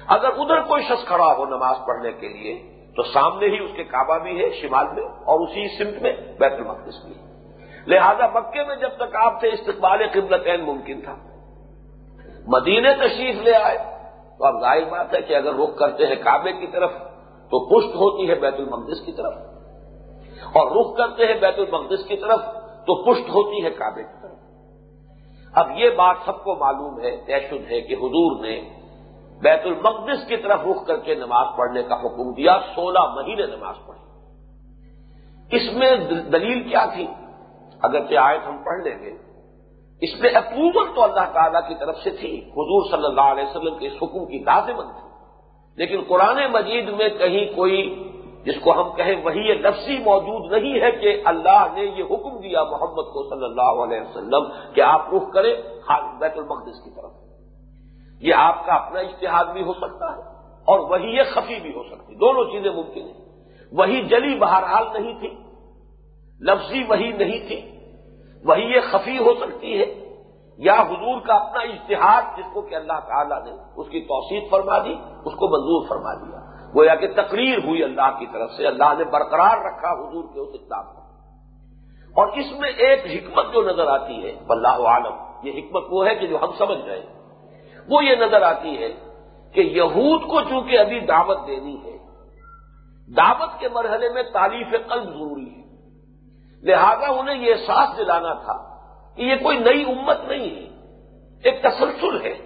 اگر 0.08 0.30
ادھر 0.38 0.62
کوئی 0.62 0.84
شخص 0.84 1.08
کھڑا 1.08 1.38
ہو 1.38 1.46
نماز 1.46 1.76
پڑھنے 1.88 2.12
کے 2.12 2.28
لیے، 2.28 2.84
تو 2.96 3.04
سامنے 3.04 3.46
ہی 3.48 3.60
اس 3.60 3.72
کے 3.76 3.84
کعبہ 3.84 4.18
بھی 4.18 4.44
ہے، 4.44 4.50
شمال 4.50 4.86
میں، 4.94 5.04
اور 5.04 5.48
اسی 5.48 5.78
سمت 5.78 6.02
میں 6.02 6.14
بیت 6.40 6.54
المقدس 6.54 7.06
بھی 7.06 7.14
لہذا 7.88 8.28
مکے 8.28 8.64
میں 8.64 8.76
جب 8.76 8.90
تک 8.90 9.16
آپ 9.16 9.40
تھے، 9.40 9.48
استقبال 9.48 10.00
قبلتین 10.14 10.62
ممکن 10.62 11.02
تھا۔ 11.02 11.16
مدینے 12.48 12.94
تشریف 12.96 13.36
لے 13.36 13.56
آئے۔ 13.56 13.78
تو 14.38 14.46
اب 14.46 14.62
ظاہر 14.62 14.84
بات 14.90 15.14
ہے 15.14 15.22
کہ 15.22 15.36
اگر 15.36 15.54
رخ 15.54 15.78
کرتے 15.78 16.08
ہیں 16.08 16.16
کعبے 16.16 16.52
کی 16.52 16.68
طرف، 16.68 16.92
تو 17.52 17.66
پشت 17.70 17.96
ہوتی 17.96 18.30
ہے 18.30 18.36
بیت 18.36 18.54
المقدس 18.54 19.06
کی 19.06 19.12
طرف۔ 19.12 19.34
اور 20.54 20.76
رخ 20.76 20.98
کرتے 20.98 21.26
ہیں 21.26 21.40
بیت 21.40 21.60
المقدس 21.60 22.06
کی 22.08 22.18
طرف، 22.18 22.40
تو 22.86 23.04
پشت 23.04 23.30
ہوتی 23.30 23.66
ہے 23.66 23.70
کعبے 23.70 24.04
کی 24.04 24.18
طرف۔ 24.22 24.38
اب 25.54 25.68
یہ 25.76 25.90
بات 25.90 26.16
سب 26.26 26.44
کو 26.44 26.56
معلوم 26.56 27.00
ہے، 27.00 27.18
طے 27.18 27.40
شد 27.40 27.72
ہے 27.72 27.82
کہ 27.82 27.94
حضور 27.94 28.46
نے 28.46 28.70
بیت 29.42 29.62
المقدس 29.66 30.28
کی 30.28 30.38
طرف 30.38 30.60
رخ 30.66 30.88
کر 30.88 30.98
کے 30.98 31.16
نماز 31.16 31.48
پڑھنے 31.58 31.84
کا 31.84 31.96
حکم 31.96 32.34
دیا، 32.34 32.58
سولہ 32.76 33.00
مہینے 33.00 33.46
نماز 33.46 33.76
پڑھی۔ 33.88 34.00
اس 35.52 35.74
میں 35.74 35.96
دلیل 36.32 36.70
کیا 36.70 36.86
تھی؟ 36.86 37.08
اگر 37.82 38.06
کہ 38.06 38.18
آیت 38.18 38.48
ہم 38.48 38.58
پڑھ 38.58 38.82
لیں 38.84 39.00
گے۔ 39.00 39.30
اس 40.02 40.20
میں 40.20 40.30
اپروول 40.30 40.88
تو 40.96 41.04
اللہ 41.04 41.34
تعالی 41.34 41.58
کی 41.68 41.76
طرف 41.80 41.98
سے 41.98 42.10
تھی۔ 42.10 42.42
حضور 42.42 42.92
صلی 42.92 43.06
اللہ 43.06 43.22
علیہ 43.22 43.44
وسلم 43.44 43.78
کے 43.78 43.88
اس 43.88 43.94
حکم 44.02 44.26
کی 44.26 44.40
لازمن 44.40 44.84
تھی۔ 44.84 45.10
لیکن 45.76 46.02
قرآن 46.08 46.52
مجید 46.52 46.90
میں 46.90 47.10
کہیں 47.10 47.56
کوئی 47.56 48.12
جس 48.44 48.56
کو 48.64 48.82
ہم 48.82 48.96
کہیں 48.96 49.24
وہی 49.24 49.40
یہ 49.40 49.54
لفظی 49.54 49.98
موجود 49.98 50.52
نہیں 50.52 50.82
ہے 50.82 50.92
کہ 50.92 51.22
اللہ 51.26 51.66
نے 51.74 51.82
یہ 51.82 52.04
حکم 52.04 52.40
دیا 52.40 52.64
محمد 52.64 53.14
کو 53.14 53.30
صلی 53.30 53.46
اللہ 53.46 53.84
علیہ 53.84 54.02
وسلم 54.02 54.74
کہ 54.74 54.82
آپ 54.82 55.14
رخ 55.14 55.32
کریں 55.34 55.56
بیت 56.20 56.38
المقدس 56.38 56.84
کی 56.84 56.90
طرف۔ 56.90 57.12
یہ 58.20 58.34
آپ 58.34 58.66
کا 58.66 58.74
اپنا 58.74 59.00
اشتہاد 59.00 59.46
بھی 59.46 59.64
ہو 59.64 59.74
سکتا 59.74 60.18
ہے 60.18 60.22
اور 60.68 60.80
وہی 60.80 61.16
یہ 61.18 61.24
خفی 61.34 61.60
بھی 61.60 61.70
ہو 61.70 61.84
سکتی۔ 61.84 62.16
دونوں 62.16 62.44
چیزیں 62.44 62.72
ممکن 62.72 63.02
ہیں۔ 63.02 63.46
وہی 63.72 64.02
جلی 64.02 64.40
بہرحال 64.40 64.84
نہیں 64.94 65.20
تھی۔ 65.20 65.30
لفظی 66.42 66.84
وہی 66.90 67.12
نہیں 67.12 67.48
تھی۔ 67.48 67.72
وہی 68.46 68.62
یہ 68.62 68.80
خفی 68.92 69.18
ہو 69.18 69.34
سکتی 69.40 69.80
ہے۔ 69.80 69.86
یا 70.58 70.74
حضور 70.74 71.22
کا 71.22 71.34
اپنا 71.34 71.62
اشتہاد 71.62 72.38
جس 72.38 72.46
کو 72.54 72.62
کہ 72.62 72.76
اللہ 72.76 73.00
تعالیٰ 73.08 73.44
نے 73.44 73.52
اس 73.76 73.88
کی 73.90 74.02
توسیع 74.02 74.40
فرما 74.52 74.80
دی، 74.80 74.94
اس 75.26 75.36
کو 75.36 75.48
منظور 75.48 75.88
فرما 75.90 76.14
دیا۔ 76.14 76.39
گویا 76.76 76.96
کہ 76.96 77.08
تقریر 77.08 77.58
ہوئی 77.58 77.84
اللہ 77.84 78.20
کی 78.20 78.26
طرف 78.34 78.52
سے، 78.52 78.68
اللہ 78.68 78.94
نے 78.98 79.04
برقرار 79.04 79.58
رکھا 79.58 79.92
حضور 79.92 80.24
کے 80.34 80.40
اس 80.40 80.50
اقدام 80.54 80.94
کو۔ 80.94 81.00
اور 82.10 82.28
اس 82.28 82.46
میں 82.60 82.70
ایک 82.70 83.00
حکمت 83.06 83.54
جو 83.54 83.62
نظر 83.62 83.88
آتی 83.88 84.26
ہے 84.26 84.40
اللہ 84.50 84.68
عالم 84.68 85.14
یہ 85.44 85.52
حکمت 85.52 85.84
وہ 85.90 86.08
ہے 86.08 86.16
کہ 86.16 86.28
جو 86.28 86.38
ہم 86.42 86.52
سمجھ 86.58 86.86
رہے 86.86 87.00
ہیں۔ 87.00 87.20
وہ 87.90 88.06
یہ 88.06 88.16
نظر 88.16 88.42
آتی 88.42 88.84
ہے 88.84 88.94
کہ 89.54 89.60
یہود 89.60 90.22
کو 90.22 90.42
چونکہ 90.42 90.80
ابھی 90.80 91.00
دعوت 91.00 91.48
دینی 91.48 91.78
ہے، 91.86 91.98
دعوت 93.14 93.60
کے 93.60 93.70
مرحلے 93.70 94.10
میں 94.10 94.24
تعلیف 94.24 94.68
قلب 94.88 95.04
ضروری 95.04 95.56
ہے۔ 95.56 95.60
لہذا 96.64 97.08
انہیں 97.08 97.38
یہ 97.38 97.54
احساس 97.54 97.98
دلانا 97.98 98.34
تھا 98.34 98.80
کہ 99.16 99.22
یہ 99.22 99.36
کوئی 99.36 99.58
نئی 99.58 99.84
امت 99.92 100.18
نہیں 100.28 100.56
ہے، 100.56 100.70
ایک 101.44 101.62
تسلسل 101.62 102.22
ہے۔ 102.22 102.38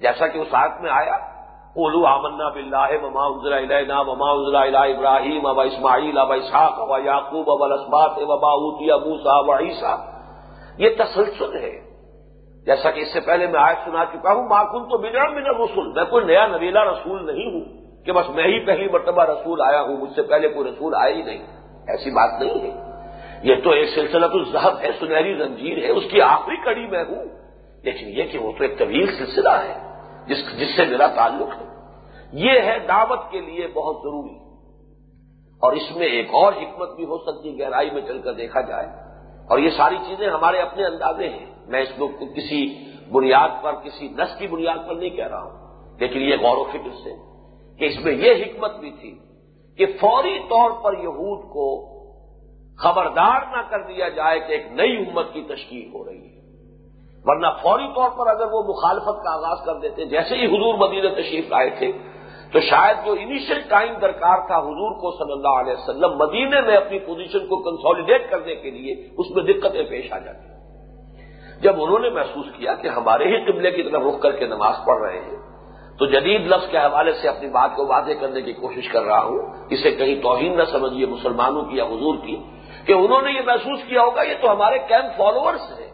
جیسا 0.00 0.26
کہ 0.26 0.38
اس 0.38 0.48
آیت 0.52 0.80
میں 0.80 0.90
آیا 0.90 1.29
اولو 1.76 2.06
آمنا 2.06 2.48
بلّہ 2.48 2.86
مما 3.02 3.24
ازرا 3.24 3.58
علینا 3.58 4.02
مما 4.02 4.30
ازرا 4.30 4.60
الا 4.60 4.82
ابراہیم 4.82 5.46
ابا 5.46 5.62
اسماعیل 5.62 6.18
ابا 6.18 6.34
اسحاق 6.34 6.80
ابا 6.80 6.98
یعقوب 6.98 7.50
ابا 7.50 7.74
اسبات 7.74 8.10
ابا 8.10 8.50
اوتی 8.50 8.90
ابو 8.90 9.16
صاحب 9.18 9.50
عیسیٰ۔ 9.50 9.96
یہ 10.78 10.88
تسلسل 10.98 11.54
ہے۔ 11.56 11.90
جیسا 12.66 12.90
کہ 12.90 13.00
اس 13.00 13.12
سے 13.12 13.20
پہلے 13.20 13.46
میں 13.46 13.60
آیت 13.60 13.76
سنا 13.84 14.04
چکا 14.04 14.32
ہوں 14.32 14.42
ماکن 14.42 14.88
تو 14.88 14.98
بنا 14.98 15.28
بنا 15.28 15.64
رسول 15.64 15.92
میں 15.92 16.04
کوئی 16.04 16.24
نیا 16.24 16.46
نویلا 16.46 16.84
رسول 16.84 17.26
نہیں 17.26 17.54
ہوں 17.54 17.60
کہ 18.04 18.12
بس 18.12 18.30
میں 18.30 18.44
ہی 18.44 18.66
پہلی 18.66 18.88
مرتبہ 18.92 19.24
رسول 19.24 19.60
آیا 19.60 19.82
ہوں، 19.82 19.96
مجھ 19.96 20.12
سے 20.14 20.22
پہلے 20.22 20.48
کوئی 20.48 20.70
رسول 20.70 20.94
آیا 20.94 21.14
ہی 21.14 21.22
نہیں۔ 21.22 21.46
ایسی 21.88 22.10
بات 22.10 22.42
نہیں 22.42 22.60
ہے۔ 22.60 22.92
یہ 23.42 23.54
تو 23.64 23.70
ایک 23.70 23.88
سلسلہ 23.94 24.26
تو 24.26 24.44
ذہب 24.44 24.78
ہے، 24.80 24.88
سنہری 25.00 25.34
زنجیر 25.34 25.84
ہے، 25.84 25.90
اس 25.90 26.04
کی 26.10 26.20
آخری 26.20 26.56
کڑی 26.64 26.86
میں 26.86 27.04
ہوں۔ 27.04 27.24
لیکن 27.82 28.06
یہ 28.08 28.22
کہ 28.32 28.38
وہ 28.38 28.52
تو 28.58 28.64
ایک 28.64 28.78
طویل 28.78 29.06
سلسلہ 29.18 29.48
ہے۔ 29.48 29.89
جس 30.26 30.58
جس 30.58 30.76
سے 30.76 30.84
میرا 30.84 31.06
تعلق 31.06 31.62
ہے۔ 31.62 31.66
یہ 32.32 32.50
ہے 32.50 32.78
دعوت 32.88 33.20
کے 33.30 33.40
لیے 33.40 33.66
بہت 33.66 33.96
ضروری۔ 33.96 34.34
اور 35.62 35.72
اس 35.72 35.96
میں 35.96 36.06
ایک 36.06 36.28
اور 36.32 36.52
حکمت 36.52 36.96
بھی 36.96 37.04
ہو 37.04 37.18
سکتی 37.18 37.60
گہرائی 37.60 37.90
میں 37.90 38.02
چل 38.02 38.22
کر 38.22 38.32
دیکھا 38.32 38.60
جائے۔ 38.60 38.86
اور 39.48 39.58
یہ 39.58 39.70
ساری 39.70 39.96
چیزیں 40.06 40.30
ہمارے 40.30 40.58
اپنے 40.58 40.84
اندازے 40.84 41.28
ہیں۔ 41.28 41.46
میں 41.66 41.80
اس 41.80 41.88
کو 41.98 42.08
کسی 42.08 42.84
بنیاد 43.12 43.48
پر، 43.62 43.72
کسی 43.72 44.08
نس 44.08 44.38
کی 44.38 44.46
بنیاد 44.46 44.88
پر 44.88 44.94
نہیں 44.94 45.10
کہہ 45.10 45.26
رہا 45.26 45.42
ہوں۔ 45.42 45.60
لیکن 46.00 46.20
یہ 46.20 46.36
غور 46.42 46.56
و 46.56 46.64
فکر 46.64 46.90
سے 47.04 47.10
کہ 47.78 47.84
اس 47.84 48.04
میں 48.04 48.12
یہ 48.12 48.44
حکمت 48.44 48.76
بھی 48.76 48.90
تھی 48.90 49.18
کہ 49.78 49.86
فوری 50.00 50.38
طور 50.38 50.70
پر 50.70 50.98
یہود 50.98 51.50
کو 51.52 51.90
خبردار 52.78 53.40
نہ 53.56 53.70
کر 53.70 53.82
دیا 53.82 54.08
جائے 54.08 54.40
کہ 54.40 54.52
ایک 54.52 54.66
نئی 54.72 54.96
امت 54.96 55.32
کی 55.32 55.42
تشکیل 55.42 55.90
ہو 55.94 56.04
رہی 56.04 56.24
ہے۔ 56.24 56.29
ورنہ 57.24 57.46
فوری 57.62 57.88
طور 57.94 58.10
پر 58.10 58.26
اگر 58.26 58.52
وہ 58.52 58.62
مخالفت 58.68 59.24
کا 59.24 59.32
آغاز 59.32 59.58
کر 59.66 59.74
دیتے، 59.74 60.04
جیسے 60.04 60.36
ہی 60.36 60.46
حضور 60.46 60.74
مدینہ 60.78 61.08
تشریف 61.14 61.50
لائے 61.50 61.70
تھے، 61.78 61.90
تو 62.52 62.60
شاید 62.60 63.04
جو 63.06 63.12
انیشل 63.12 63.60
ٹائم 63.68 63.92
درکار 63.98 64.46
تھا 64.46 64.58
حضور 64.58 64.94
کو 65.00 65.10
صلی 65.10 65.32
اللہ 65.32 65.58
علیہ 65.60 65.72
وسلم 65.72 66.16
مدینے 66.16 66.60
میں 66.60 66.76
اپنی 66.76 66.98
پوزیشن 66.98 67.46
کو 67.46 67.56
کنسالیڈیٹ 67.62 68.30
کرنے 68.30 68.54
کے 68.54 68.70
لیے 68.70 68.94
اس 69.18 69.30
میں 69.30 69.42
دقتیں 69.44 69.82
پیش 69.82 70.12
آ 70.12 70.18
جاتی۔ 70.18 70.48
جب 71.62 71.82
انہوں 71.82 71.98
نے 71.98 72.10
محسوس 72.10 72.46
کیا 72.56 72.74
کہ 72.74 72.88
ہمارے 72.88 73.24
ہی 73.24 73.44
قبلے 73.44 73.70
کی 73.70 73.82
طرف 73.82 74.02
رخ 74.02 74.20
کر 74.22 74.32
کے 74.32 74.46
نماز 74.46 74.74
پڑھ 74.86 75.00
رہے 75.02 75.20
ہیں، 75.20 75.38
تو 75.98 76.06
جدید 76.06 76.46
لفظ 76.46 76.70
کے 76.70 76.78
حوالے 76.78 77.12
سے 77.12 77.28
اپنی 77.28 77.48
بات 77.48 77.76
کو 77.76 77.86
واضح 77.86 78.20
کرنے 78.20 78.42
کی 78.42 78.52
کوشش 78.52 78.88
کر 78.88 79.02
رہا 79.02 79.22
ہوں۔ 79.24 79.38
اسے 79.70 79.90
کہیں 79.90 80.14
توہین 80.22 80.56
نہ 80.56 80.64
سمجھیے 80.72 81.06
مسلمانوں 81.06 81.62
کی 81.62 81.76
یا 81.76 81.84
حضور 81.84 82.16
کی، 82.16 82.36
کہ 82.86 82.92
انہوں 82.92 83.22
نے 83.22 83.32
یہ 83.32 83.46
محسوس 83.46 83.80
کیا 83.88 84.02
ہوگا، 84.02 84.22
یہ 84.22 84.34
تو 84.40 84.52
ہمارے 84.52 84.78
کیمپ 84.88 85.16
فالوورس 85.18 85.80
ہیں۔ 85.80 85.89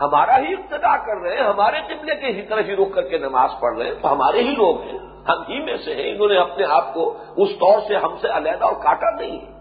ہمارا 0.00 0.38
ہی 0.38 0.52
ابتدا 0.52 0.96
کر 0.96 1.20
رہے 1.22 1.36
ہیں، 1.36 1.44
ہمارے 1.44 1.80
قبلے 1.80 2.14
کے 2.14 2.26
ہی 2.26 2.42
طرف 2.42 2.64
ہی 2.64 2.76
رک 2.76 2.94
کر 2.94 3.02
کے 3.02 3.18
نماز 3.18 3.50
پڑھ 3.60 3.78
رہے 3.78 3.86
ہیں، 3.86 3.94
تو 4.02 4.12
ہمارے 4.12 4.42
ہی 4.42 4.50
لوگ 4.50 4.82
ہیں۔ 4.82 4.98
ہم 4.98 5.42
ہی 5.48 5.64
میں 5.64 5.76
سے 5.76 5.94
ہیں، 5.94 6.10
انہوں 6.10 6.28
نے 6.28 6.38
اپنے 6.38 6.64
آپ 6.64 6.94
کو 6.94 7.16
اس 7.36 7.48
طور 7.60 7.80
سے 7.88 7.96
ہم 7.96 8.16
سے 8.20 8.28
علیحدہ 8.28 8.64
اور 8.64 8.72
کاٹا 8.72 9.10
نہیں 9.10 9.40
ہے۔ 9.40 9.52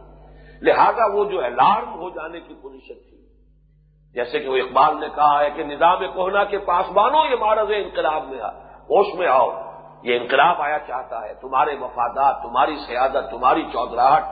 لہذا 0.61 1.05
وہ 1.13 1.25
جو 1.25 1.45
الارم 1.45 1.99
ہو 1.99 2.09
جانے 2.09 2.39
کی 2.39 2.53
پوزیشن 2.61 2.93
تھی، 2.93 3.17
جیسے 4.13 4.39
کہ 4.39 4.49
وہ 4.49 4.55
اقبال 4.55 4.99
نے 4.99 5.07
کہا 5.15 5.43
ہے 5.43 5.49
کہ 5.49 5.63
نظام 5.63 5.99
کوہنا 6.13 6.43
کے 6.43 6.57
پاسبانوں 6.57 7.25
یہ 7.29 7.35
مارض 7.39 7.71
انقلاب 7.75 8.23
میں 8.27 8.39
ہوش 8.89 9.15
میں 9.15 9.27
آؤ۔ 9.27 9.49
یہ 10.03 10.19
انقلاب 10.21 10.61
آیا 10.61 10.79
چاہتا 10.79 11.21
ہے، 11.21 11.33
تمہارے 11.33 11.75
مفادات، 11.75 12.41
تمہاری 12.41 12.75
سیادت، 12.87 13.31
تمہاری 13.31 13.63
چودراہٹ 13.73 14.23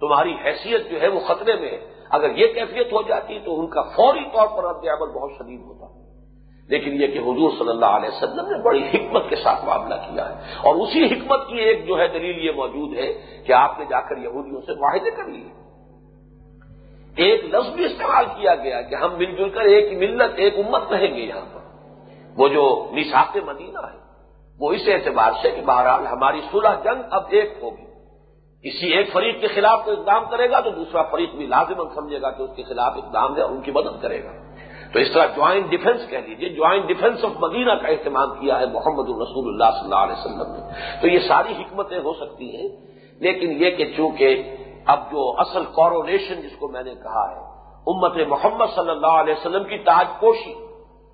تمہاری 0.00 0.36
حیثیت 0.44 0.90
جو 0.90 1.00
ہے 1.00 1.08
وہ 1.08 1.20
خطرے 1.20 1.56
میں 1.56 1.70
ہے۔ 1.70 1.97
اگر 2.10 2.36
یہ 2.36 2.46
کیفیت 2.46 2.92
ہو 2.92 3.02
جاتی 3.02 3.38
تو 3.38 3.60
ان 3.60 3.66
کا 3.66 3.82
فوری 3.82 4.24
طور 4.32 4.46
پر 4.46 4.64
رد 4.64 4.88
عمل 4.88 5.12
بہت 5.12 5.30
شدید 5.38 5.60
ہوتا۔ 5.60 6.08
لیکن 6.68 7.02
یہ 7.02 7.06
کہ 7.06 7.18
حضور 7.18 7.50
صلی 7.58 7.68
اللہ 7.68 7.86
علیہ 7.86 8.08
وسلم 8.08 8.46
نے 8.46 8.62
بڑی 8.62 8.88
حکمت 8.94 9.22
کے 9.28 9.36
ساتھ 9.36 9.64
معاملہ 9.64 9.94
کیا 9.94 10.28
ہے 10.28 10.34
اور 10.34 10.74
اسی 10.74 11.04
حکمت 11.04 11.48
کی 11.48 11.56
ایک 11.56 11.86
جو 11.86 11.98
ہے 11.98 12.08
دلیل 12.08 12.44
یہ 12.44 12.50
موجود 12.52 12.98
ہے 12.98 13.12
کہ 13.46 13.52
آپ 13.52 13.78
نے 13.78 13.84
جا 13.84 14.00
کر 14.00 14.16
یہودیوں 14.16 14.60
سے 14.60 14.80
معاہدے 14.80 15.10
کر 15.10 15.24
لیے۔ 15.24 15.48
ایک 17.16 17.44
لفظ 17.44 17.68
بھی 17.68 17.84
استعمال 17.84 18.24
کیا 18.24 18.54
گیا 18.54 18.82
کہ 18.82 18.94
ہم 18.94 19.14
مل 19.18 19.36
جل 19.36 19.48
کر 19.48 19.60
ایک 19.60 19.98
ملت، 19.98 20.32
ایک 20.36 20.54
امت 20.58 20.92
رہیں 20.92 21.16
گے 21.16 21.22
یہاں 21.22 21.54
پر۔ 21.54 21.60
وہ 22.36 22.48
جو 22.48 22.90
نصاب 22.92 23.36
مدینہ 23.46 23.78
ہے، 23.78 23.98
وہ 24.60 24.72
اس 24.72 24.80
اعتبار 24.86 25.32
سے 25.42 25.50
کہ 25.50 25.62
بہرحال 25.62 26.06
ہماری 26.06 26.40
صلح 26.52 26.74
جنگ 26.84 27.02
اب 27.10 27.22
ایک 27.28 27.52
ہوگی۔ 27.62 27.87
کسی 28.64 28.86
ایک 28.86 29.12
فریق 29.12 29.40
کے 29.40 29.46
خلاف 29.46 29.84
کوئی 29.84 29.96
اقدام 29.96 30.24
کرے 30.30 30.50
گا 30.50 30.60
تو 30.60 30.70
دوسرا 30.70 31.02
فریق 31.02 31.34
بھی 31.34 31.46
لازمن 31.46 31.88
سمجھے 31.94 32.22
گا 32.22 32.30
کہ 32.30 32.42
اس 32.42 32.50
کے 32.56 32.62
خلاف 32.62 32.92
اقدام 32.96 33.36
ہے 33.36 33.42
اور 33.42 33.50
ان 33.50 33.60
کی 33.60 33.70
مدد 33.70 34.02
کرے 34.02 34.24
گا۔ 34.24 34.32
تو 34.92 34.98
اس 34.98 35.08
طرح 35.14 35.26
جوائنٹ 35.26 35.70
ڈیفنس 35.70 36.10
کہہ 36.10 36.18
لیجیے 36.18 36.48
جوائنٹ 36.48 36.86
ڈیفنس 36.86 37.24
آف 37.24 37.30
مدینہ 37.38 37.72
کا 37.72 37.88
اہتمام 37.88 38.40
کیا 38.40 38.60
ہے 38.60 38.66
محمد 38.66 39.08
الرسول 39.08 39.48
اللہ 39.48 39.70
صلی 39.70 39.84
اللہ 39.84 39.94
علیہ 39.94 40.14
وسلم 40.14 40.52
نے۔ 40.52 40.60
تو 41.00 41.06
یہ 41.06 41.18
ساری 41.18 41.52
حکمتیں 41.52 41.98
ہو 41.98 42.12
سکتی 42.12 42.56
ہیں، 42.56 42.68
لیکن 43.20 43.52
یہ 43.52 43.70
کہ 43.70 43.92
چونکہ 43.96 44.56
اب 44.86 44.98
جو 45.10 45.34
اصل 45.38 45.64
کورونیشن 45.64 46.40
جس 46.40 46.56
کو 46.58 46.68
میں 46.68 46.82
نے 46.82 46.94
کہا 46.94 47.30
ہے، 47.30 47.40
امت 47.86 48.16
محمد 48.28 48.66
صلی 48.74 48.90
اللہ 48.90 49.06
علیہ 49.06 49.34
وسلم 49.34 49.64
کی 49.64 49.78
تاج 49.78 50.06
پوشی 50.20 50.54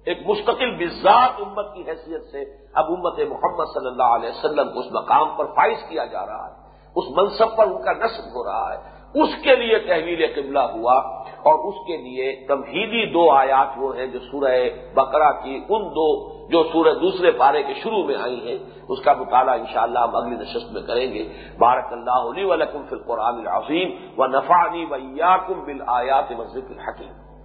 ایک 0.07 0.19
مستقل 0.27 0.71
بزاد 0.71 1.29
امت 1.41 1.75
کی 1.75 1.83
حیثیت 1.89 2.23
سے 2.23 2.45
اب 2.75 2.85
امت 2.85 3.19
محمد 3.19 3.65
صلی 3.75 3.87
اللہ 3.87 4.03
علیہ 4.03 4.29
وسلم 4.29 4.73
کو 4.73 4.81
اس 4.81 4.87
مقام 4.93 5.37
پر 5.37 5.45
فائز 5.45 5.79
کیا 5.89 6.05
جا 6.05 6.27
رہا 6.27 6.47
ہے۔ 6.49 6.64
اس 6.97 7.05
منصب 7.17 7.57
پر 7.57 7.67
ان 7.67 7.83
کا 7.83 7.93
نصب 7.93 8.37
ہو 8.37 8.45
رہا 8.45 8.75
ہے۔ 8.75 8.95
اس 9.15 9.29
کے 9.43 9.57
لیے 9.57 9.79
تحویل 9.79 10.27
قبلہ 10.35 10.59
ہوا 10.59 10.95
اور 11.23 11.69
اس 11.69 11.87
کے 11.87 11.97
لیے 11.97 12.45
تمہیدی 12.49 13.13
دو 13.13 13.31
آیات 13.31 13.67
وہ 13.77 13.97
ہیں 13.97 14.07
جو 14.07 14.19
سورہ 14.19 14.53
بقرہ 14.95 15.31
کی 15.31 15.61
ان 15.69 15.83
دو 15.85 16.35
جو 16.49 16.63
سورہ 16.73 16.95
دوسرے 16.95 17.31
پارے 17.31 17.63
کے 17.63 17.75
شروع 17.75 18.03
میں 18.05 18.15
آئی 18.23 18.49
ہیں، 18.49 18.59
اس 18.89 19.01
کا 19.01 19.13
مطالعہ 19.13 19.59
انشاءاللہ 19.59 19.99
ہم 19.99 20.17
اگلی 20.17 20.37
نشست 20.37 20.73
میں 20.73 20.83
کریں 20.83 21.15
گے۔ 21.15 21.29
بارک 21.59 21.93
اللہ 21.93 22.31
علی 22.31 22.45
ولکم 22.45 22.83
فی 22.83 22.97
القرآن 22.97 23.35
العظیم 23.35 23.91
و 24.17 24.27
نفانی 24.27 24.85
ویاکم 24.91 25.65
بل 25.65 25.83
آیات 25.87 26.33
مسجد 26.33 26.71
الحکیم۔ 26.71 27.24